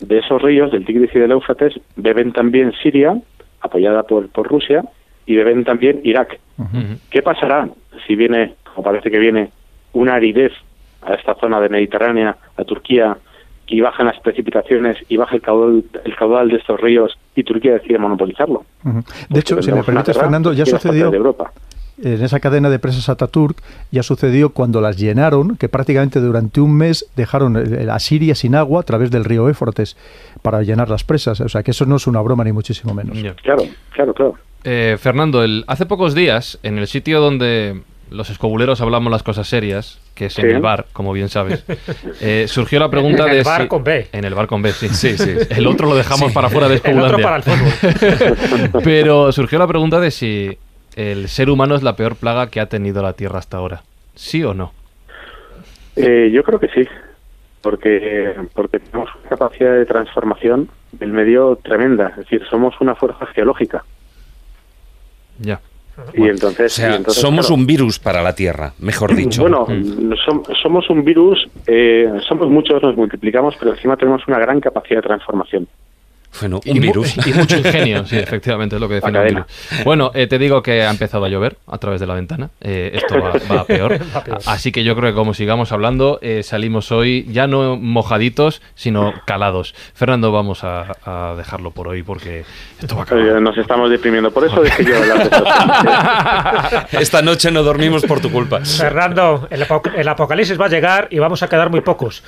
[0.00, 3.20] De esos ríos, del Tigris y del Éufrates, beben también Siria,
[3.60, 4.84] apoyada por, por Rusia,
[5.26, 6.38] y beben también Irak.
[7.10, 7.68] ¿Qué pasará
[8.06, 9.50] si viene, como parece que viene,
[9.92, 10.52] una aridez
[11.02, 13.16] a esta zona de Mediterránea, a Turquía,
[13.68, 17.74] y bajan las precipitaciones y baja el caudal, el caudal de estos ríos y Turquía
[17.74, 18.64] decide monopolizarlo?
[19.28, 21.52] De hecho, si me permites, guerra Fernando, ya sucedió de Europa.
[22.02, 23.58] en esa cadena de presas Ataturk,
[23.90, 27.56] ya sucedió cuando las llenaron, que prácticamente durante un mes dejaron
[27.90, 29.96] a Siria sin agua a través del río Éfrates
[30.40, 31.40] para llenar las presas.
[31.42, 33.18] O sea, que eso no es una broma ni muchísimo menos.
[33.42, 34.34] Claro, claro, claro.
[34.64, 39.46] Eh, Fernando, el, hace pocos días, en el sitio donde los escobuleros hablamos las cosas
[39.48, 41.64] serias, que es en el bar, como bien sabes,
[42.20, 44.08] eh, surgió la pregunta En de el bar si- con B.
[44.12, 44.88] En el bar con B, sí.
[44.92, 45.36] sí, sí.
[45.50, 47.24] El otro lo dejamos para fuera de El otro Escobulandia.
[47.24, 47.42] para el
[48.70, 48.82] fútbol.
[48.84, 50.58] Pero surgió la pregunta de si
[50.96, 53.82] el ser humano es la peor plaga que ha tenido la Tierra hasta ahora.
[54.14, 54.72] ¿Sí o no?
[55.96, 56.82] Eh, yo creo que sí,
[57.60, 62.08] porque, porque tenemos una capacidad de transformación del medio tremenda.
[62.10, 63.84] Es decir, somos una fuerza geológica.
[65.40, 65.60] Ya.
[66.14, 69.42] Y O entonces, sea, y entonces, somos claro, un virus para la Tierra, mejor dicho.
[69.42, 70.12] Bueno, Mm.
[70.26, 75.02] som- somos un virus, eh, somos muchos, nos multiplicamos, pero encima tenemos una gran capacidad
[75.02, 75.66] de transformación.
[76.40, 77.16] Bueno, Y un mu- virus.
[77.26, 79.44] Y mucho ingenio, sí, efectivamente, es lo que define un virus.
[79.84, 82.50] Bueno, eh, te digo que ha empezado a llover a través de la ventana.
[82.60, 83.98] Eh, esto va, va a peor.
[84.14, 84.38] Va peor.
[84.46, 88.62] A- Así que yo creo que como sigamos hablando, eh, salimos hoy ya no mojaditos,
[88.74, 89.74] sino calados.
[89.94, 92.44] Fernando, vamos a, a dejarlo por hoy porque
[92.80, 93.40] esto va a acabar.
[93.42, 94.94] nos estamos deprimiendo, por eso yo.
[96.92, 98.60] Esta noche no dormimos por tu culpa.
[98.64, 102.22] Fernando, el, apo- el apocalipsis va a llegar y vamos a quedar muy pocos.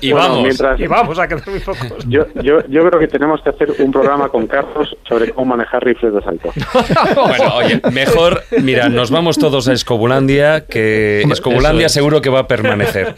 [0.00, 0.42] Y Bueno, vamos.
[0.44, 1.92] mientras- Y vamos a quedar muy pocos.
[2.06, 5.84] yo, yo, yo creo que tenemos que hacer un programa con Carlos sobre cómo manejar
[5.84, 6.50] rifles de asalto.
[7.26, 11.92] Bueno, oye, mejor, mira, nos vamos todos a Escobulandia, que Hombre, Escobulandia es.
[11.92, 13.14] seguro que va a permanecer.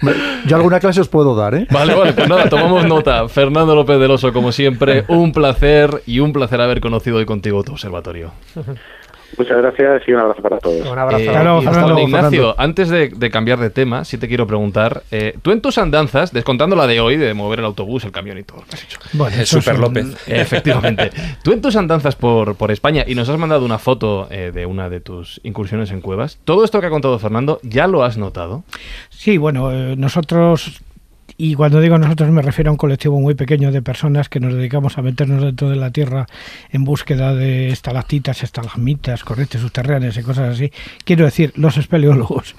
[0.47, 1.67] Yo alguna clase os puedo dar, ¿eh?
[1.71, 3.29] Vale, vale, pues nada, tomamos nota.
[3.29, 7.63] Fernando López del Oso, como siempre, un placer y un placer haber conocido hoy contigo
[7.63, 8.33] tu observatorio.
[9.37, 10.87] Muchas gracias y un abrazo para todos.
[10.89, 11.23] Un abrazo.
[11.25, 12.55] Eh, Hasta luego, Ignacio, Fernando.
[12.59, 16.33] antes de, de cambiar de tema, sí te quiero preguntar, eh, tú en tus andanzas,
[16.33, 18.85] descontando la de hoy, de mover el autobús, el camión y todo lo que has
[18.85, 18.99] hecho.
[19.13, 20.17] Bueno, Super un- López.
[20.29, 21.11] Efectivamente.
[21.43, 24.67] Tú en tus andanzas por, por España y nos has mandado una foto eh, de
[24.67, 26.39] una de tus incursiones en cuevas.
[26.45, 28.65] Todo esto que ha contado Fernando, ¿ya lo has notado?
[29.11, 30.81] Sí, bueno, eh, nosotros,
[31.37, 34.55] y cuando digo nosotros me refiero a un colectivo muy pequeño de personas que nos
[34.55, 36.27] dedicamos a meternos dentro de la Tierra
[36.71, 40.73] en búsqueda de estalactitas, estalagmitas, corrientes subterráneas y cosas así.
[41.05, 42.55] Quiero decir, los espeleólogos.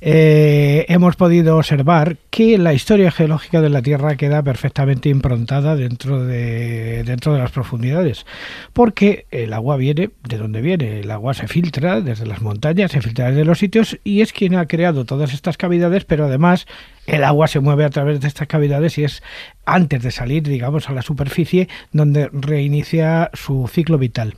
[0.00, 6.24] Eh, hemos podido observar que la historia geológica de la Tierra queda perfectamente improntada dentro
[6.24, 8.24] de, dentro de las profundidades,
[8.72, 13.00] porque el agua viene de donde viene, el agua se filtra desde las montañas, se
[13.00, 16.66] filtra desde los sitios y es quien ha creado todas estas cavidades, pero además
[17.06, 19.22] el agua se mueve a través de estas cavidades y es
[19.66, 24.34] antes de salir, digamos, a la superficie donde reinicia su ciclo vital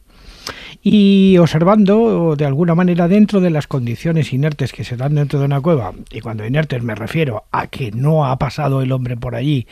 [0.82, 5.44] y observando de alguna manera dentro de las condiciones inertes que se dan dentro de
[5.44, 9.34] una cueva, y cuando inertes me refiero a que no ha pasado el hombre por
[9.34, 9.66] allí,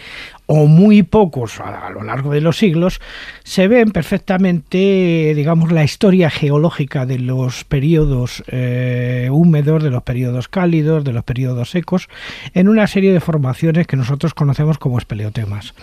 [0.46, 3.00] o muy pocos a, lo largo de los siglos,
[3.44, 10.48] se ven perfectamente, digamos, la historia geológica de los periodos eh, húmedos, de los periodos
[10.48, 12.09] cálidos, de los periodos secos,
[12.55, 15.74] en una serie de formaciones que nosotros conocemos como espeleotemas.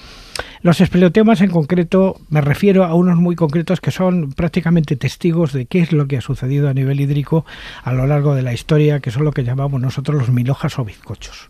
[0.62, 5.66] Los espeleotemas en concreto me refiero a unos muy concretos que son prácticamente testigos de
[5.66, 7.46] qué es lo que ha sucedido a nivel hídrico
[7.84, 10.86] a lo largo de la historia, que son lo que llamamos nosotros los milhojas o
[10.86, 11.50] bizcochos.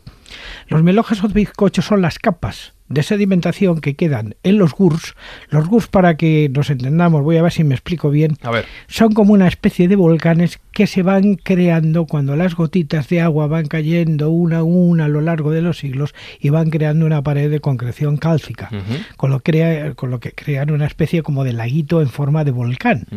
[0.67, 5.15] Los melojes o bizcochos son las capas de sedimentación que quedan en los GURS.
[5.49, 8.65] Los GURS, para que nos entendamos, voy a ver si me explico bien, A ver.
[8.87, 13.47] son como una especie de volcanes que se van creando cuando las gotitas de agua
[13.47, 17.23] van cayendo una a una a lo largo de los siglos y van creando una
[17.23, 18.69] pared de concreción cálcica,
[19.17, 22.51] con, lo crea- con lo que crean una especie como de laguito en forma de
[22.51, 23.07] volcán.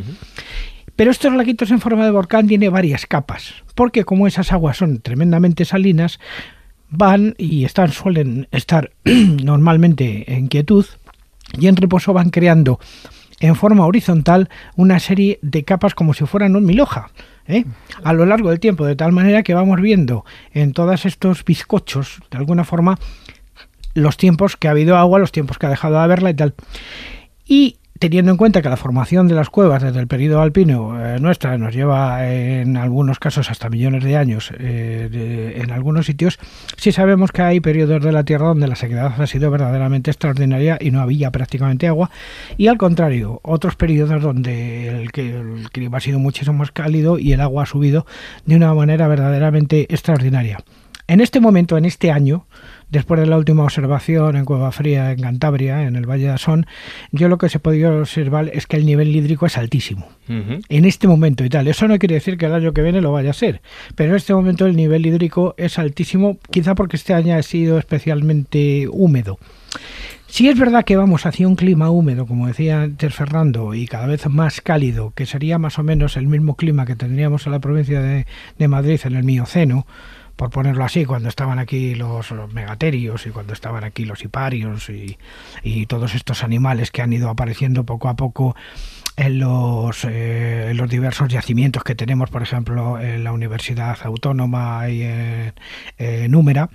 [0.96, 4.98] Pero estos laguitos en forma de volcán tienen varias capas, porque como esas aguas son
[5.00, 6.18] tremendamente salinas,
[6.90, 10.86] van y están suelen estar normalmente en quietud
[11.58, 12.78] y en reposo van creando
[13.40, 17.10] en forma horizontal una serie de capas como si fueran un mil hoja
[17.48, 17.64] ¿eh?
[18.04, 22.20] a lo largo del tiempo, de tal manera que vamos viendo en todos estos bizcochos,
[22.30, 22.98] de alguna forma,
[23.94, 26.54] los tiempos que ha habido agua, los tiempos que ha dejado de haberla y tal.
[27.46, 31.18] Y teniendo en cuenta que la formación de las cuevas desde el periodo alpino eh,
[31.20, 36.38] nuestra nos lleva eh, en algunos casos hasta millones de años eh, en algunos sitios,
[36.76, 40.78] sí sabemos que hay periodos de la Tierra donde la sequedad ha sido verdaderamente extraordinaria
[40.80, 42.10] y no había prácticamente agua,
[42.56, 47.32] y al contrario, otros periodos donde el, el clima ha sido muchísimo más cálido y
[47.32, 48.06] el agua ha subido
[48.46, 50.58] de una manera verdaderamente extraordinaria.
[51.08, 52.46] En este momento, en este año,
[52.90, 56.66] después de la última observación en Cueva Fría, en Cantabria, en el Valle de Asón,
[57.12, 60.06] yo lo que se podido observar es que el nivel hídrico es altísimo.
[60.28, 61.66] En este momento y tal.
[61.66, 63.62] Eso no quiere decir que el año que viene lo vaya a ser.
[63.94, 67.78] Pero en este momento el nivel hídrico es altísimo, quizá porque este año ha sido
[67.78, 69.38] especialmente húmedo.
[70.26, 74.06] Si es verdad que vamos hacia un clima húmedo, como decía antes Fernando, y cada
[74.06, 77.60] vez más cálido, que sería más o menos el mismo clima que tendríamos en la
[77.60, 78.26] provincia de,
[78.58, 79.86] de Madrid en el Mioceno,
[80.38, 85.18] por ponerlo así, cuando estaban aquí los, megaterios y cuando estaban aquí los hiparios y,
[85.88, 88.54] todos estos animales que han ido apareciendo poco a poco
[89.16, 94.88] en los, eh, en los diversos yacimientos que tenemos, por ejemplo, en la Universidad Autónoma
[94.88, 95.54] y en,
[95.98, 96.70] en Númera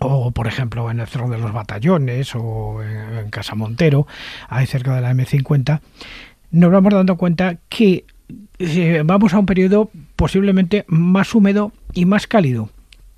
[0.00, 4.08] o por ejemplo en el Cerro de los Batallones o en, en Casa Montero,
[4.48, 5.80] ahí cerca de la M50,
[6.50, 8.04] nos vamos dando cuenta que
[8.58, 12.70] eh, vamos a un periodo posiblemente más húmedo y más cálido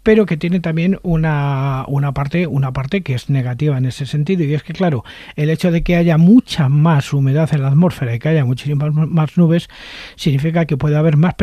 [0.09, 4.43] pero que tiene también una, una parte una parte que es negativa en ese sentido
[4.43, 5.05] y es que claro
[5.37, 8.91] el hecho de que haya mucha más humedad en la atmósfera y que haya muchísimas
[8.95, 9.69] más nubes
[10.17, 11.35] significa que puede haber más,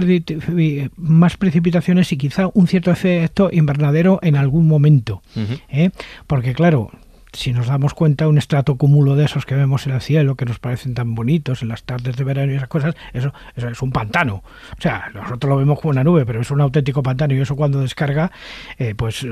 [1.37, 5.21] precipitaciones y quizá un cierto efecto invernadero en algún momento.
[5.69, 5.91] ¿eh?
[6.25, 6.89] porque claro
[7.35, 10.45] si nos damos cuenta, un estrato cúmulo de esos que vemos en el cielo, que
[10.45, 13.81] nos parecen tan bonitos en las tardes de verano y esas cosas, eso, eso es
[13.81, 14.43] un pantano.
[14.77, 17.55] O sea, nosotros lo vemos como una nube, pero es un auténtico pantano y eso
[17.55, 18.31] cuando descarga,
[18.77, 19.29] eh, pues eh,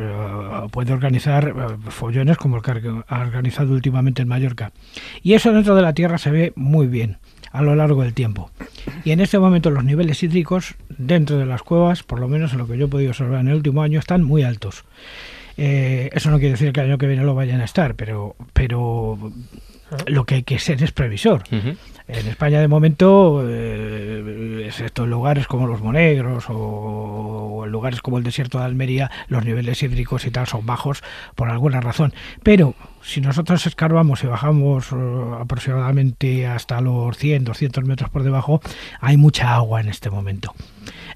[0.71, 4.71] puede organizar eh, follones como el que ha organizado últimamente en Mallorca.
[5.21, 7.17] Y eso dentro de la Tierra se ve muy bien
[7.51, 8.49] a lo largo del tiempo.
[9.05, 12.57] Y en este momento los niveles hídricos dentro de las cuevas, por lo menos en
[12.57, 14.83] lo que yo he podido observar en el último año, están muy altos.
[15.57, 18.35] Eh, eso no quiere decir que el año que viene lo vayan a estar, pero,
[18.53, 19.17] pero
[20.07, 21.43] lo que hay que ser es previsor.
[22.13, 28.19] En España de momento, eh, excepto en lugares como los Monegros o, en lugares como
[28.19, 31.03] el desierto de Almería, los niveles hídricos y tal son bajos
[31.33, 32.13] por alguna razón.
[32.43, 34.95] Pero si nosotros escarbamos y bajamos eh,
[35.39, 38.61] aproximadamente hasta los 100, 200 metros por debajo,
[39.01, 40.53] hay mucha agua en este momento.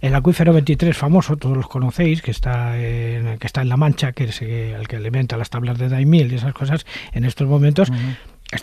[0.01, 4.13] El acuífero 23 famoso, todos los conocéis, que está en, que está en La Mancha,
[4.13, 7.91] que es el que alimenta las tablas de Daimiel y esas cosas, en estos momentos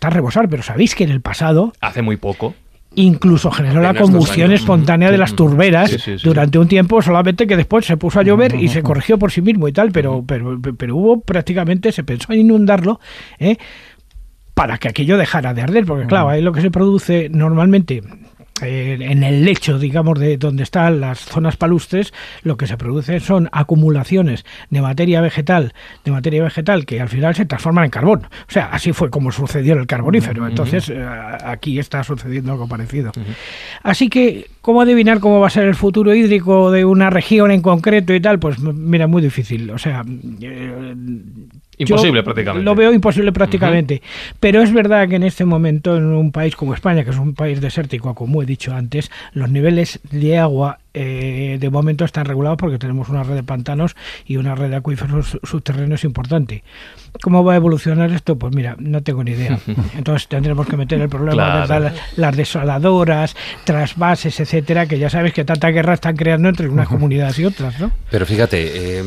[0.00, 2.54] a rebosar, pero sabéis que en el pasado Hace muy poco.
[2.94, 7.02] incluso generó la Apenas combustión espontánea de las turberas Sí, sí, sí, durante un tiempo,
[7.02, 9.90] solamente que después se puso a llover y se corrigió por sí mismo y tal,
[9.92, 13.00] pero, pero, pero hubo prácticamente, se pensó en inundarlo,
[13.38, 13.56] ¿eh?
[14.54, 18.02] para que aquello dejara de arder, porque claro, ahí lo que se produce normalmente
[18.64, 22.12] en el lecho, digamos, de donde están las zonas palustres,
[22.42, 25.72] lo que se produce son acumulaciones de materia vegetal,
[26.04, 28.26] de materia vegetal que al final se transforman en carbón.
[28.48, 30.46] O sea, así fue como sucedió en el carbonífero.
[30.46, 31.06] Entonces, eh,
[31.44, 33.12] aquí está sucediendo algo parecido.
[33.82, 37.62] Así que, ¿cómo adivinar cómo va a ser el futuro hídrico de una región en
[37.62, 38.38] concreto y tal?
[38.38, 39.70] Pues mira, muy difícil.
[39.70, 40.04] O sea,
[40.40, 40.94] eh,
[41.78, 42.64] Imposible yo prácticamente.
[42.64, 44.02] Lo veo imposible prácticamente.
[44.40, 47.34] Pero es verdad que en este momento, en un país como España, que es un
[47.34, 52.56] país desértico, como he dicho antes, los niveles de agua eh, de momento están regulados
[52.56, 53.96] porque tenemos una red de pantanos
[54.26, 56.62] y una red de acuíferos subterráneos importante.
[57.20, 58.36] ¿Cómo va a evolucionar esto?
[58.36, 59.58] Pues mira, no tengo ni idea.
[59.96, 61.84] Entonces tendremos que meter el problema de Claro.
[61.84, 66.88] las, las desaladoras, trasvases, etcétera, que ya sabes que tanta guerra están creando entre unas
[66.88, 67.90] comunidades y otras, ¿no?
[68.10, 69.04] Pero fíjate, eh,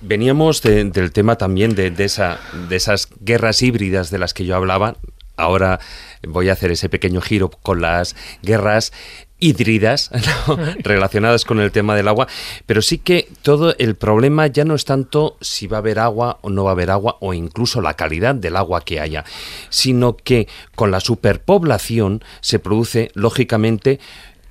[0.00, 2.38] veníamos de- del tema también de, de esa,
[2.68, 4.96] de esas guerras híbridas de las que yo hablaba.
[5.36, 5.78] Ahora
[6.26, 8.92] voy a hacer ese pequeño giro con las guerras
[9.40, 10.10] hídridas
[10.80, 12.26] relacionadas con el tema del agua,
[12.66, 16.38] pero sí que todo el problema ya no es tanto si va a haber agua
[16.42, 19.24] o no va a haber agua o incluso la calidad del agua que haya,
[19.70, 24.00] sino que con la superpoblación se produce lógicamente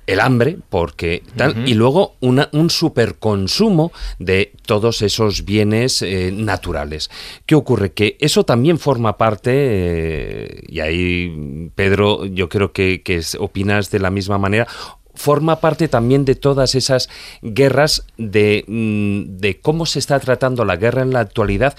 [0.08, 7.10] el hambre, porque tal, y luego una, un superconsumo de todos esos bienes eh, naturales.
[7.44, 7.92] ¿Qué ocurre?
[7.92, 13.98] Que eso también forma parte, eh, y ahí, Pedro, yo creo que, que opinas de
[13.98, 14.66] la misma manera,
[15.14, 17.10] forma parte también de todas esas
[17.42, 21.76] guerras, de, mm, de cómo se está tratando la guerra en la actualidad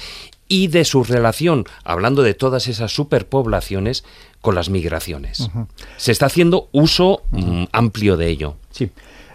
[0.47, 4.03] y de su relación, hablando de todas esas superpoblaciones,
[4.41, 5.49] con las migraciones.
[5.97, 8.55] Se está haciendo uso mm, amplio de ello.
[8.71, 8.91] Sí.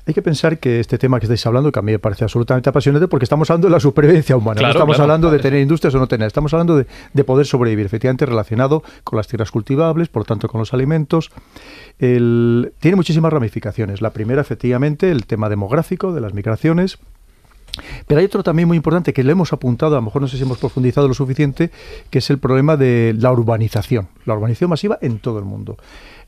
[0.07, 2.69] Hay que pensar que este tema que estáis hablando, que a mí me parece absolutamente
[2.69, 4.61] apasionante, porque estamos hablando de la supervivencia humana.
[4.61, 6.27] no estamos hablando de tener industrias o no tener.
[6.27, 10.75] Estamos hablando de, poder sobrevivir, efectivamente relacionado con las tierras cultivables, por tanto con los
[10.75, 11.31] alimentos.
[11.99, 14.03] tiene muchísimas ramificaciones.
[14.03, 16.99] La primera, efectivamente, el tema demográfico de las migraciones.
[18.07, 20.37] Pero hay otro también muy importante que le hemos apuntado, a lo mejor no sé
[20.37, 21.71] si hemos profundizado lo suficiente,
[22.11, 25.77] que es el problema de la urbanización, la urbanización masiva en todo el mundo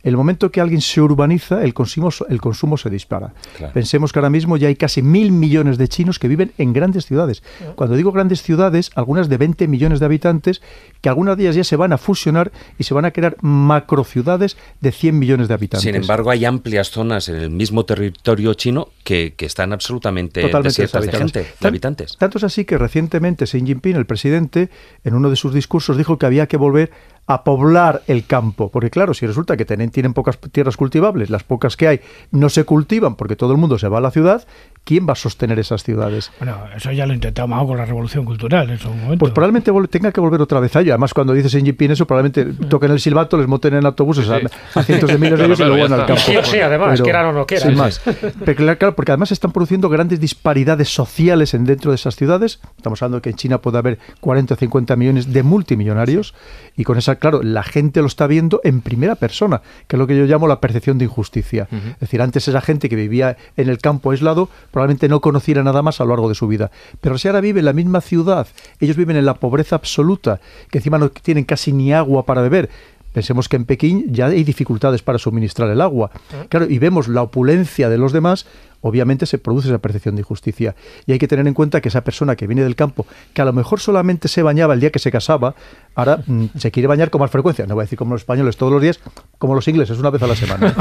[0.06, 3.35] el momento que alguien se urbaniza, el consumo, el consumo se dispara.
[3.74, 7.06] Pensemos que ahora mismo ya hay casi mil millones de chinos que viven en grandes
[7.06, 7.43] ciudades.
[7.74, 10.62] Cuando digo grandes ciudades, algunas de 20 millones de habitantes,
[11.01, 14.56] que algunas de ellas ya se van a fusionar y se van a crear macrociudades
[14.81, 15.82] de 100 millones de habitantes.
[15.82, 21.69] Sin embargo, hay amplias zonas en el mismo territorio chino que, están absolutamente Totalmente de,
[21.69, 22.16] habitantes.
[22.19, 24.69] Tanto es así que recientemente Xi Jinping, el presidente,
[25.05, 26.91] en uno de sus discursos dijo que había que volver
[27.27, 28.70] a poblar el campo.
[28.70, 32.01] Porque claro, si resulta que tienen, tienen pocas tierras cultivables, las pocas que hay
[32.31, 34.47] no se cultivan porque todo el mundo se va a la ciudad,
[34.85, 36.31] ¿quién va a sostener esas ciudades?
[36.39, 39.19] Bueno, eso ya lo intentamos con la revolución cultural en su momento.
[39.19, 40.93] Pues probablemente tenga que volver otra vez a ello.
[40.93, 44.83] Además, cuando dices en Jinping eso, probablemente toquen el silbato, les monten en autobuses a,
[44.83, 46.23] cientos de miles de ellos y luego van al campo.
[46.45, 47.69] Sí, además, quieran o no quieran.
[47.69, 48.01] Sin más.
[48.45, 52.60] Pero claro, porque además están produciendo grandes disparidades sociales en dentro de esas ciudades.
[52.77, 56.35] Estamos hablando de que en China puede haber 40 o 50 millones de multimillonarios
[56.77, 60.06] y con esa claro, la gente lo está viendo en primera persona, que es lo
[60.06, 61.68] que yo llamo la percepción de injusticia.
[61.70, 65.82] Es decir, antes esa gente que vivía en el campo aislado probablemente no conociera nada
[65.82, 66.70] más a lo largo de su vida.
[67.01, 68.47] Pero si ahora vive en la misma ciudad,
[68.81, 70.40] ellos viven en la pobreza absoluta,
[70.70, 72.70] que encima no tienen casi ni agua para beber,
[73.16, 76.10] Pensemos que en Pekín ya hay dificultades para suministrar el agua.
[76.51, 78.44] Claro, y vemos la opulencia de los demás,
[78.82, 80.76] obviamente se produce esa percepción de injusticia.
[81.06, 83.47] Y hay que tener en cuenta que esa persona que viene del campo, que a
[83.47, 85.55] lo mejor solamente se bañaba el día que se casaba,
[85.94, 87.64] ahora mm, se quiere bañar con más frecuencia.
[87.64, 89.01] No voy a decir como los españoles todos los días,
[89.38, 90.74] como los ingleses, una vez a la semana.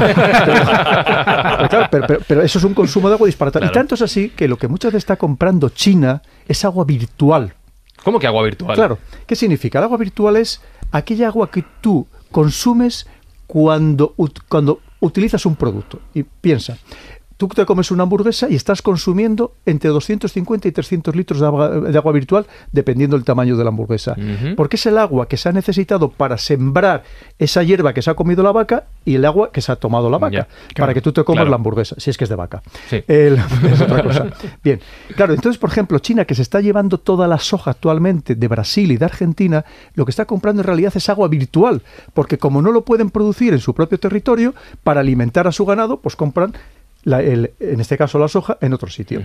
[2.28, 3.64] pero, eso es un consumo de agua disparatado.
[3.64, 7.54] Y tanto es así que lo que muchas veces está comprando China es agua virtual.
[8.04, 8.74] ¿Cómo que agua virtual?
[8.74, 8.98] Claro.
[9.26, 9.78] ¿Qué significa?
[9.78, 10.60] El agua virtual es
[10.92, 12.06] aquella agua que tú
[12.36, 13.06] consumes
[13.46, 14.14] cuando,
[14.46, 16.00] cuando utilizas un producto.
[16.12, 16.76] Y piensa,
[17.36, 22.12] tú te comes una hamburguesa y estás consumiendo entre 250 y 300 litros de agua,
[22.12, 24.16] virtual, dependiendo del tamaño de la hamburguesa.
[24.56, 27.04] Porque es el agua que se ha necesitado para sembrar
[27.38, 30.10] esa hierba que se ha comido la vaca y el agua que se ha tomado
[30.10, 32.62] la vaca, para que tú te comas la hamburguesa, si es que es de vaca.
[32.90, 34.26] es otra cosa.
[34.64, 34.80] Bien,
[35.14, 38.90] claro, entonces, por ejemplo, China, que se está llevando toda la soja actualmente de Brasil
[38.90, 39.64] y de Argentina,
[39.94, 41.82] lo que está comprando en realidad es agua virtual,
[42.14, 46.00] porque como no lo pueden producir en su propio territorio, para alimentar a su ganado,
[46.00, 46.54] pues compran
[47.06, 49.22] en este caso la soja, en otro sitio.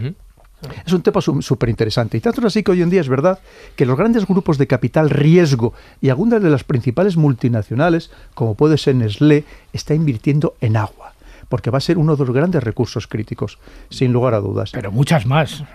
[0.85, 2.17] Es un tema súper interesante.
[2.17, 3.39] Y tanto es así que hoy en día es verdad
[3.75, 8.77] que los grandes grupos de capital riesgo y algunas de las principales multinacionales, como puede
[8.77, 9.43] ser Nestlé,
[9.73, 11.13] está invirtiendo en agua
[11.49, 13.59] porque va a ser uno de los grandes recursos críticos,
[13.89, 14.71] sin lugar a dudas.
[14.71, 15.65] Pero muchas más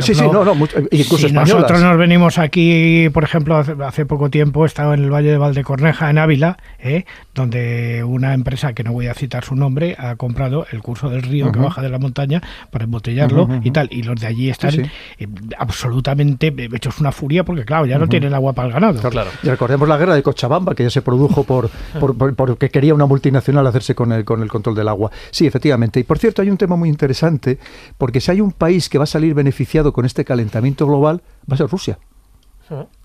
[0.00, 0.54] sí, sí, no, no,
[0.90, 5.10] incluso si nosotros nos venimos aquí, por ejemplo, hace, poco tiempo he estado en el
[5.10, 7.04] Valle de Valdecorneja, en Ávila, ¿eh?
[7.34, 11.22] donde una empresa, que no voy a citar su nombre, ha comprado el curso del
[11.22, 13.88] río que baja de la montaña para embotellarlo y tal.
[13.90, 14.90] Y los de allí están eh,
[15.58, 19.10] absolutamente hechos una furia porque, claro, ya no tienen agua para el ganado.
[19.10, 19.30] Claro.
[19.42, 23.06] Y recordemos la guerra de Cochabamba, que ya se produjo por, por, porque quería una
[23.06, 25.10] multinacional hacerse con el, con el control del agua.
[25.30, 26.00] Sí, efectivamente.
[26.00, 27.58] Y por cierto, hay un tema muy interesante,
[27.98, 31.54] porque si hay un país que va a salir beneficiado con este calentamiento global va
[31.54, 31.98] a ser Rusia.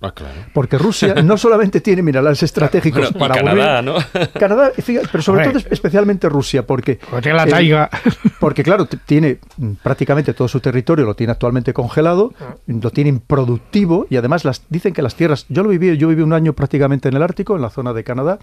[0.01, 0.35] Ah, claro.
[0.53, 3.95] Porque Rusia no solamente tiene minerales estratégicos para Canadá, ¿no?
[4.39, 4.71] Canadá,
[5.11, 7.89] pero sobre todo especialmente Rusia, porque la taiga.
[8.39, 9.39] porque claro, tiene
[9.83, 12.55] prácticamente todo su territorio lo tiene actualmente congelado, ah.
[12.67, 16.21] lo tiene improductivo y además las dicen que las tierras, yo lo viví, yo viví
[16.21, 18.39] un año prácticamente en el Ártico, en la zona de Canadá,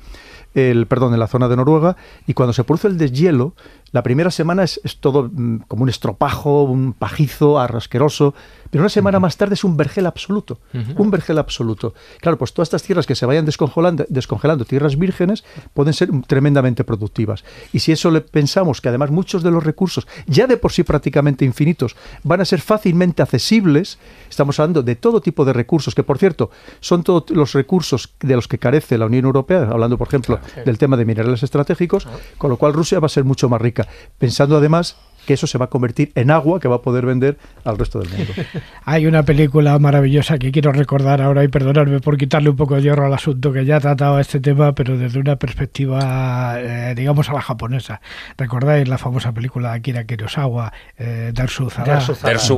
[0.54, 1.96] el perdón, en la zona de Noruega
[2.26, 3.54] y cuando se produce el deshielo,
[3.94, 8.34] La primera semana es, es todo mm, como un estropajo, un pajizo, arrasqueroso,
[8.74, 10.58] pero una semana más tarde es un vergel absoluto,
[10.96, 11.94] un vergel absoluto.
[12.20, 15.44] Claro, pues todas estas tierras que se vayan descongelando, descongelando, tierras vírgenes,
[15.74, 17.44] pueden ser tremendamente productivas.
[17.72, 20.82] Y si eso le pensamos que además muchos de los recursos, ya de por sí
[20.82, 21.94] prácticamente infinitos,
[22.24, 26.50] van a ser fácilmente accesibles, estamos hablando de todo tipo de recursos, que por cierto,
[26.80, 30.78] son todos los recursos de los que carece la Unión Europea, hablando por ejemplo del
[30.78, 32.08] tema de minerales estratégicos,
[32.38, 33.83] con lo cual Rusia va a ser mucho más rica,
[34.18, 37.38] pensando además que eso se va a convertir en agua que va a poder vender
[37.64, 38.32] al resto del mundo.
[38.84, 42.82] Hay una película maravillosa que quiero recordar ahora y perdonarme por quitarle un poco de
[42.82, 47.32] hierro al asunto que ya trataba este tema, pero desde una perspectiva, eh, digamos, a
[47.32, 48.00] la japonesa.
[48.36, 52.00] ¿Recordáis la famosa película de Akira Kurosawa, eh, Darsu Zara,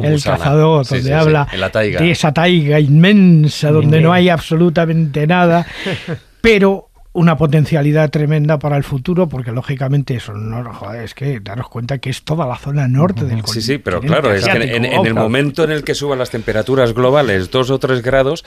[0.03, 2.01] El cazador, Sí, donde sí, sí, habla en la taiga.
[2.01, 5.67] de esa taiga inmensa donde no hay absolutamente nada,
[6.41, 6.86] pero
[7.17, 11.99] una potencialidad tremenda para el futuro, porque lógicamente eso, no, joder, es que daros cuenta
[11.99, 14.57] que es toda la zona norte del Sí, sí, pero continente claro, es que en,
[14.63, 18.03] asiático, en- en el momento en el que suban las temperaturas globales dos o tres
[18.03, 18.45] grados,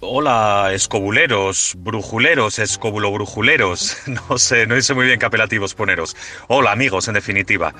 [0.00, 3.96] Hola, escobuleros, brujuleros, escobulobrujuleros.
[4.06, 6.14] No sé, no sé muy bien qué apelativos poneros.
[6.46, 7.74] Hola, amigos, en definitiva.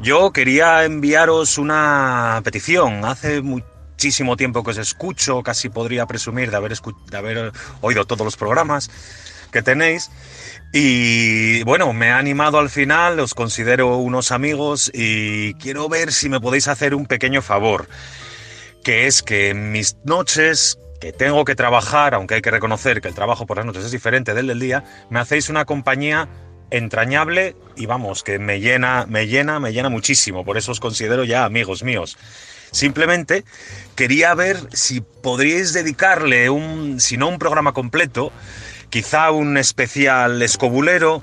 [0.00, 3.04] Yo quería enviaros una petición.
[3.04, 6.72] Hace muchísimo tiempo que os escucho, casi podría presumir de haber,
[7.10, 8.90] de haber oído todos los programas
[9.52, 10.10] que tenéis.
[10.72, 16.30] Y bueno, me ha animado al final, os considero unos amigos y quiero ver si
[16.30, 17.86] me podéis hacer un pequeño favor
[18.82, 23.08] que es que en mis noches, que tengo que trabajar, aunque hay que reconocer que
[23.08, 26.28] el trabajo por las noches es diferente del del día, me hacéis una compañía
[26.70, 31.24] entrañable y vamos, que me llena, me llena, me llena muchísimo, por eso os considero
[31.24, 32.16] ya amigos míos.
[32.70, 33.44] Simplemente
[33.96, 38.32] quería ver si podríais dedicarle un, si no un programa completo,
[38.90, 41.22] quizá un especial escobulero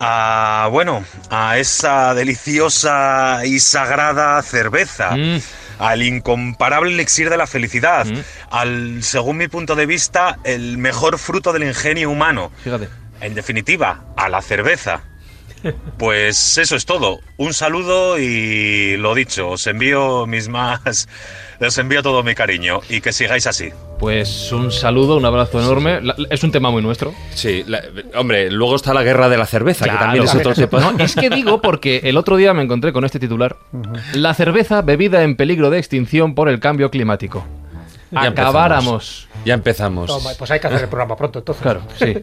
[0.00, 5.40] a, bueno, a esa deliciosa y sagrada cerveza Mm.
[5.78, 8.18] Al incomparable elixir de la felicidad, Mm.
[8.50, 12.50] al, según mi punto de vista, el mejor fruto del ingenio humano.
[12.62, 12.88] Fíjate.
[13.20, 15.00] En definitiva, a la cerveza.
[15.98, 17.20] Pues eso es todo.
[17.36, 21.08] Un saludo y lo dicho, os envío mis más.
[21.60, 23.70] Os envío todo mi cariño y que sigáis así.
[23.98, 26.00] Pues un saludo, un abrazo enorme.
[26.00, 27.12] La- Es un tema muy nuestro.
[27.34, 27.82] Sí, la-
[28.14, 30.92] hombre, luego está la guerra de la cerveza, que también es otro tema.
[30.92, 33.56] No, es que digo porque el otro día me encontré con este titular.
[34.12, 37.44] La cerveza bebida en peligro de extinción por el cambio climático.
[38.10, 39.28] Ya Acabáramos.
[39.44, 40.06] Ya empezamos.
[40.06, 41.62] Toma, pues hay que hacer el programa pronto, entonces.
[41.62, 42.16] Claro, sí.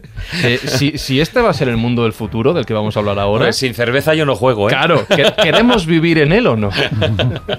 [0.44, 3.00] Eh, si, si este va a ser el mundo del futuro del que vamos a
[3.00, 3.44] hablar ahora.
[3.44, 4.72] Hombre, sin cerveza yo no juego, ¿eh?
[4.72, 6.70] Claro, ¿que- ¿queremos vivir en él o no?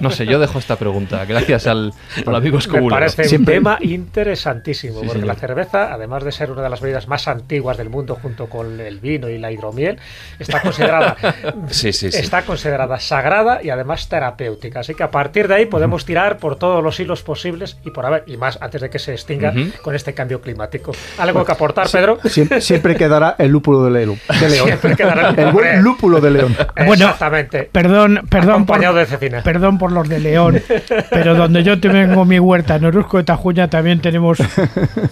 [0.00, 1.24] No sé, yo dejo esta pregunta.
[1.24, 1.92] Gracias al,
[2.26, 2.94] al amigo Me Escobulo.
[2.94, 5.26] parece Siempre- un tema interesantísimo, Sí, porque señor.
[5.34, 8.80] la cerveza, además de ser una de las bebidas más antiguas del mundo junto con
[8.80, 9.98] el vino y la hidromiel,
[10.38, 11.16] está considerada,
[11.70, 12.18] Sí, sí, sí.
[12.18, 14.80] está considerada sagrada y además terapéutica.
[14.80, 18.06] Así que a partir de ahí podemos tirar por todos los hilos posibles y por
[18.06, 18.17] haber.
[18.26, 20.92] Y más antes de que se extinga con este cambio climático.
[21.18, 22.18] ¿Algo que aportar, Pedro?
[22.60, 24.20] Siempre, quedará el lúpulo de, león.
[24.38, 26.56] Siempre quedará el, buen lúpulo de león.
[26.88, 27.68] Bueno, Exactamente.
[27.70, 28.64] Perdón, perdón.
[28.64, 29.42] por, de cecina.
[29.42, 30.62] Perdón por los de león,
[31.10, 34.38] pero donde yo tengo mi huerta en Orozco de Tajuña también tenemos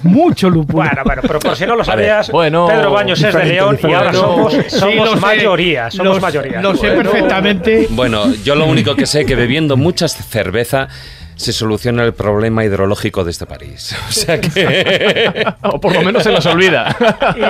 [0.03, 0.85] mucho lúpulo.
[0.85, 4.13] Bueno, bueno, pero por si no lo sabías, Pedro Baños es de león y ahora
[4.13, 5.91] somos, somos mayoría.
[5.91, 6.61] Somos mayoría.
[6.61, 7.89] Lo sé perfectamente.
[7.91, 10.89] Bueno, yo lo único que sé es que bebiendo mucha cerveza
[11.37, 13.95] se soluciona el problema hidrológico de este país.
[14.09, 15.45] O sea que...
[15.63, 16.97] o por lo menos se nos olvida.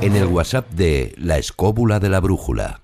[0.00, 2.83] En el WhatsApp de La Escóbula de la Brújula.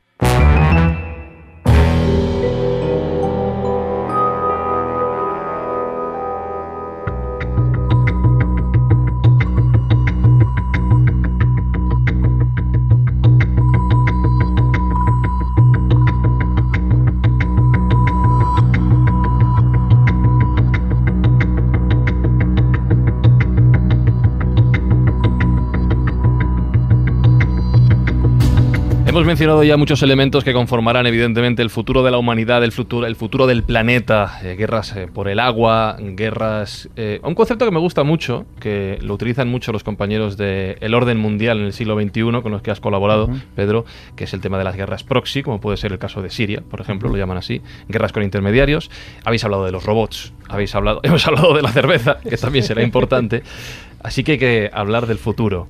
[29.11, 33.09] Hemos mencionado ya muchos elementos que conformarán evidentemente el futuro de la humanidad, el futuro,
[33.09, 36.89] el futuro del planeta, eh, guerras eh, por el agua, guerras...
[36.95, 41.19] Eh, un concepto que me gusta mucho, que lo utilizan mucho los compañeros del orden
[41.19, 43.85] mundial en el siglo XXI, con los que has colaborado, Pedro,
[44.15, 46.63] que es el tema de las guerras proxy, como puede ser el caso de Siria,
[46.71, 48.93] por ejemplo, lo llaman así, guerras con intermediarios.
[49.25, 52.85] Habéis hablado de los robots, habéis hablado, hemos hablado de la cerveza, que también será
[52.85, 53.43] importante.
[54.03, 55.69] Así que hay que hablar del futuro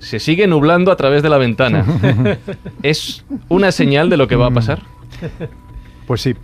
[0.00, 1.84] se sigue nublando a través de la ventana.
[2.82, 4.82] ¿Es una señal de lo que va a pasar?
[6.06, 6.34] Pues sí.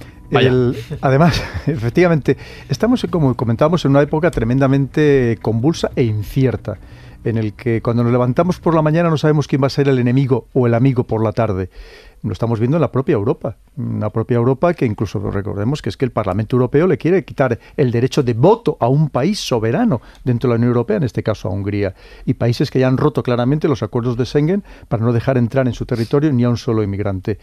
[1.00, 2.36] además, efectivamente,
[2.68, 6.78] estamos, como comentábamos, en una época tremendamente convulsa e incierta,
[7.24, 9.88] en el que cuando nos levantamos por la mañana no sabemos quién va a ser
[9.88, 11.70] el enemigo o el amigo por la tarde
[12.24, 13.56] lo estamos viendo en la propia Europa.
[13.76, 17.58] La propia Europa que incluso recordemos que es que el Parlamento Europeo le quiere quitar
[17.76, 21.22] el derecho de voto a un país soberano dentro de la Unión Europea, en este
[21.22, 21.94] caso a Hungría,
[22.24, 25.66] y países que ya han roto claramente los acuerdos de Schengen para no dejar entrar
[25.66, 27.38] en su territorio ni a un solo inmigrante.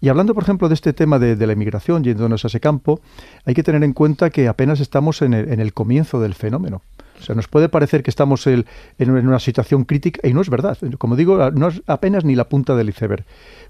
[0.00, 3.00] Y hablando, por ejemplo, de este tema de, la inmigración, yéndonos a ese campo,
[3.44, 6.82] hay que tener en cuenta que apenas estamos en el, comienzo del fenómeno.
[7.20, 8.66] O sea, nos puede parecer que estamos en,
[8.98, 10.76] una situación crítica y no es verdad.
[10.98, 13.24] Como digo, no es apenas ni la punta del iceberg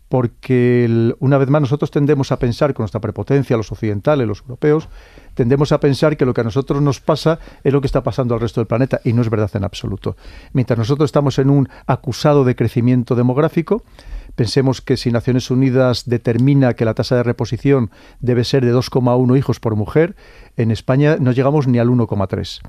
[0.08, 4.88] porque una vez más nosotros tendemos a pensar con nuestra prepotencia, los occidentales, los europeos,
[5.34, 8.34] tendemos a pensar que lo que a nosotros nos pasa es lo que está pasando
[8.34, 10.16] al resto del planeta y no es verdad en absoluto.
[10.52, 13.82] Mientras nosotros estamos en un acusado de crecimiento demográfico,
[14.34, 17.90] pensemos que si Naciones Unidas determina que la tasa de reposición
[18.20, 20.16] debe ser de 2,1 hijos por mujer,
[20.56, 22.60] en España no llegamos ni al 1,3.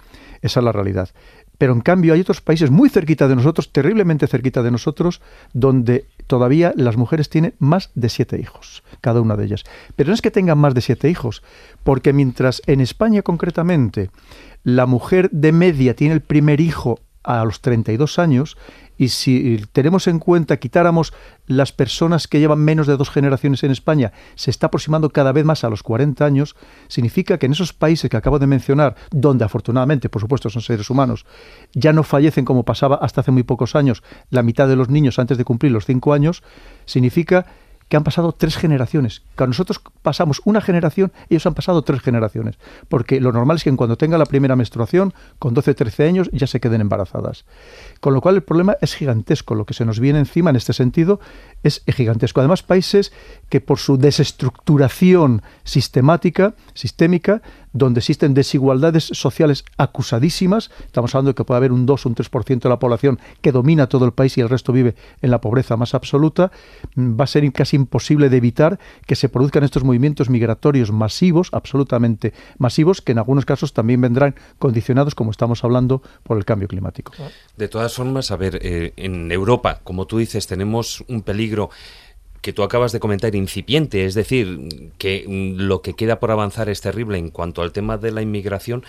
[0.41, 1.09] Esa es la realidad.
[1.57, 5.21] Pero en cambio hay otros países muy cerquita de nosotros, terriblemente cerquita de nosotros,
[5.53, 9.63] donde todavía las mujeres tienen más de siete hijos, cada una de ellas.
[9.95, 11.43] Pero no es que tengan más de siete hijos,
[11.83, 14.09] porque mientras en España concretamente
[14.63, 18.57] la mujer de media tiene el primer hijo a los 32 años,
[18.97, 21.13] y si tenemos en cuenta, quitáramos
[21.47, 25.45] las personas que llevan menos de dos generaciones en España, se está aproximando cada vez
[25.45, 26.55] más a los 40 años,
[26.87, 30.89] significa que en esos países que acabo de mencionar, donde afortunadamente, por supuesto, son seres
[30.89, 31.25] humanos,
[31.73, 35.19] ya no fallecen como pasaba hasta hace muy pocos años la mitad de los niños
[35.19, 36.43] antes de cumplir los 5 años,
[36.85, 37.45] significa
[37.87, 39.21] que han pasado tres generaciones.
[39.35, 42.57] Cuando nosotros pasamos una generación, ellos han pasado tres generaciones.
[42.89, 46.47] Porque lo normal es que cuando tenga la primera menstruación, con 12, 13 años, ya
[46.47, 47.45] se queden embarazadas.
[47.99, 49.55] Con lo cual el problema es gigantesco.
[49.55, 51.19] Lo que se nos viene encima en este sentido
[51.63, 52.39] es gigantesco.
[52.39, 53.11] Además, países
[53.49, 57.41] que por su desestructuración sistemática, sistémica,
[57.73, 62.15] donde existen desigualdades sociales acusadísimas, estamos hablando de que puede haber un 2 o un
[62.15, 65.41] 3% de la población que domina todo el país y el resto vive en la
[65.41, 66.51] pobreza más absoluta,
[66.97, 72.33] va a ser casi imposible de evitar que se produzcan estos movimientos migratorios masivos, absolutamente
[72.57, 77.13] masivos, que en algunos casos también vendrán condicionados, como estamos hablando, por el cambio climático.
[77.57, 81.69] De todas formas, a ver, eh, en Europa, como tú dices, tenemos un peligro
[82.41, 86.69] que tú acabas de comentar incipiente, es decir, que mm, lo que queda por avanzar
[86.69, 88.83] es terrible en cuanto al tema de la inmigración,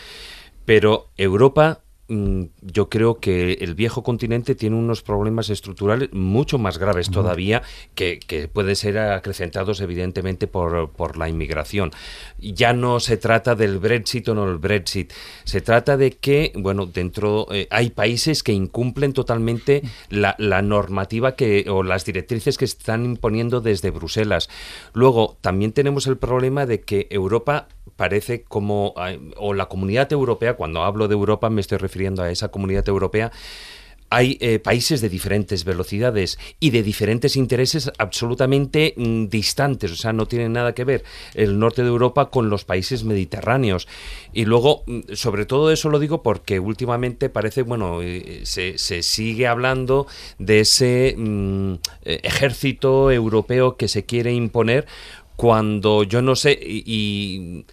[0.67, 7.11] pero Europa yo creo que el viejo continente tiene unos problemas estructurales mucho más graves
[7.11, 7.63] todavía
[7.95, 8.21] que,
[8.53, 11.91] pueden ser acrecentados evidentemente por, la inmigración.
[12.39, 15.13] Ya no se trata del Brexit o no el Brexit,
[15.45, 21.35] se trata de que, bueno, dentro eh, hay países que incumplen totalmente la, la, normativa
[21.35, 24.49] que o las directrices que están imponiendo desde Bruselas.
[24.93, 28.95] Luego, también tenemos el problema de que Europa parece como,
[29.37, 33.33] o la comunidad europea, cuando hablo de Europa me estoy refiriendo a esa comunidad europea,
[34.09, 40.13] hay eh, países de diferentes velocidades y de diferentes intereses absolutamente mm, distantes, o sea,
[40.13, 41.05] no tienen nada que ver
[41.35, 43.89] el norte de Europa con los países mediterráneos.
[44.33, 49.47] Y luego, mm, sobre todo eso lo digo porque últimamente parece, bueno, eh, se, sigue
[49.47, 50.07] hablando
[50.39, 51.75] de ese mm,
[52.05, 54.87] eh, ejército europeo que se quiere imponer
[55.35, 57.67] cuando yo no sé, y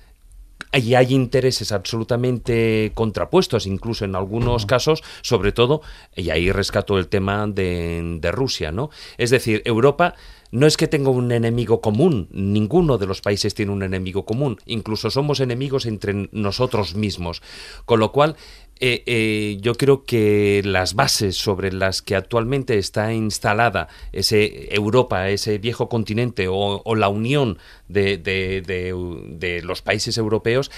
[0.74, 5.82] hay intereses absolutamente contrapuestos, incluso en algunos casos, sobre todo,
[6.16, 8.90] y ahí rescato el tema de, de Rusia, ¿no?
[9.18, 10.16] Es decir, Europa
[10.54, 14.60] no es que tenga un enemigo común, ninguno de los países tiene un enemigo común,
[14.68, 17.42] incluso somos enemigos entre nosotros mismos,
[17.86, 18.36] con lo cual
[18.80, 25.30] eh, eh, yo creo que las bases sobre las que actualmente está instalada ese Europa,
[25.30, 30.72] ese viejo continente o, la unión de, los países europeos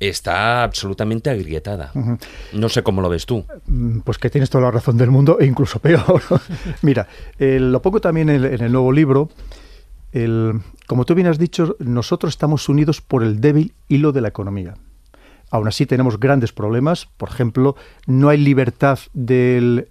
[0.00, 1.92] está absolutamente agrietada.
[2.52, 3.44] No sé cómo lo ves tú.
[3.66, 6.22] Mm, pues que tienes toda la razón del mundo e incluso peor.
[6.82, 7.08] Mira,
[7.38, 9.30] lo pongo también en, en el nuevo libro.
[10.12, 14.28] El, como tú bien has dicho, nosotros estamos unidos por el débil hilo de la
[14.28, 14.74] economía.
[15.50, 17.06] Aún así tenemos grandes problemas.
[17.16, 19.86] Por ejemplo, no hay libertad de,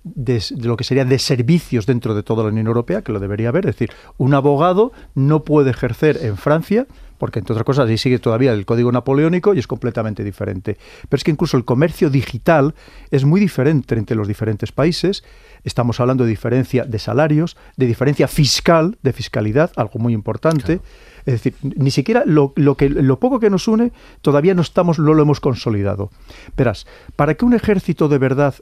[0.58, 3.66] lo que sería de servicios dentro de toda la Unión Europea, que lo debería haber.
[3.66, 6.88] Es decir, un abogado no puede ejercer en Francia
[7.18, 10.78] porque entre otras cosas ahí sigue todavía el código napoleónico y es completamente diferente.
[11.08, 12.76] Pero es que incluso el comercio digital
[13.12, 15.24] es muy diferente entre los diferentes países.
[15.64, 20.82] Estamos hablando de diferencia de salarios, de diferencia fiscal, de fiscalidad, algo muy importante.
[21.26, 23.92] Es decir, ni siquiera lo, que, lo poco que nos une
[24.22, 26.12] todavía no estamos, no lo hemos consolidado.
[26.56, 26.86] Verás,
[27.16, 28.56] para que un ejército de verdad,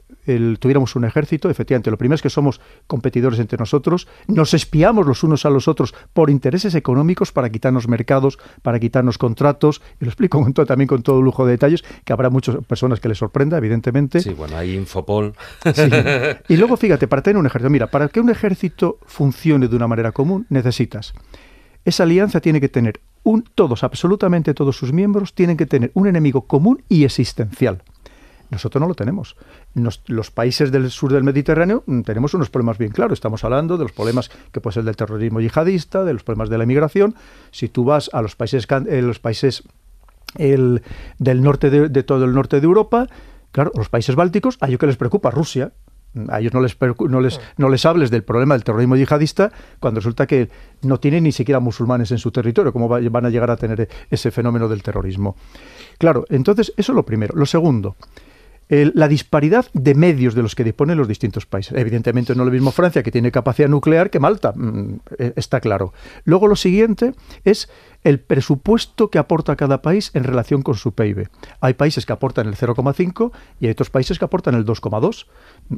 [0.58, 5.22] tuviéramos un ejército, efectivamente, lo primero es que somos competidores entre nosotros, nos espiamos los
[5.22, 10.10] unos a los otros por intereses económicos para quitarnos mercados, para quitarnos contratos, y lo
[10.10, 14.20] explico también con todo lujo de detalles, que habrá muchas personas que les sorprenda, evidentemente.
[14.20, 15.34] Sí, bueno, hay Infopol.
[16.48, 19.86] Y luego, fíjate, para tener un ejército, mira, para que un ejército funcione de una
[19.86, 21.14] manera común, necesitas
[21.84, 26.06] esa alianza tiene que tener un, todos, absolutamente todos sus miembros, tienen que tener un
[26.06, 27.82] enemigo común y existencial.
[28.50, 29.36] Nosotros no lo tenemos.
[30.06, 33.16] los países del sur del Mediterráneo mm, tenemos unos problemas bien claros.
[33.16, 36.58] Estamos hablando de los problemas que puede ser del terrorismo yihadista, de los problemas de
[36.58, 37.14] la inmigración.
[37.50, 39.64] Si tú vas a los países, eh, los países
[40.36, 40.82] el,
[41.18, 43.08] del norte de, de, todo el norte de Europa,
[43.50, 45.72] claro, los países bálticos, a ellos que les preocupa Rusia,
[46.28, 46.76] a ellos no les,
[47.08, 50.48] no les, no les hables del problema del terrorismo yihadista cuando resulta que
[50.82, 52.72] no tienen ni siquiera musulmanes en su territorio.
[52.72, 55.36] ¿Cómo van a llegar a tener ese fenómeno del terrorismo?
[55.98, 57.34] Claro, entonces eso es lo primero.
[57.36, 57.96] Lo segundo,
[58.68, 61.76] la disparidad de medios de los que disponen los distintos países.
[61.76, 65.60] Evidentemente no es lo mismo Francia, que tiene capacidad nuclear, que Malta, mm, eh, está
[65.60, 65.92] claro.
[66.24, 67.14] Luego lo siguiente
[67.44, 67.68] es
[68.04, 71.28] el presupuesto que aporta cada país en relación con su PIB.
[71.60, 75.26] Hay países que aportan el 0,5 y hay otros países que aportan el 2,2.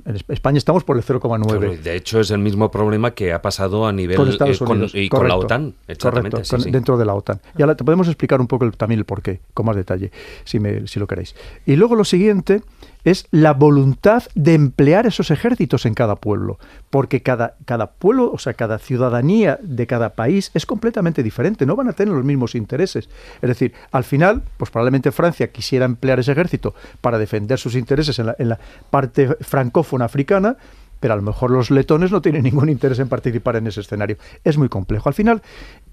[0.05, 1.79] En España estamos por el 0,9.
[1.79, 4.93] De hecho, es el mismo problema que ha pasado a nivel con Estados Unidos.
[4.95, 5.75] y con la OTAN.
[6.01, 7.41] Correcto, dentro de la OTAN.
[7.57, 10.11] Y ahora te podemos explicar un poco también el porqué, con más detalle,
[10.45, 11.37] si, me, si lo queréis.
[11.65, 12.63] Y luego lo siguiente
[13.07, 16.59] es la voluntad de emplear esos ejércitos en cada pueblo,
[16.91, 21.77] porque cada, cada pueblo, o sea, cada ciudadanía de cada país es completamente diferente, no
[21.77, 23.09] van a tener los mismos intereses.
[23.41, 28.19] Es decir, al final, pues probablemente Francia quisiera emplear ese ejército para defender sus intereses
[28.19, 28.59] en la, en la
[28.91, 30.57] parte francófona africana,
[31.01, 34.17] pero a lo mejor los letones no tienen ningún interés en participar en ese escenario.
[34.45, 35.09] Es muy complejo.
[35.09, 35.43] Al final,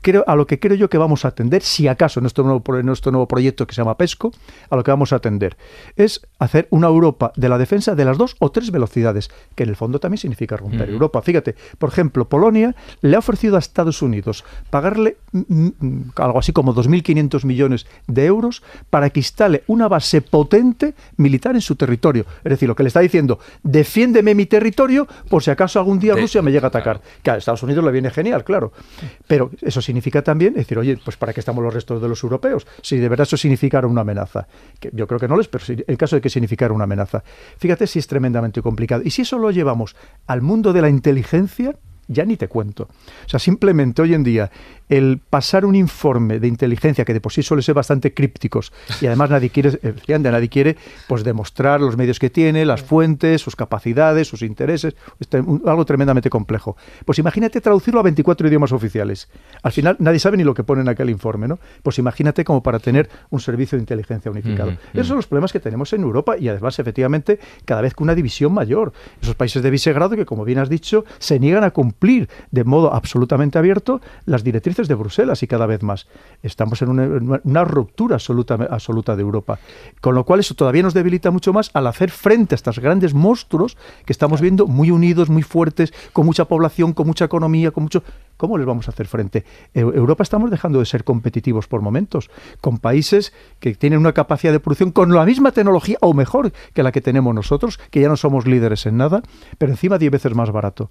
[0.02, 2.78] creo, a lo que creo yo que vamos a atender, si acaso en nuestro, nuevo,
[2.78, 4.32] en nuestro nuevo proyecto que se llama PESCO,
[4.70, 5.58] a lo que vamos a atender
[5.96, 9.70] es hacer una Europa de la defensa de las dos o tres velocidades, que en
[9.70, 11.22] el fondo también significa romper Europa.
[11.22, 16.52] Fíjate, por ejemplo, Polonia le ha ofrecido a Estados Unidos pagarle mm, mm, algo así
[16.54, 22.26] como 2.500 millones de euros para que instale una base potente militar en su territorio.
[22.44, 26.16] Es decir, lo que le está diciendo, defiéndeme mi territorio por si acaso algún día
[26.16, 27.02] Rusia me llega a atacar.
[27.22, 28.72] Que a Estados Unidos le viene genial, claro.
[29.28, 32.66] Pero eso significa también decir, oye, pues ¿para qué estamos los restos de los europeos?
[32.82, 34.48] Si de verdad eso significara una amenaza.
[34.80, 37.24] Que yo creo que no les, pero el caso de que significara una amenaza.
[37.58, 39.02] Fíjate si es tremendamente complicado.
[39.06, 39.96] Y si eso lo llevamos
[40.28, 41.76] al mundo de la inteligencia,
[42.08, 42.84] ya ni te cuento.
[43.26, 44.52] O sea, simplemente hoy en día
[44.90, 49.08] el pasar un informe de inteligencia que de por sí suele ser bastante crípticos y
[49.08, 50.78] además nadie quiere, nadie quiere
[51.08, 54.96] pues demostrar los medios que tiene, las fuentes, sus capacidades, sus intereses,
[55.66, 56.76] algo tremendamente complejo.
[57.06, 59.30] Pues imagínate traducirlo a 24 idiomas oficiales.
[59.64, 61.60] Al final nadie sabe ni lo que pone en aquel informe, ¿no?
[61.82, 64.74] Pues imagínate como para tener un servicio de inteligencia unificado.
[64.94, 68.16] Esos son los problemas que tenemos en Europa y además efectivamente cada vez con una
[68.16, 68.94] división mayor.
[69.22, 72.64] Esos países de Visegrado que como bien has dicho se niegan a cumplir cumplir de
[72.64, 76.08] modo absolutamente abierto las directrices de Bruselas y cada vez más.
[76.42, 79.60] Estamos en una, ruptura absoluta, absoluta de Europa.
[80.02, 83.14] Con lo cual eso todavía nos debilita mucho más al hacer frente a estos grandes
[83.14, 87.84] monstruos que estamos viendo muy unidos, muy fuertes, con mucha población, con mucha economía, con
[87.84, 88.04] mucho...
[88.36, 89.46] ¿Cómo les vamos a hacer frente?
[89.74, 94.60] Europa estamos dejando de ser competitivos por momentos, con países que tienen una capacidad de
[94.60, 98.18] producción con la misma tecnología o mejor que la que tenemos nosotros, que ya no
[98.18, 99.22] somos líderes en nada,
[99.60, 100.90] pero encima 10 veces más barato.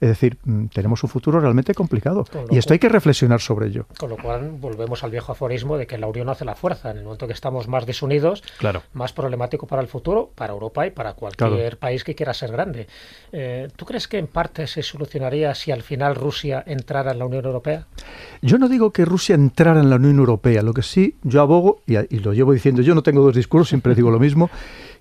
[0.00, 3.86] Es decir, mm, tenemos un futuro realmente complicado y esto hay que reflexionar sobre ello.
[3.98, 6.90] Con lo cual volvemos al viejo aforismo de que la unión hace la fuerza.
[6.90, 8.82] En el momento que estamos más desunidos, claro.
[8.92, 12.86] más problemático para el futuro, para Europa y para cualquier país que quiera ser grande.
[13.32, 17.26] Eh, ¿Tú crees que en parte se solucionaría si al final Rusia entrara en la
[17.26, 17.86] Unión Europea?
[18.42, 20.62] Yo no digo que Rusia entrara en la Unión Europea.
[20.62, 23.68] Lo que sí yo abogo, y, y lo llevo diciendo, yo no tengo dos discursos,
[23.68, 24.50] siempre digo lo mismo,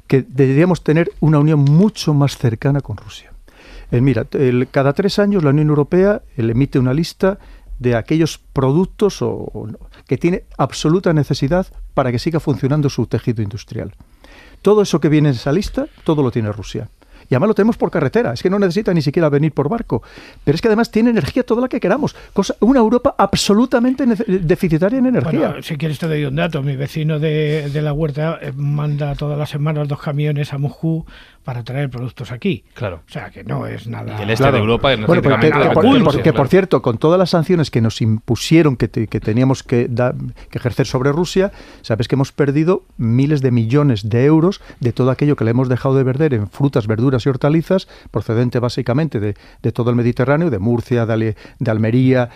[0.08, 3.35] que deberíamos tener una unión mucho más cercana con Rusia.
[3.92, 4.26] Eh, mira,
[4.72, 7.38] cada tres años la Unión Europea emite una lista
[7.80, 9.24] de aquellos productos
[10.08, 13.94] que tiene absoluta necesidad para que siga funcionando su tejido industrial.
[14.62, 16.90] Todo eso que viene en esa lista, todo lo tiene Rusia.
[17.30, 20.04] Y además lo tenemos por carretera, es que no necesita ni siquiera venir por barco.
[20.44, 22.16] Pero es que además tiene energía toda la que queramos.
[22.60, 25.48] Una Europa absolutamente deficitaria en energía.
[25.48, 26.62] Bueno, si quieres te doy un dato.
[26.62, 31.06] Mi vecino de, de la huerta eh, manda todas las semanas dos camiones a Moscú
[31.46, 32.64] para traer productos aquí.
[32.74, 33.04] Claro.
[33.08, 34.18] O sea, que no es nada...
[34.20, 37.30] Y el este de Europa es bueno, porque, por, porque, por cierto, con todas las
[37.30, 39.88] sanciones que nos impusieron que, que teníamos que,
[40.50, 41.52] que ejercer sobre Rusia,
[41.84, 45.70] sabes que hemos perdido miles de millones de euros de todo aquello que le hemos
[45.70, 50.50] dejado de vender en frutas, verduras y hortalizas, procedente básicamente de, de todo el Mediterráneo,
[50.50, 52.32] de Murcia, de, de Almería,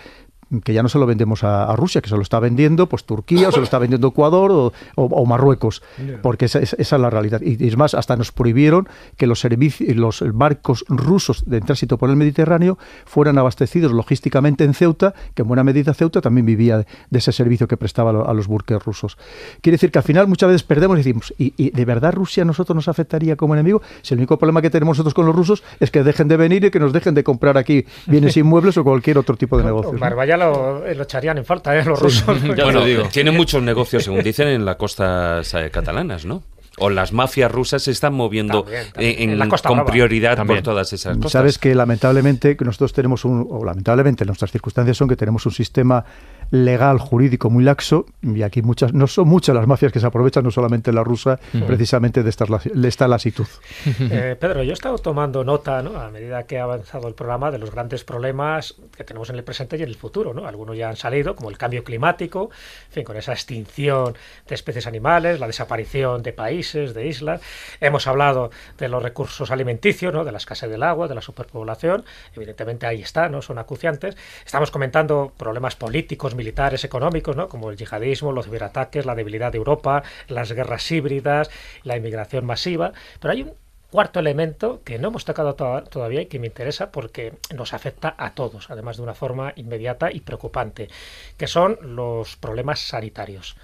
[0.64, 3.48] que ya no se lo vendemos a, Rusia, que se lo está vendiendo pues Turquía,
[3.48, 5.82] o se lo está vendiendo Ecuador o, Marruecos,
[6.22, 7.40] porque esa, es la realidad.
[7.40, 12.16] Y es más, hasta nos prohibieron que los, los barcos rusos de tránsito por el
[12.16, 17.32] Mediterráneo fueran abastecidos logísticamente en Ceuta, que en buena medida Ceuta también vivía de ese
[17.32, 19.18] servicio que prestaba a los buques rusos.
[19.60, 22.46] Quiere decir que al final muchas veces perdemos y decimos, ¿y, de verdad Rusia a
[22.46, 23.82] nosotros nos afectaría como enemigo?
[24.02, 26.64] Si el único problema que tenemos nosotros con los rusos es que dejen de venir
[26.64, 29.98] y que nos dejen de comprar aquí bienes inmuebles o cualquier otro tipo de negocio
[30.40, 31.84] lo, echarían en falta, ¿eh?
[31.84, 32.42] Los rusos.
[32.56, 33.04] bueno, digo.
[33.12, 36.42] tienen muchos negocios, según dicen, en las costas eh, catalanas, ¿no?
[36.78, 38.64] o las mafias rusas se están moviendo
[38.96, 41.32] En, con prioridad por todas esas cosas.
[41.32, 45.52] Sabes que lamentablemente que nosotros tenemos un, o lamentablemente nuestras circunstancias son que tenemos un
[45.52, 46.04] sistema
[46.50, 50.44] legal, jurídico muy laxo, y aquí muchas, no son muchas las mafias que se aprovechan,
[50.44, 53.46] no solamente la rusa, precisamente de esta, de esta lasitud.
[54.12, 56.00] Eh, Pedro, yo he estado tomando nota, ¿no?
[56.00, 59.44] a medida que ha avanzado el programa, de los grandes problemas que tenemos en el
[59.44, 60.34] presente y en el futuro.
[60.34, 60.46] ¿no?
[60.46, 62.50] Algunos ya han salido, como el cambio climático,
[62.88, 64.14] en fin, con esa extinción
[64.48, 67.40] de especies animales, la desaparición de países, de islas.
[67.80, 70.24] Hemos hablado de los recursos alimenticios, ¿no?
[70.24, 72.04] de la escasez del agua, de la superpoblación.
[72.34, 73.42] Evidentemente ahí está, ¿no?
[73.42, 74.16] son acuciantes.
[74.44, 77.48] Estamos comentando problemas políticos, militares, económicos, ¿no?
[77.48, 81.50] como el yihadismo, los ciberataques, la debilidad de Europa, las guerras híbridas,
[81.84, 82.92] la inmigración masiva.
[83.20, 83.52] Pero hay un
[83.90, 88.34] cuarto elemento que no hemos tocado todavía y que me interesa porque nos afecta a
[88.34, 90.88] todos, además de una forma inmediata y preocupante,
[91.36, 93.56] que son los problemas sanitarios.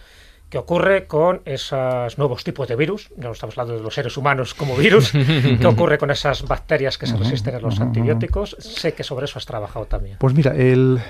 [0.50, 3.10] ¿Qué ocurre con esos nuevos tipos de virus?
[3.16, 5.10] No estamos hablando de los seres humanos como virus.
[5.60, 8.56] ¿Qué ocurre con esas bacterias que se resisten a los antibióticos?
[8.60, 10.18] Sé que sobre eso has trabajado también.
[10.20, 11.00] Pues mira, el,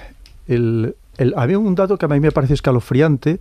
[1.36, 3.40] había un dato que a mí me parece escalofriante,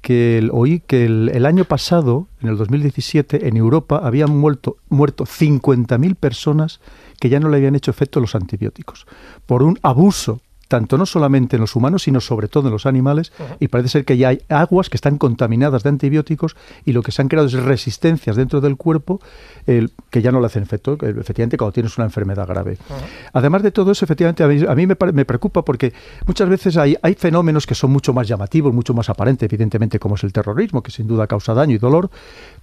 [0.00, 6.14] que oí que el, año pasado, en el 2017, en Europa habían muerto, muerto 50.000
[6.14, 6.80] personas
[7.18, 9.06] que ya no le habían hecho efecto los antibióticos,
[9.46, 10.42] por un abuso
[10.74, 14.04] tanto no solamente en los humanos, sino sobre todo en los animales, y parece ser
[14.04, 17.46] que ya hay aguas que están contaminadas de antibióticos y lo que se han creado
[17.46, 19.20] es resistencias dentro del cuerpo
[19.64, 22.76] que ya no le hacen efecto, efectivamente, cuando tienes una enfermedad grave.
[23.32, 25.92] Además de todo eso, efectivamente, a mí, me, me, preocupa porque
[26.26, 30.16] muchas veces hay, hay fenómenos que son mucho más llamativos, mucho más aparentes, evidentemente, como
[30.16, 32.10] es el terrorismo, que sin duda causa daño y dolor,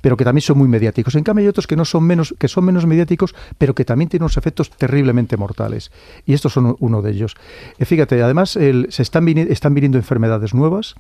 [0.01, 1.15] pero que también son muy mediáticos.
[1.15, 4.09] En cambio, hay otros que no son menos, que son menos mediáticos, pero que también
[4.09, 5.91] tienen unos efectos terriblemente mortales.
[6.25, 7.35] Y estos son uno de ellos.
[7.79, 10.95] Eh, fíjate, además se están, están viniendo enfermedades nuevas,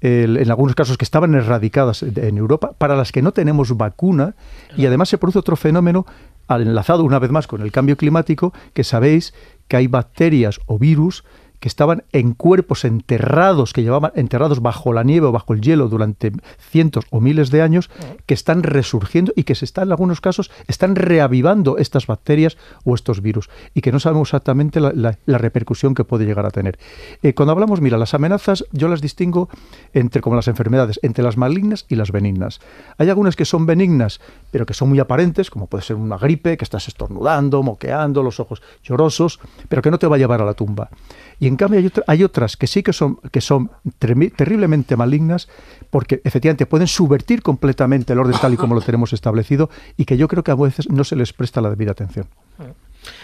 [0.00, 4.34] en algunos casos que estaban erradicadas en Europa, para las que no tenemos vacuna,
[4.76, 6.04] y además se produce otro fenómeno
[6.48, 9.32] enlazado una vez más con el cambio climático, que sabéis
[9.66, 11.24] que hay bacterias o virus
[11.60, 15.88] que estaban en cuerpos enterrados, que llevaban enterrados bajo la nieve o bajo el hielo
[15.88, 17.90] durante cientos o miles de años,
[18.26, 22.94] que están resurgiendo y que se están, en algunos casos, están reavivando estas bacterias o
[22.94, 26.78] estos virus y que no sabemos exactamente la, repercusión que puede llegar a tener.
[27.22, 29.48] Eh, cuando hablamos, mira, las amenazas yo las distingo
[29.92, 32.60] entre, como las enfermedades, entre las malignas y las benignas.
[32.98, 34.20] Hay algunas que son benignas,
[34.50, 38.40] pero que son muy aparentes, como puede ser una gripe, que estás estornudando, moqueando, los
[38.40, 40.90] ojos llorosos, pero que no te va a llevar a la tumba.
[41.38, 45.48] Y en cambio hay, otras que sí que son, que son terriblemente malignas
[45.90, 50.16] porque efectivamente pueden subvertir completamente el orden tal y como lo tenemos establecido y que
[50.16, 52.26] yo creo que a veces no se les presta la debida atención.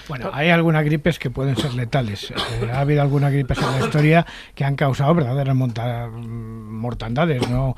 [0.09, 2.31] Bueno, hay algunas gripes que pueden ser letales.
[2.31, 7.49] Eh, ha habido algunas gripes en la historia que han causado verdaderas mortandades.
[7.49, 7.77] ¿no?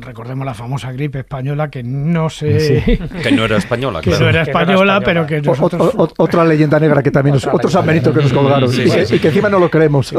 [0.00, 3.00] Recordemos la famosa gripe española que no sé...
[3.22, 5.42] Que no era española, Que no era española, pero que
[6.16, 7.46] otra leyenda negra que también nos...
[7.46, 8.70] Otro San Benito que nos colgaron.
[8.72, 10.12] y, que encima no lo creemos.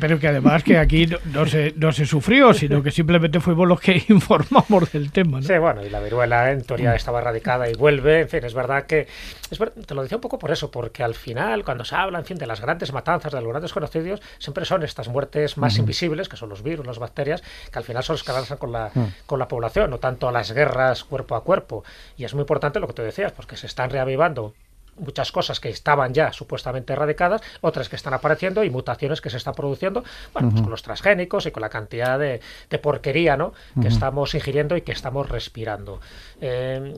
[0.00, 3.80] Pero que además que aquí no, se, no se sufrió, sino que simplemente fuimos los
[3.80, 5.40] que informamos del tema.
[5.40, 5.46] ¿no?
[5.46, 8.22] Sí, bueno, y la viruela en teoría estaba erradicada y vuelve.
[8.22, 9.06] En fin, es verdad que...
[9.50, 12.24] Es te lo decía un poco por eso, porque al final, cuando se habla, en
[12.24, 16.28] fin, de las grandes matanzas, de los grandes conocidos, siempre son estas muertes más invisibles,
[16.28, 17.42] que son los virus, las bacterias,
[17.72, 18.90] que al final son los que avanzan con la,
[19.26, 21.84] con la población, no tanto las guerras cuerpo a cuerpo.
[22.16, 24.54] Y es muy importante lo que tú decías, porque se están reavivando
[24.98, 29.36] muchas cosas que estaban ya supuestamente erradicadas, otras que están apareciendo y mutaciones que se
[29.36, 32.40] están produciendo, bueno, pues con los transgénicos y con la cantidad de,
[32.82, 33.52] porquería ¿no?
[33.80, 36.00] que estamos ingiriendo y que estamos respirando.
[36.40, 36.94] Eh,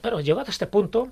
[0.00, 1.08] pero llegado a este punto...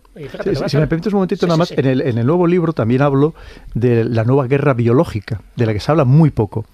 [0.66, 3.34] si me permites un momentito nada más, En, el, en el nuevo libro también hablo
[3.74, 6.64] de la nueva guerra biológica, de la que se habla muy poco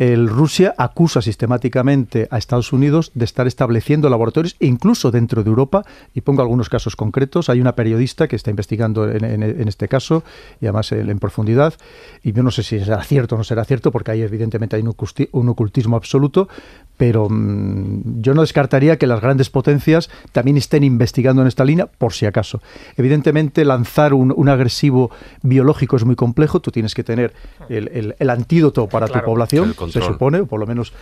[0.00, 5.84] el Rusia acusa sistemáticamente a Estados Unidos de estar estableciendo laboratorios, incluso dentro de Europa,
[6.14, 7.50] y pongo algunos casos concretos.
[7.50, 10.24] Hay una periodista que está investigando en, este caso,
[10.58, 11.74] y además en, profundidad,
[12.22, 14.82] y yo no sé si será cierto o no será cierto, porque ahí evidentemente hay
[14.82, 16.48] un, ocultismo absoluto,
[16.96, 21.84] pero mm, yo no descartaría que las grandes potencias también estén investigando en esta línea,
[21.84, 22.62] por si acaso.
[22.96, 25.10] Evidentemente, lanzar un, agresivo
[25.42, 27.34] biológico es muy complejo, tú tienes que tener
[27.68, 30.92] el, antídoto para tu población se supone, o por lo menos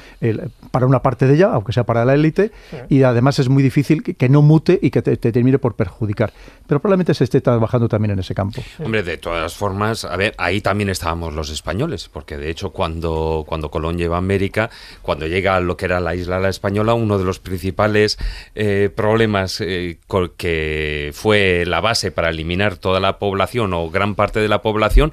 [0.70, 2.52] para una parte de ella, aunque sea para la élite,
[2.88, 6.32] y además es muy difícil que, no mute y que te, termine por perjudicar.
[6.66, 8.62] Pero probablemente se esté trabajando también en ese campo.
[8.78, 13.44] Hombre, de todas formas, a ver, ahí también estábamos los españoles, porque de hecho cuando,
[13.46, 14.70] cuando Colón lleva a América,
[15.02, 18.18] cuando llega a lo que era la isla la española, uno de los principales
[18.54, 19.98] eh, problemas eh,
[20.36, 25.12] que fue la base para eliminar toda la población o gran parte de la población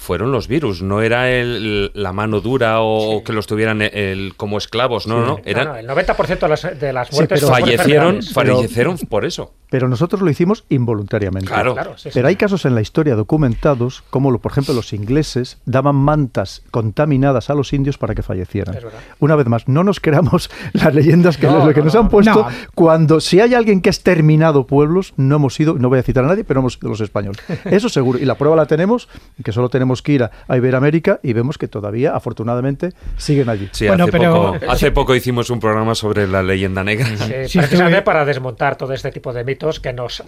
[0.00, 4.56] fueron los virus, no era el, la mano dura o que los tuvieran el, como
[4.56, 5.76] esclavos, no, no, eran...
[5.76, 9.52] el 90% de las, de las muertes fallecieron, fallecieron por eso.
[9.70, 11.48] Pero nosotros lo hicimos involuntariamente.
[11.48, 11.76] Claro.
[12.12, 17.50] pero hay casos en la historia documentados, como por ejemplo los ingleses daban mantas contaminadas
[17.50, 18.76] a los indios para que fallecieran.
[19.18, 23.40] Una vez más, no nos creamos las leyendas que, que nos han puesto cuando si
[23.40, 26.44] hay alguien que ha exterminado pueblos, no hemos sido, no voy a citar a nadie,
[26.44, 27.40] pero hemos sido los españoles.
[27.64, 28.18] Eso seguro.
[28.18, 29.08] Y la prueba la tenemos,
[29.44, 33.68] que solo tenemos que ir a, Iberoamérica y vemos que todavía, afortunadamente, siguen allí.
[33.72, 37.06] Sí, hace, poco, hace poco hicimos un programa sobre la leyenda negra.
[37.46, 40.24] Sí, precisamente para desmontar todo este tipo de mitos que nos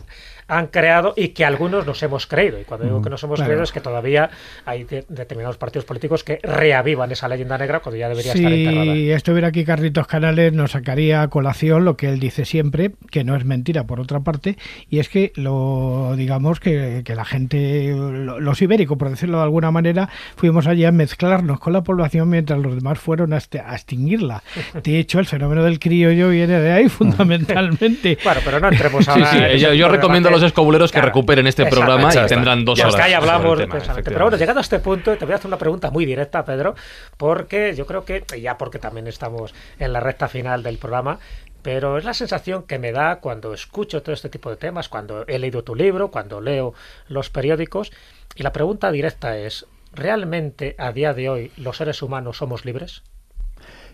[0.49, 2.61] han creado y que algunos nos hemos creído.
[2.61, 4.31] Y cuando digo que nos hemos creído es que todavía
[4.65, 8.93] hay determinados partidos políticos que reavivan esa leyenda negra cuando ya debería estar enterrada.
[8.93, 13.25] Si estuviera aquí Carlitos Canales nos sacaría a colación lo que él dice siempre, que
[13.25, 14.59] no es mentira por otra parte,
[14.91, 20.09] y es que lo digamos que, la gente, los ibéricos, por decirlo de alguna manera,
[20.37, 24.43] fuimos allí a mezclarnos con la población mientras los demás fueron a, extinguirla.
[24.83, 28.19] De hecho, el fenómeno del criollo viene de ahí fundamentalmente.
[28.25, 29.22] bueno, pero no entremos ahora.
[29.59, 33.09] Yo, recomiendo a los escobuleros que recuperen este programa y tendrán dos horas.
[33.09, 33.59] Ya hablamos
[34.05, 36.75] Pero bueno, llegado a este punto, te voy a hacer una pregunta muy directa, Pedro,
[37.17, 41.19] porque yo creo que, ya porque también estamos en la recta final del programa,
[41.63, 45.25] pero es la sensación que me da cuando escucho todo este tipo de temas, cuando
[45.27, 46.75] he leído tu libro, cuando leo
[47.09, 47.93] los periódicos,
[48.35, 53.03] y la pregunta directa es, ¿realmente a día de hoy los seres humanos somos libres?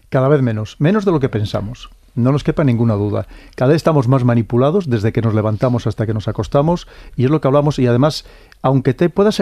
[0.09, 1.90] Cada vez menos, menos de lo que pensamos.
[2.18, 3.28] No nos quepa ninguna duda.
[3.54, 7.30] Cada vez estamos más manipulados desde que nos levantamos hasta que nos acostamos y es
[7.30, 8.24] lo que hablamos y además,
[8.60, 9.40] aunque te puedas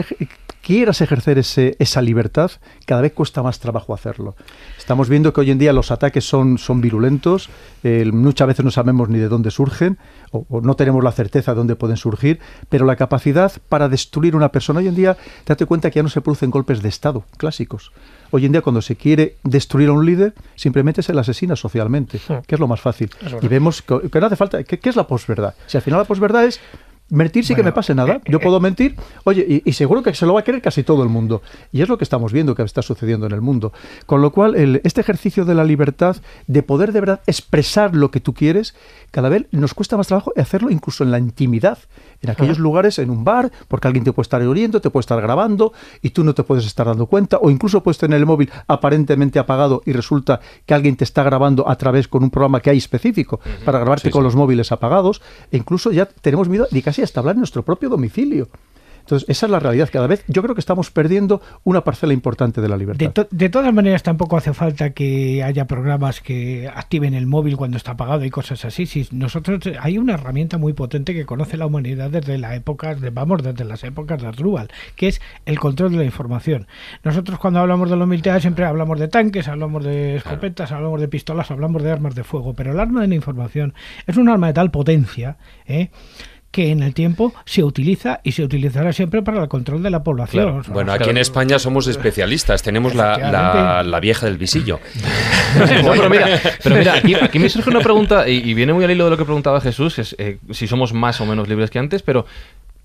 [0.61, 2.51] quieras ejercer ese, esa libertad,
[2.85, 4.37] cada vez cuesta más trabajo hacerlo.
[4.87, 7.51] Estamos viendo que hoy en día los ataques son, son virulentos,
[8.13, 9.99] muchas veces no sabemos ni de dónde surgen
[10.31, 12.39] o, no tenemos la certeza de dónde pueden surgir,
[12.69, 16.09] pero la capacidad para destruir una persona hoy en día, date cuenta que ya no
[16.09, 17.91] se producen golpes de Estado clásicos.
[18.31, 22.21] Hoy en día cuando se quiere destruir a un líder, simplemente se le asesina socialmente,
[22.47, 23.11] que es lo más fácil.
[23.43, 25.57] y vemos que, no hace falta, ¿qué, es la posverdad?
[25.67, 26.61] Si al final la posverdad es
[27.09, 28.21] Mentir sí que me pase nada.
[28.27, 31.09] Yo puedo mentir, oye, y, seguro que se lo va a querer casi todo el
[31.09, 31.43] mundo.
[31.73, 33.73] Y es lo que estamos viendo que está sucediendo en el mundo.
[34.07, 36.17] Con lo cual, el, este ejercicio de la libertad,
[36.47, 38.75] de poder de verdad expresar lo que tú quieres,
[39.11, 41.79] cada vez nos cuesta más trabajo hacerlo incluso en la intimidad.
[42.23, 45.21] En aquellos lugares, en un bar, porque alguien te puede estar oyendo, te puede estar
[45.21, 45.73] grabando
[46.03, 49.39] y tú no te puedes estar dando cuenta, o incluso puedes tener el móvil aparentemente
[49.39, 52.79] apagado y resulta que alguien te está grabando a través con un programa que hay
[52.79, 55.21] específico para grabarte con los móviles apagados,
[55.53, 58.49] e incluso ya tenemos miedo de casi hasta hablar en nuestro propio domicilio.
[59.07, 59.89] Entonces, esa es la realidad.
[59.93, 63.29] Cada vez yo creo que estamos perdiendo una parcela importante de la libertad.
[63.31, 67.93] De, todas maneras, tampoco hace falta que haya programas que activen el móvil cuando está
[67.93, 68.85] apagado y cosas así.
[68.85, 73.11] Si nosotros hay una herramienta muy potente que conoce la humanidad desde la época, de,
[73.11, 76.67] vamos, desde las épocas de Asdrúbal, que es el control de la información.
[77.05, 81.07] Nosotros cuando hablamos de los militares siempre hablamos de tanques, hablamos de escopetas, hablamos de
[81.07, 83.73] pistolas, hablamos de armas de fuego, pero el arma de la información
[84.09, 85.37] es un arma de tal potencia,
[85.67, 85.91] ¿eh?
[86.51, 90.03] Que en el tiempo se utiliza y se utilizará siempre para el control de la
[90.03, 90.63] población.
[90.69, 94.81] bueno, aquí en España somos especialistas, tenemos la, la, vieja del visillo.
[95.59, 99.11] pero mira, pero mira aquí, me surge una pregunta, y, viene muy al hilo de
[99.11, 102.27] lo que preguntaba Jesús, es eh, si somos más o menos libres que antes, pero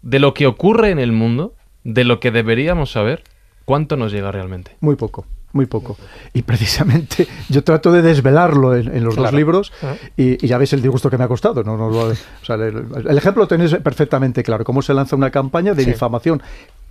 [0.01, 3.23] de lo que ocurre en el mundo, de lo que deberíamos saber,
[3.65, 4.75] ¿cuánto nos llega realmente?
[4.81, 5.97] Muy poco muy poco.
[6.33, 9.71] Y precisamente yo trato de desvelarlo en, los dos libros
[10.17, 11.63] y, ya veis el disgusto que me ha costado.
[11.63, 12.11] ¿no?
[12.11, 16.41] el, ejemplo lo tenéis perfectamente claro, cómo se lanza una campaña de difamación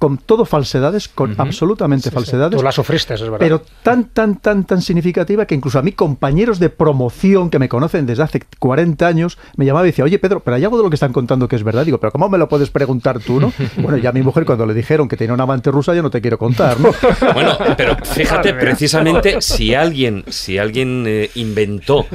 [0.00, 2.56] con todo falsedades, con absolutamente falsedades.
[2.56, 3.36] Tú la sufriste, es verdad.
[3.38, 7.68] Pero tan, tan, tan, tan significativa que incluso a mí compañeros de promoción que me
[7.68, 10.84] conocen desde hace 40 años me llamaba y decía, oye Pedro, pero hay algo de
[10.84, 11.84] lo que están contando que es verdad.
[11.84, 13.52] Digo, pero ¿cómo me lo puedes preguntar tú, no?
[13.76, 16.22] bueno, ya mi mujer cuando le dijeron que tenía una amante rusa ya no te
[16.22, 16.92] quiero contar, ¿no?
[17.34, 22.06] bueno, pero fíjate, precisamente si alguien, si alguien eh, inventó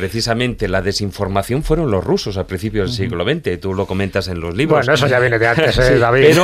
[0.00, 3.60] precisamente la desinformación fueron los rusos a principios del siglo XX.
[3.60, 4.86] Tú lo comentas en los libros.
[4.86, 6.38] Bueno, eso ya viene de antes, ¿eh, David.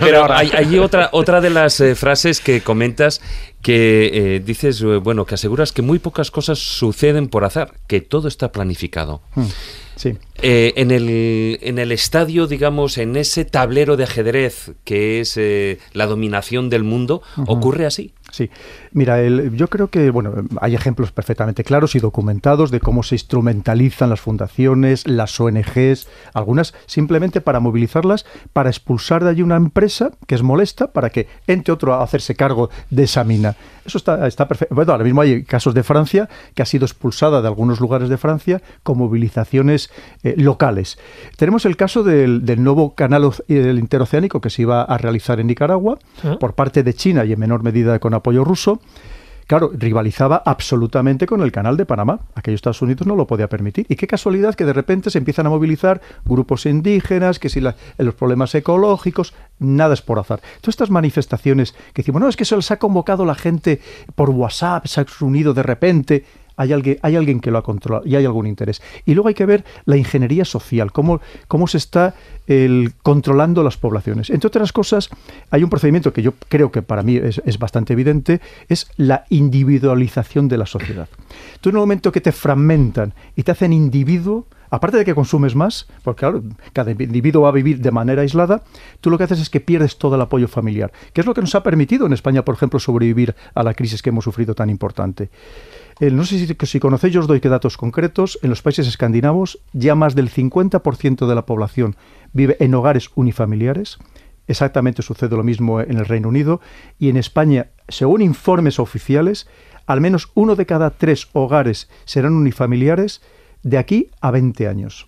[0.00, 3.20] pero, hay, otra, otra de las eh, frases que comentas
[3.62, 8.26] que eh, dices, bueno, que aseguras que muy pocas cosas suceden por azar, que todo
[8.26, 9.22] está planificado.
[9.36, 9.44] Mm,
[9.94, 10.18] sí.
[10.42, 15.38] en, el, en el estadio, digamos, en ese tablero de ajedrez que es
[15.92, 18.12] la dominación del mundo, ¿ocurre así?
[18.36, 18.50] Sí,
[18.92, 24.10] mira, yo creo que bueno, hay ejemplos perfectamente claros y documentados de cómo se instrumentalizan
[24.10, 30.34] las fundaciones, las ONGs, algunas simplemente para movilizarlas, para expulsar de allí una empresa que
[30.34, 33.56] es molesta, para que entre otro a hacerse cargo de esa mina.
[33.86, 34.74] Eso está, está perfecto.
[34.74, 38.18] Bueno, ahora mismo hay casos de Francia que ha sido expulsada de algunos lugares de
[38.18, 39.90] Francia con movilizaciones
[40.24, 40.98] eh, locales.
[41.38, 45.98] Tenemos el caso del, nuevo canal del interoceánico que se iba a realizar en Nicaragua
[46.22, 46.36] ah.
[46.38, 48.80] por parte de China y en menor medida con apoyo ruso,
[49.46, 52.20] claro, rivalizaba absolutamente con el canal de Panamá.
[52.34, 53.86] Aquellos Estados Unidos no lo podía permitir.
[53.88, 58.14] Y qué casualidad que de repente se empiezan a movilizar grupos indígenas, que si los
[58.14, 60.40] problemas ecológicos, nada es por azar.
[60.60, 63.80] Todas estas manifestaciones que decimos, no, es que se les ha convocado la gente
[64.14, 66.24] por WhatsApp, se ha reunido de repente
[66.56, 68.82] hay alguien, que lo ha controlado y hay algún interés.
[69.04, 72.14] Y luego hay que ver la ingeniería social, cómo, cómo se está
[73.02, 74.30] controlando las poblaciones.
[74.30, 75.10] Entre otras cosas,
[75.50, 80.48] hay un procedimiento que yo creo que para mí es, bastante evidente, es la individualización
[80.48, 81.08] de la sociedad.
[81.60, 85.56] Tú en el momento que te fragmentan y te hacen individuo, aparte de que consumes
[85.56, 86.42] más, porque claro,
[86.72, 88.62] cada individuo va a vivir de manera aislada,
[89.00, 91.40] tú lo que haces es que pierdes todo el apoyo familiar, que es lo que
[91.40, 94.70] nos ha permitido en España, por ejemplo, sobrevivir a la crisis que hemos sufrido tan
[94.70, 95.30] importante.
[95.98, 98.38] No sé si, si conocéis, yo os doy que datos concretos.
[98.42, 101.96] En los países escandinavos ya más del 50% de la población
[102.34, 103.96] vive en hogares unifamiliares.
[104.46, 106.60] Exactamente sucede lo mismo en el Reino Unido.
[106.98, 109.48] Y en España, según informes oficiales,
[109.86, 113.22] al menos uno de cada tres hogares serán unifamiliares
[113.62, 115.06] de aquí a 20 años.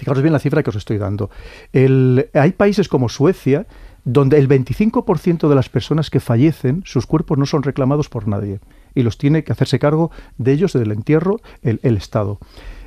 [0.00, 1.30] Fijaros bien la cifra que os estoy dando.
[1.72, 3.66] hay países como Suecia
[4.04, 8.58] donde el 25% de las personas que fallecen, sus cuerpos no son reclamados por nadie
[8.94, 12.38] y los tiene que hacerse cargo de ellos, del entierro, el, Estado.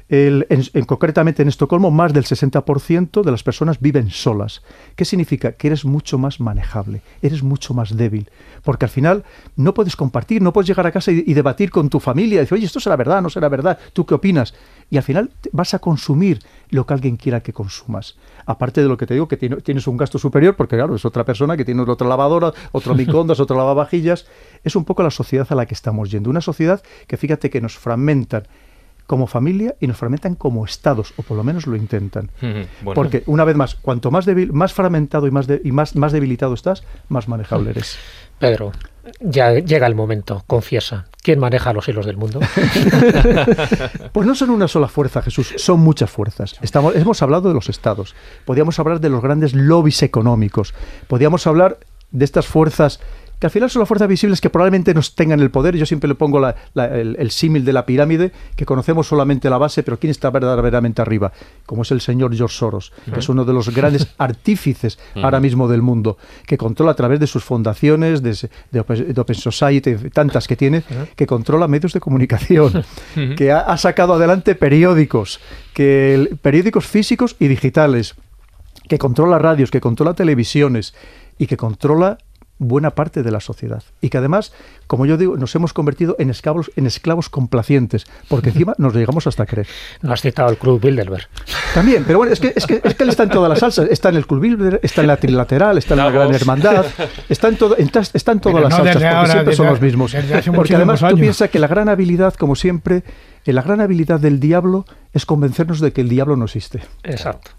[0.07, 4.61] En, concretamente en Estocolmo, más del 60% de las personas viven solas.
[4.95, 5.53] ¿Qué significa?
[5.53, 8.29] Que eres mucho más manejable, eres mucho más débil,
[8.63, 9.23] porque al final
[9.55, 12.55] no puedes compartir, no puedes llegar a casa y, debatir con tu familia, y decir,
[12.55, 14.53] oye, esto será verdad, no será verdad, ¿tú qué opinas?
[14.91, 18.15] Y al final vas a consumir lo que alguien quiera que consumas.
[18.45, 21.25] Aparte de lo que te digo, que tienes un gasto superior, porque claro, es otra
[21.25, 24.27] persona que tiene otra lavadora, otro microondas, otro lavavajillas.
[24.63, 26.29] Es un poco la sociedad a la que estamos yendo.
[26.29, 28.43] Una sociedad que fíjate que nos fragmentan
[29.05, 32.31] como familia y nos fragmentan como estados, o por lo menos lo intentan.
[32.83, 36.53] Porque, una vez más, cuanto más, débil, más fragmentado y, más, y más, más debilitado
[36.53, 37.97] estás, más manejable eres.
[38.39, 38.73] Pedro.
[39.21, 41.05] ya llega el momento, confiesa.
[41.21, 42.39] ¿Quién maneja los hilos del mundo?
[44.11, 46.55] pues no son una sola fuerza, Jesús, son muchas fuerzas.
[46.61, 50.73] Estamos, hemos hablado de los estados, podríamos hablar de los grandes lobbies económicos,
[51.07, 51.79] podríamos hablar
[52.11, 52.99] de estas fuerzas
[53.39, 55.75] que al final son las fuerzas visibles que probablemente nos tengan el poder.
[55.75, 56.41] Yo siempre le pongo
[56.75, 61.31] el, símil de la pirámide, que conocemos solamente la base, pero ¿quién está verdaderamente arriba?
[61.65, 65.67] Como es el señor George Soros, que es uno de los grandes artífices ahora mismo
[65.67, 70.83] del mundo, que controla a través de sus fundaciones, de, Open Society, tantas que tiene,
[71.15, 72.83] que controla medios de comunicación,
[73.37, 75.39] que ha, sacado adelante periódicos,
[75.73, 78.15] que periódicos físicos y digitales,
[78.87, 80.93] que controla radios, que controla televisiones
[81.37, 82.17] y que controla
[82.57, 83.83] buena parte de la sociedad.
[84.01, 84.53] Y que además,
[84.87, 89.27] como yo digo, nos hemos convertido en esclavos, en esclavos complacientes, porque encima nos llegamos
[89.27, 89.67] hasta creer.
[90.01, 91.27] No has citado el Club Bilderberg.
[91.73, 93.89] También, pero bueno, es que, es que, es que él está en todas las salsas.
[93.89, 96.85] Está en el Club Bilderberg, está en la Trilateral, está en la Gran Hermandad,
[97.29, 100.15] está en, todo, está en todas las salsas, porque siempre son los mismos.
[100.55, 103.03] Porque además tú piensas que la gran habilidad, como siempre,
[103.45, 106.81] la gran habilidad del diablo es convencernos de que el diablo no existe.
[107.03, 107.51] Exacto.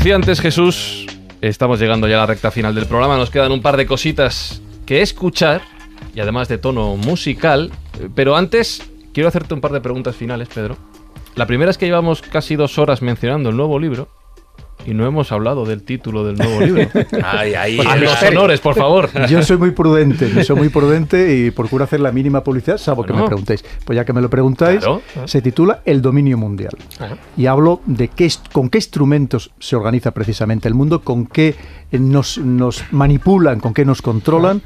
[0.00, 1.04] Decía antes Jesús,
[1.42, 3.18] estamos llegando ya a la recta final del programa.
[3.18, 5.60] Nos quedan un par de cositas que escuchar
[6.14, 7.70] y además de tono musical.
[8.14, 8.82] Pero antes
[9.12, 10.78] quiero hacerte un par de preguntas finales, Pedro.
[11.34, 14.08] La primera es que llevamos casi dos horas mencionando el nuevo libro
[14.86, 16.88] y no hemos hablado del título del nuevo libro.
[17.24, 19.08] Ay, ay, a los honores, por favor.
[19.28, 23.12] Yo soy muy prudente, soy muy prudente y procuro hacer la mínima publicidad, salvo que
[23.12, 23.64] me preguntéis.
[23.84, 24.84] Pues ya que me lo preguntáis,
[25.24, 26.76] se titula El dominio mundial.
[27.36, 31.54] Y hablo de qué, con qué instrumentos se organiza precisamente el mundo, con qué
[31.92, 34.62] nos, nos manipulan, con qué nos controlan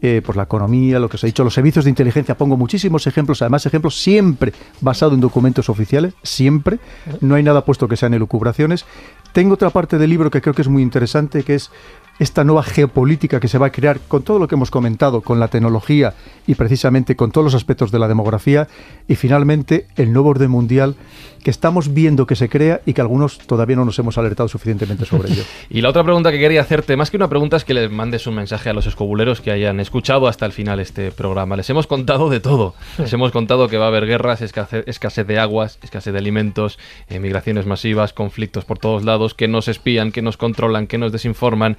[0.00, 2.36] eh, pues la economía, lo que os he dicho, los servicios de inteligencia.
[2.36, 6.78] Pongo muchísimos ejemplos, además ejemplos siempre basados en documentos oficiales, siempre.
[7.20, 8.84] No hay nada puesto que sean elucubraciones.
[9.32, 11.70] Tengo otra parte del libro que creo que es muy interesante, que es
[12.18, 15.38] esta nueva geopolítica que se va a crear con todo lo que hemos comentado, con
[15.38, 16.14] la tecnología
[16.46, 18.68] y precisamente con todos los aspectos de la demografía
[19.06, 20.96] y finalmente el nuevo orden mundial
[21.42, 25.04] que estamos viendo que se crea y que algunos todavía no nos hemos alertado suficientemente
[25.04, 25.42] sobre ello.
[25.70, 28.26] y la otra pregunta que quería hacerte, más que una pregunta, es que le mandes
[28.26, 31.56] un mensaje a los escobuleros que hayan escuchado hasta el final este programa.
[31.56, 32.74] Les hemos contado de todo.
[32.98, 36.78] Les hemos contado que va a haber guerras, escasez, de aguas, escasez de alimentos,
[37.08, 41.76] migraciones masivas, conflictos por todos lados, que nos espían, que nos controlan, que nos desinforman.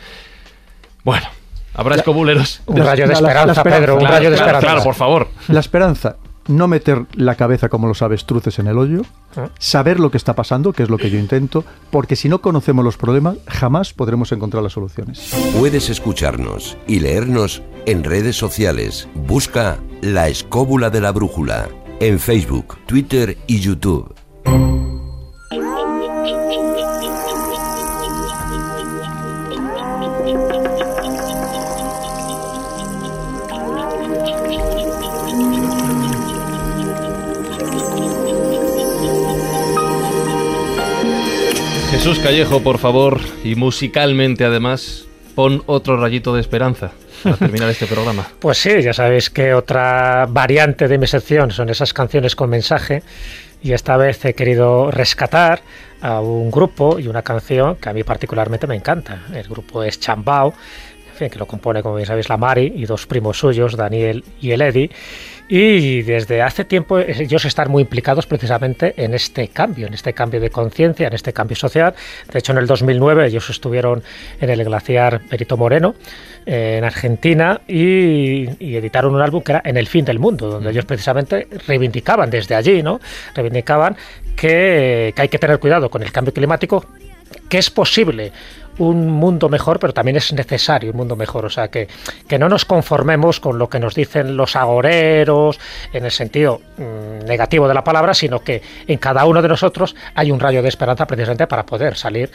[1.04, 1.28] Bueno,
[1.74, 2.62] habrá escobuleros.
[2.66, 4.68] Un rayo de esperanza, Pedro, un rayo de esperanza.
[4.68, 5.28] Claro, por favor.
[5.48, 6.18] La esperanza,
[6.48, 9.04] no meter la cabeza como los avestruces en el hoyo,
[9.38, 9.50] ah.
[9.60, 12.84] saber lo que está pasando, que es lo que yo intento, porque si no conocemos
[12.84, 15.32] los problemas, jamás podremos encontrar las soluciones.
[15.58, 19.08] Puedes escucharnos y leernos en redes sociales.
[19.14, 21.70] Busca La Escóbula de la Brújula
[22.00, 24.16] en Facebook, Twitter y YouTube.
[42.10, 45.06] Jesús Callejo, por favor, y musicalmente además,
[45.36, 46.90] pon otro rayito de esperanza
[47.22, 48.28] para terminar este programa.
[48.40, 53.04] Pues sí, ya sabéis que otra variante de mi sección son esas canciones con mensaje
[53.62, 55.62] y esta vez he querido rescatar
[56.02, 59.28] a un grupo y una canción que a mí particularmente me encanta.
[59.32, 60.56] El grupo es Chambao,
[61.28, 64.62] que lo compone, como bien sabéis, la Mari y dos primos suyos, Daniel y el
[64.62, 64.92] Eddie.
[65.52, 70.40] Y desde hace tiempo ellos están muy implicados precisamente en este cambio, en este cambio
[70.40, 71.96] de conciencia, en este cambio social.
[72.32, 74.04] De hecho, en el 2009 ellos estuvieron
[74.40, 75.96] en el glaciar Perito Moreno,
[76.46, 80.86] en Argentina, y, editaron un álbum que era En el fin del mundo, donde ellos
[80.86, 83.00] precisamente reivindicaban desde allí, ¿no?
[83.34, 83.98] Reivindicaban
[84.36, 86.86] que, que hay que tener cuidado con el cambio climático,
[87.50, 88.32] que es posible
[88.80, 91.46] un mundo mejor, pero también es necesario un mundo mejor.
[91.46, 91.88] O sea, que,
[92.28, 95.60] que no nos conformemos con lo que nos dicen los agoreros
[95.94, 99.96] en el sentido mm, negativo de la palabra, sino que en cada uno de nosotros
[100.16, 102.32] hay un rayo de esperanza precisamente para poder salir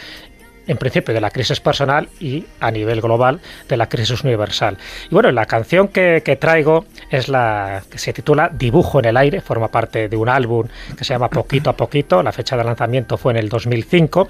[0.66, 4.78] en principio de la crisis personal y a nivel global de la crisis universal.
[5.10, 9.40] Y bueno, la canción que, traigo es la que se titula Dibujo en el aire,
[9.40, 10.66] forma parte de un álbum
[10.96, 14.28] que se llama Poquito a Poquito, la fecha de lanzamiento fue en el 2005.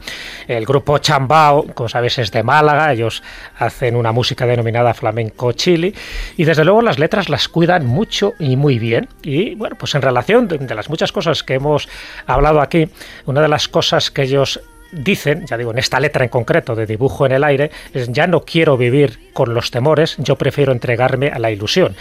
[0.49, 3.23] El grupo Chambao, como sabéis, es de Málaga, ellos
[3.59, 5.95] hacen una música denominada flamenco chili
[6.37, 9.09] y desde luego las letras las cuidan mucho y muy bien.
[9.23, 11.89] Y bueno, pues en relación de las muchas cosas que hemos
[12.27, 12.89] hablado aquí,
[13.27, 14.61] una de las cosas que ellos
[14.95, 18.27] dicen, ya digo, en esta letra en concreto de dibujo en el aire, es ya
[18.27, 21.97] no quiero vivir con los temores, yo prefiero entregarme a la ilusión.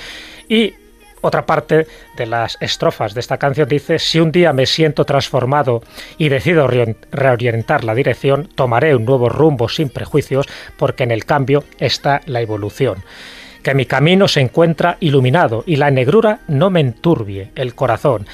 [0.47, 0.73] Y
[1.21, 1.87] otra parte
[2.17, 5.81] de las estrofas de esta canción dice, si un día me siento transformado
[6.17, 11.63] y decido reorientar la dirección, tomaré un nuevo rumbo sin prejuicios, porque en el cambio
[11.79, 12.97] está la evolución.
[13.63, 18.27] Que mi camino se encuentra iluminado y la negrura no me enturbie el corazón.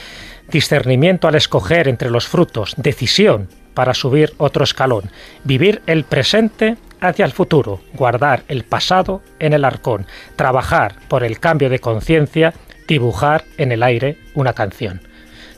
[0.47, 5.11] Discernimiento al escoger entre los frutos, decisión para subir otro escalón,
[5.43, 10.05] vivir el presente hacia el futuro, guardar el pasado en el arcón,
[10.35, 12.53] trabajar por el cambio de conciencia.
[12.87, 14.99] Dibujar en el aire una canción.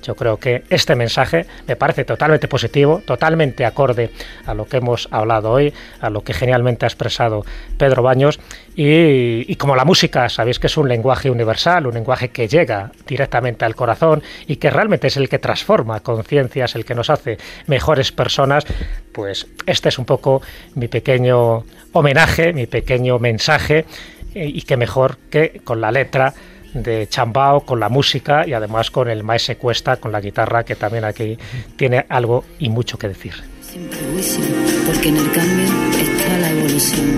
[0.01, 4.09] Yo creo que este mensaje me parece totalmente positivo, totalmente acorde
[4.45, 7.45] a lo que hemos hablado hoy, a lo que genialmente ha expresado
[7.77, 8.39] Pedro Baños.
[8.75, 13.65] Y, como la música, sabéis que es un lenguaje universal, un lenguaje que llega directamente
[13.65, 17.37] al corazón y que realmente es el que transforma conciencias, el que nos hace
[17.67, 18.65] mejores personas,
[19.11, 20.41] pues este es un poco
[20.75, 23.85] mi pequeño homenaje, mi pequeño mensaje.
[24.33, 26.33] Y que mejor que con la letra
[26.73, 30.75] de Chambao con la música y además con el Maese Cuesta con la guitarra que
[30.75, 31.37] también aquí
[31.75, 33.33] tiene algo y mucho que decir.
[33.61, 34.43] Sin prejuicio,
[34.85, 35.65] porque en el cambio
[35.99, 37.17] está la evolución.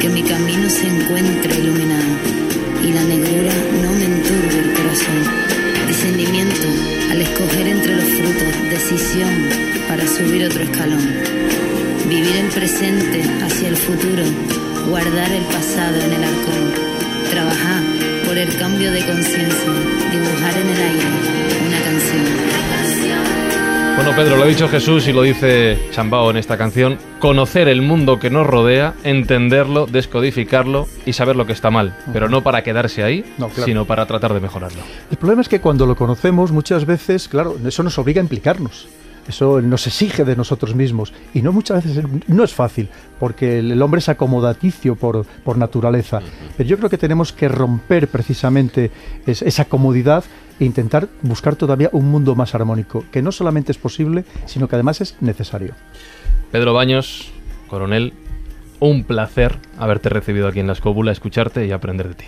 [0.00, 2.14] Que mi camino se encuentre iluminado
[2.82, 3.52] y la negrura
[3.82, 5.48] no me enturbe el corazón.
[5.86, 6.68] Discernimiento
[7.10, 9.48] al escoger entre los frutos, decisión
[9.88, 11.14] para subir otro escalón.
[12.08, 14.22] Vivir el presente hacia el futuro,
[14.88, 16.72] guardar el pasado en el arcón.
[17.30, 17.67] Trabajar
[18.38, 19.72] por el cambio de conciencia,
[20.12, 21.06] dibujar en el aire
[21.66, 22.22] una canción.
[23.96, 27.82] Bueno, Pedro, lo ha dicho Jesús y lo dice Chambao en esta canción, conocer el
[27.82, 32.62] mundo que nos rodea, entenderlo, descodificarlo y saber lo que está mal, pero no para
[32.62, 33.24] quedarse ahí,
[33.64, 34.82] sino para tratar de mejorarlo.
[35.10, 38.86] El problema es que cuando lo conocemos muchas veces, claro, eso nos obliga a implicarnos.
[39.28, 42.88] Eso nos exige de nosotros mismos y no muchas veces no es fácil
[43.20, 46.20] porque el hombre es acomodaticio por, por naturaleza.
[46.56, 48.90] Pero yo creo que tenemos que romper precisamente
[49.26, 50.24] esa comodidad
[50.58, 54.76] e intentar buscar todavía un mundo más armónico, que no solamente es posible, sino que
[54.76, 55.74] además es necesario.
[56.50, 57.30] Pedro Baños,
[57.68, 58.14] coronel,
[58.80, 62.24] un placer haberte recibido aquí en la escóbula, escucharte y aprender de ti.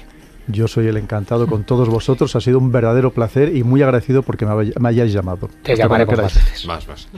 [0.51, 2.35] Yo soy el encantado con todos vosotros.
[2.36, 5.48] Ha sido un verdadero placer y muy agradecido porque me, hayáis llamado.
[5.62, 6.66] Te llamaremos más veces.
[6.66, 7.09] Más, más.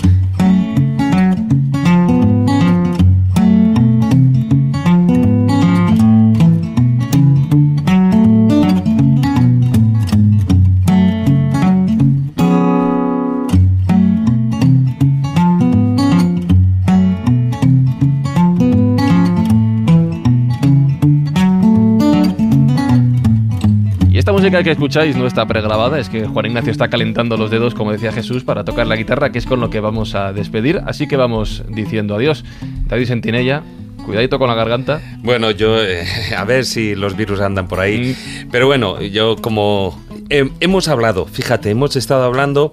[24.42, 27.92] Música que escucháis no está pregrabada, es que Juan Ignacio está calentando los dedos, como
[27.92, 30.80] decía Jesús, para tocar la guitarra, que es con lo que vamos a despedir.
[30.84, 32.44] Así que vamos diciendo adiós.
[32.88, 33.62] David Sentinella,
[34.04, 35.00] Cuidadito con la garganta.
[35.18, 36.04] Bueno, yo eh,
[36.36, 38.16] a ver si los virus andan por ahí.
[38.16, 38.48] Mm.
[38.50, 42.72] Pero bueno, yo como hemos hablado, fíjate, hemos estado hablando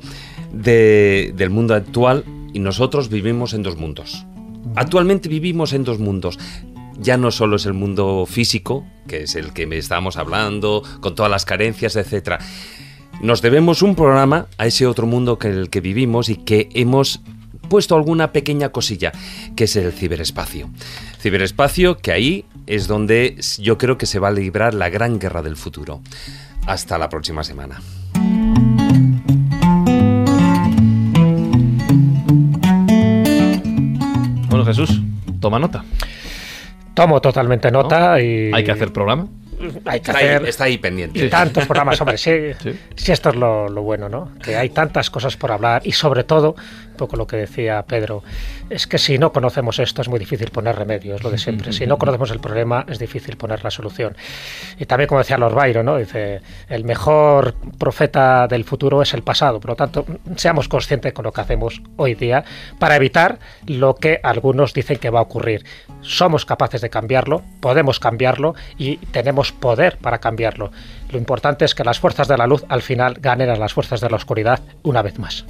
[0.51, 4.25] del mundo actual y nosotros vivimos en dos mundos.
[4.75, 6.39] Actualmente vivimos en dos mundos
[6.99, 11.15] ya no solo es el mundo físico, que es el que me estábamos hablando, con
[11.15, 12.41] todas las carencias, etc.
[13.21, 17.21] Nos debemos un programa a ese otro mundo que el que vivimos y que hemos
[17.69, 19.11] puesto alguna pequeña cosilla,
[19.55, 20.69] que es el ciberespacio.
[21.19, 25.41] Ciberespacio que ahí es donde yo creo que se va a librar la gran guerra
[25.41, 26.01] del futuro.
[26.65, 27.81] Hasta la próxima semana.
[34.49, 35.01] Bueno, Jesús,
[35.39, 35.85] toma nota.
[36.99, 38.51] Tomo totalmente nota y...
[38.53, 39.25] Hay que hacer programa.
[39.85, 40.41] Hay que está, hacer...
[40.41, 41.25] ahí, está ahí pendiente.
[41.25, 42.31] Y tantos programas, hombre, sí,
[42.95, 43.11] sí.
[43.11, 44.31] esto es lo, lo, bueno, ¿no?
[44.41, 46.55] Que hay tantas cosas por hablar y sobre todo
[46.99, 48.23] poco lo que decía Pedro,
[48.69, 51.71] es que si no conocemos esto es muy difícil poner remedio, es lo de siempre.
[51.71, 54.17] Si no conocemos el problema es difícil poner la solución.
[54.77, 55.97] Y también como decía Lord Byron, ¿no?
[55.97, 59.61] dice, el mejor profeta del futuro es el pasado.
[59.61, 60.05] Por lo tanto,
[60.35, 62.43] seamos conscientes con lo que hacemos hoy día
[62.77, 65.65] para evitar lo que algunos dicen que va a ocurrir.
[66.01, 70.71] Somos capaces de cambiarlo, podemos cambiarlo y tenemos poder para cambiarlo.
[71.11, 74.01] Lo importante es que las fuerzas de la luz al final ganen a las fuerzas
[74.01, 75.45] de la oscuridad una vez más.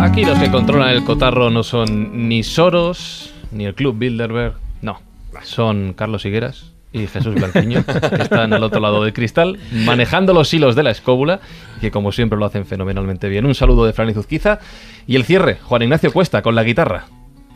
[0.00, 5.00] Aquí los que controlan el cotarro no son ni Soros, ni el Club Bilderberg, no.
[5.42, 10.52] Son Carlos Higueras y Jesús Blanquiño, que están al otro lado del cristal, manejando los
[10.54, 11.40] hilos de la escóbula,
[11.80, 13.44] que como siempre lo hacen fenomenalmente bien.
[13.44, 14.60] Un saludo de Fran Zuzquiza
[15.06, 17.06] y el cierre, Juan Ignacio Cuesta con la guitarra.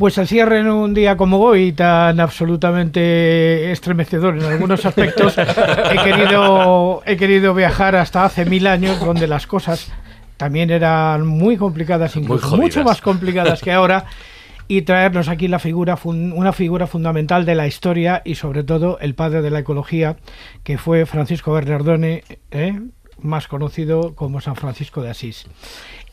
[0.03, 5.97] Pues el cierre en un día como hoy, tan absolutamente estremecedor en algunos aspectos, he
[6.03, 9.93] querido, he querido viajar hasta hace mil años, donde las cosas
[10.37, 14.07] también eran muy complicadas, incluso mucho más complicadas que ahora.
[14.67, 19.15] y traernos aquí la figura una figura fundamental de la historia y sobre todo el
[19.15, 20.17] padre de la ecología
[20.65, 22.81] que fue Francisco Bernardone, ¿eh?
[23.21, 25.47] más conocido como San Francisco de Asís.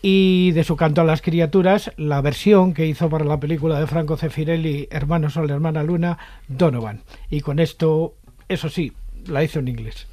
[0.01, 3.88] Y de su canto a las criaturas, la versión que hizo para la película de
[3.88, 6.17] Franco Cefirelli, Hermano Sol, Hermana Luna,
[6.47, 7.01] Donovan.
[7.30, 8.15] Y con esto,
[8.47, 8.93] eso sí,
[9.27, 10.07] la hizo en inglés.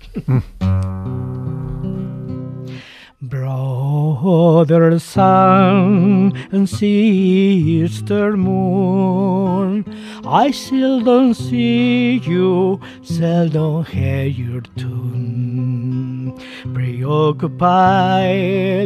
[3.29, 9.85] Brother sun and sister moon,
[10.25, 16.39] I seldom see you, seldom hear your tune.
[16.73, 17.69] Preoccupied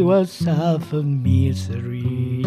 [0.05, 2.43] with self and misery,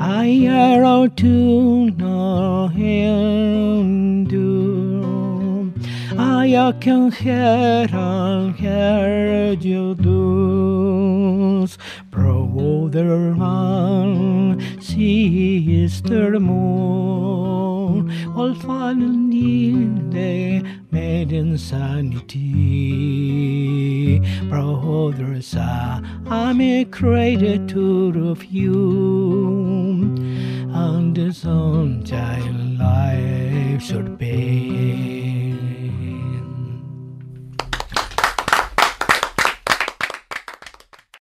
[0.00, 4.32] I arrow to no end
[6.18, 11.66] I can hear and hear you do.
[12.10, 22.32] Brother man, sister moon, all fallen in the maiden sanity.
[24.48, 30.14] Brothers, I'm a creditor of you,
[30.72, 35.81] and the sunshine life should be.